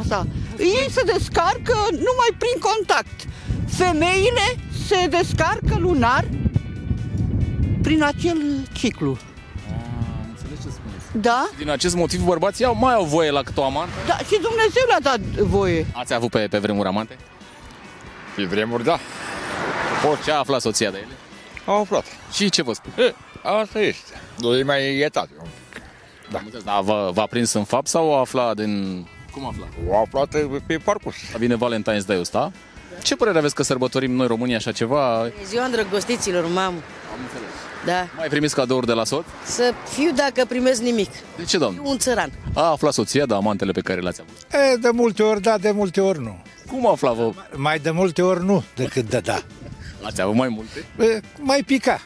asta. 0.00 0.26
Ei 0.58 0.86
se 0.90 1.02
descarcă 1.02 1.74
numai 1.90 2.30
prin 2.38 2.60
contact. 2.60 3.26
Femeile 3.66 4.56
se 4.86 5.06
descarcă 5.06 5.78
lunar 5.78 6.24
prin 7.82 8.02
acel 8.02 8.38
ciclu. 8.72 9.18
Da? 11.12 11.48
Din 11.58 11.70
acest 11.70 11.94
motiv 11.94 12.24
bărbații 12.24 12.64
au, 12.64 12.74
mai 12.74 12.94
au 12.94 13.04
voie 13.04 13.30
la 13.30 13.42
cât 13.42 13.56
o 13.56 13.64
amant? 13.64 13.88
Da, 14.06 14.16
și 14.16 14.38
Dumnezeu 14.40 14.84
le-a 14.86 15.00
dat 15.00 15.20
voie. 15.46 15.86
Ați 15.92 16.14
avut 16.14 16.30
pe, 16.30 16.46
pe 16.50 16.58
vremuri 16.58 16.88
amante? 16.88 17.16
Pe 18.40 18.54
vremuri, 18.54 18.84
da. 18.84 18.98
Ce 20.24 20.30
a 20.30 20.38
aflat 20.38 20.60
soția 20.60 20.90
de 20.90 20.96
ele? 20.96 21.12
Au 21.64 21.80
aflat. 21.80 22.04
Și 22.32 22.48
ce 22.50 22.62
vă 22.62 22.72
spun? 22.72 22.92
E, 23.04 23.14
asta 23.42 23.80
este. 23.80 24.20
Noi 24.38 24.62
mai 24.62 24.96
ietat. 24.96 25.28
Da. 26.30 26.40
Dar 26.64 26.82
v-a, 26.82 27.10
v-a 27.10 27.26
prins 27.26 27.52
în 27.52 27.64
fapt 27.64 27.86
sau 27.86 28.16
a 28.16 28.20
aflat 28.20 28.56
din... 28.56 29.06
Cum 29.32 29.44
a 29.44 29.48
aflat? 29.48 29.68
O 29.88 29.96
aflat 29.96 30.36
pe 30.66 30.76
parcurs. 30.76 31.16
Vine 31.38 31.56
Valentine's 31.56 32.06
Day 32.06 32.20
ăsta. 32.20 32.52
Ce 33.02 33.16
părere 33.16 33.38
aveți 33.38 33.54
că 33.54 33.62
sărbătorim 33.62 34.12
noi 34.12 34.26
România 34.26 34.56
așa 34.56 34.72
ceva? 34.72 35.26
E 35.26 35.32
ziua 35.44 35.64
îndrăgostiților, 35.64 36.46
mamă. 36.46 36.78
Am 37.20 37.26
înțeles. 37.26 37.54
Da. 37.86 38.08
Mai 38.16 38.28
primiți 38.28 38.54
cadouri 38.54 38.86
de 38.86 38.92
la 38.92 39.04
soț? 39.04 39.24
Să 39.44 39.72
fiu 39.88 40.12
dacă 40.12 40.44
primesc 40.48 40.80
nimic. 40.80 41.10
De 41.36 41.44
ce, 41.44 41.58
doamne? 41.58 41.80
Un 41.84 41.98
țăran. 41.98 42.32
A 42.54 42.70
aflat 42.70 42.92
soția 42.92 43.26
de 43.26 43.34
amantele 43.34 43.72
pe 43.72 43.80
care 43.80 44.00
le-ați 44.00 44.20
avut. 44.20 44.36
E, 44.72 44.76
de 44.76 44.88
multe 44.92 45.22
ori 45.22 45.40
da, 45.40 45.58
de 45.58 45.70
multe 45.70 46.00
ori 46.00 46.20
nu. 46.20 46.42
Cum 46.66 46.86
afla 46.86 47.12
vă? 47.12 47.32
Mai 47.56 47.78
de 47.78 47.90
multe 47.90 48.22
ori 48.22 48.44
nu 48.44 48.64
decât 48.74 49.08
de 49.08 49.20
da. 49.20 49.42
Ați 50.02 50.20
avut 50.20 50.34
mai 50.34 50.48
multe? 50.48 50.84
E, 51.14 51.20
mai 51.38 51.62
pica. 51.66 52.00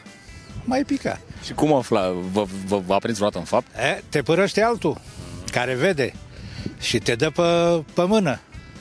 Mai 0.63 0.83
pica. 0.83 1.19
Și 1.43 1.53
cum 1.53 1.73
afla? 1.73 2.11
Vă, 2.31 2.45
vă, 2.67 2.81
v-a 2.85 2.97
prins 2.97 3.15
vreodată 3.15 3.39
în 3.39 3.45
fapt? 3.45 3.67
E, 3.75 4.03
te 4.09 4.21
părăște 4.21 4.61
altul 4.61 5.01
care 5.51 5.73
vede 5.75 6.13
și 6.79 6.97
te 6.99 7.15
dă 7.15 7.29
pe, 7.29 7.43
pe 7.93 8.03
mână. 8.03 8.39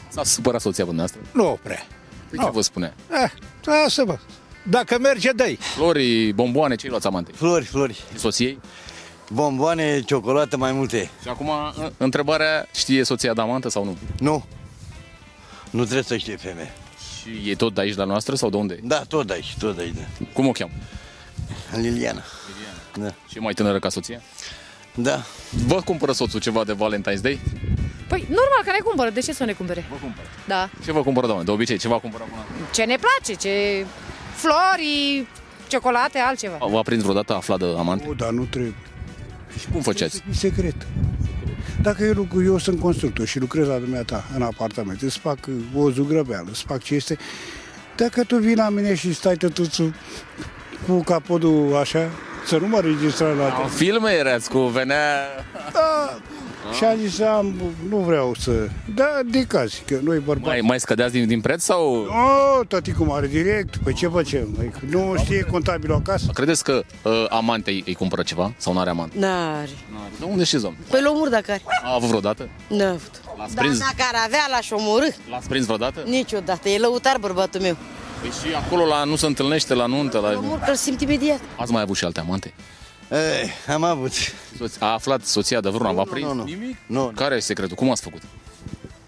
S-a 0.09 0.25
supărat 0.25 0.61
soția 0.61 0.85
dumneavoastră? 0.85 1.31
Nu 1.33 1.59
prea. 1.63 1.87
Păi 2.31 2.39
ce 2.45 2.51
vă 2.51 2.61
spune? 2.61 2.95
Eh, 3.25 3.31
lasă 3.65 4.05
mă. 4.07 4.19
Dacă 4.67 4.99
merge, 4.99 5.31
dă 5.33 5.55
Flori, 5.59 6.33
bomboane, 6.33 6.75
ce 6.75 6.89
luați 6.89 7.07
amante? 7.07 7.33
Flori, 7.33 7.65
flori. 7.65 7.93
Și 7.93 8.19
soției? 8.19 8.61
Bomboane, 9.33 10.01
ciocolată, 10.01 10.57
mai 10.57 10.73
multe. 10.73 11.11
Și 11.23 11.29
acum, 11.29 11.51
întrebarea, 11.97 12.67
știe 12.75 13.05
soția 13.05 13.35
de 13.35 13.41
amantă 13.41 13.69
sau 13.69 13.85
nu? 13.85 13.97
Nu. 14.19 14.45
Nu 15.71 15.83
trebuie 15.83 16.03
să 16.03 16.17
știe 16.17 16.37
femeie. 16.37 16.73
Și 17.21 17.51
e 17.51 17.55
tot 17.55 17.75
de 17.75 17.81
aici 17.81 17.97
la 17.97 18.05
noastră 18.05 18.35
sau 18.35 18.51
de 18.51 18.57
unde? 18.57 18.79
Da, 18.83 19.05
tot 19.09 19.27
de 19.27 19.33
aici, 19.33 19.55
tot 19.59 19.77
de 19.77 19.83
aici. 19.83 19.95
Da. 19.95 20.27
Cum 20.33 20.47
o 20.47 20.53
cheamă? 20.53 20.73
Liliana. 21.71 21.91
Liliana. 21.93 22.23
Da. 22.99 23.15
Și 23.29 23.37
e 23.37 23.41
mai 23.41 23.53
tânără 23.53 23.79
ca 23.79 23.89
soția? 23.89 24.23
Da. 24.95 25.23
Vă 25.67 25.81
cumpără 25.85 26.13
soțul 26.13 26.41
ceva 26.41 26.65
de 26.65 26.73
Valentine's 26.75 27.21
Day? 27.21 27.41
Păi, 28.09 28.21
normal 28.21 28.61
că 28.65 28.71
ne 28.71 28.79
cumpără. 28.85 29.11
De 29.11 29.21
ce 29.21 29.33
să 29.33 29.45
ne 29.45 29.53
cumpere? 29.53 29.87
Vă 29.91 29.97
cumpără. 30.01 30.27
Da. 30.47 30.71
Ce 30.85 30.93
vă 30.93 31.03
cumpără, 31.03 31.27
doamne? 31.27 31.45
De 31.45 31.51
obicei, 31.51 31.79
ce 31.79 31.89
vă 31.89 31.99
cumpără 31.99 32.25
acum? 32.29 32.39
Ce 32.73 32.85
ne 32.85 32.97
place, 32.97 33.41
ce... 33.41 33.87
Flori, 34.35 35.27
ciocolate, 35.69 36.19
altceva. 36.19 36.59
V-a 36.71 36.81
prins 36.83 37.03
vreodată 37.03 37.35
aflat 37.35 37.59
de 37.59 37.65
amante? 37.79 38.07
O, 38.09 38.13
dar 38.13 38.31
nu 38.31 38.45
trebuie. 38.45 38.75
Și 39.59 39.67
cum 39.73 39.81
făceați? 39.81 40.23
E 40.31 40.35
secret. 40.35 40.75
Dacă 41.83 42.05
eu, 42.05 42.13
lucru, 42.13 42.45
eu 42.45 42.59
sunt 42.59 42.81
constructor 42.81 43.27
și 43.27 43.39
lucrez 43.39 43.67
la 43.67 43.77
dumneata 43.77 44.25
în 44.35 44.43
apartament, 44.43 45.03
îți 45.03 45.19
fac 45.19 45.39
o 45.75 45.91
zugrăbeală, 45.91 46.47
îți 46.51 46.63
fac 46.63 46.83
ce 46.83 46.95
este, 46.95 47.17
dacă 47.97 48.25
tu 48.25 48.37
vii 48.37 48.57
la 48.57 48.69
mine 48.69 48.95
și 48.95 49.13
stai 49.13 49.37
tătuțul 49.37 49.95
cu 50.87 51.03
capodul 51.03 51.77
așa, 51.81 52.11
să 52.47 52.57
nu 52.57 52.67
mă 52.67 52.81
registra 52.81 53.29
la 53.29 53.49
tine. 53.49 53.69
filme 53.69 54.11
erați 54.11 54.51
cu 54.51 54.59
venea... 54.59 55.27
Da, 55.73 55.94
Și 56.77 56.85
am 56.85 56.97
zis, 57.07 57.21
am, 57.21 57.55
nu 57.89 57.97
vreau 57.97 58.35
să... 58.39 58.51
Da, 58.95 59.21
de 59.31 59.43
caz, 59.43 59.83
că 59.87 59.99
noi 60.03 60.19
bărbați... 60.19 60.49
Mai, 60.49 60.61
mai 60.61 60.81
scădeați 60.81 61.13
din, 61.13 61.27
din 61.27 61.41
preț 61.41 61.63
sau... 61.63 61.95
Oh, 61.95 62.67
tati 62.69 62.93
cum 62.93 63.13
are 63.13 63.27
direct, 63.27 63.77
păi 63.77 63.93
ce 63.95 64.09
facem? 64.09 64.49
Adică 64.59 64.79
Nu 64.91 65.15
știe 65.19 65.41
contabilul 65.51 65.97
acasă? 65.97 66.27
Credeți 66.33 66.65
că 66.65 66.83
uh, 67.03 67.13
amantei 67.29 67.83
îi 67.87 67.95
cumpără 67.95 68.23
ceva 68.23 68.53
sau 68.57 68.73
nu 68.73 68.79
are 68.81 68.91
amant? 68.91 69.15
N-are. 69.15 69.69
De 70.19 70.25
unde 70.25 70.45
știți, 70.45 70.63
domnule? 70.63 70.85
Păi 70.91 71.01
l-omor 71.03 71.29
dacă 71.29 71.51
are. 71.51 71.63
A 71.85 71.95
avut 71.95 72.09
vreodată? 72.09 72.49
N-a 72.69 72.89
avut. 72.89 73.21
L-ați 73.39 73.55
Dar 73.55 73.65
prins? 73.65 73.79
dacă 73.79 74.09
ar 74.13 74.23
avea, 74.27 74.47
l-aș 74.51 74.71
omorâ. 74.71 75.07
L-ați 75.31 75.49
prins 75.49 75.65
vreodată? 75.65 76.01
Niciodată. 76.07 76.69
E 76.69 76.79
lăutar 76.79 77.17
bărbatul 77.21 77.61
meu. 77.61 77.77
Păi 78.21 78.31
și 78.31 78.55
acolo 78.55 78.85
la 78.87 79.05
nu 79.05 79.17
se 79.17 79.27
întâlnește 79.27 79.75
la 79.75 79.87
nuntă, 79.87 80.19
la... 80.19 80.39
Omor 80.39 80.59
că 80.59 80.71
îl 80.71 80.77
simt 80.77 81.01
imediat. 81.01 81.41
Ați 81.57 81.73
mai 81.73 81.83
avut 81.83 81.97
și 81.97 82.05
alte 82.05 82.21
amante? 82.21 82.53
Eh, 83.15 83.51
am 83.69 83.83
avut. 83.85 84.13
Soț- 84.13 84.79
A 84.79 84.93
aflat 84.93 85.25
soția 85.25 85.61
de 85.61 85.69
vreuna, 85.69 85.93
v-a 85.93 86.03
prins? 86.03 86.27
nu, 86.27 86.35
nu. 86.35 86.45
Nimic? 86.45 86.77
Nu. 86.87 87.13
Care 87.15 87.35
e 87.35 87.39
secretul? 87.41 87.77
Cum 87.77 87.91
ați 87.91 88.03
făcut? 88.03 88.23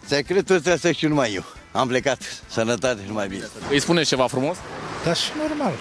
Secretul 0.05 0.57
ăsta 0.57 0.77
să 0.77 0.91
știu 0.93 1.09
numai 1.09 1.35
eu. 1.35 1.45
Am 1.73 1.89
plecat. 1.89 2.23
Sănătate 2.49 3.01
și 3.03 3.09
numai 3.09 3.29
bine. 3.29 3.45
Îi 3.71 3.81
spuneți 3.81 4.09
ceva 4.09 4.27
frumos? 4.27 4.57
Da, 5.05 5.13
și 5.13 5.31
normal. 5.49 5.73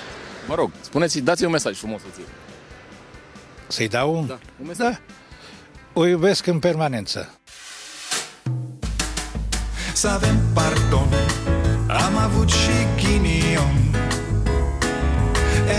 Mă 0.47 0.55
rog, 0.55 0.71
spuneți 0.81 1.19
dați-i 1.19 1.45
un 1.45 1.51
mesaj 1.51 1.77
frumos 1.77 2.01
soției. 2.01 2.25
Să-i 3.67 3.87
dau 3.87 4.15
un... 4.15 4.27
Da, 4.27 4.39
un 4.61 4.67
mesaj. 4.67 4.91
Da. 4.91 4.99
O 5.93 6.05
iubesc 6.05 6.45
în 6.45 6.59
permanență. 6.59 7.39
Să 9.93 10.07
avem 10.07 10.39
pardon 10.53 11.07
Am 11.87 12.17
avut 12.17 12.49
și 12.49 12.71
ghinion 13.01 13.95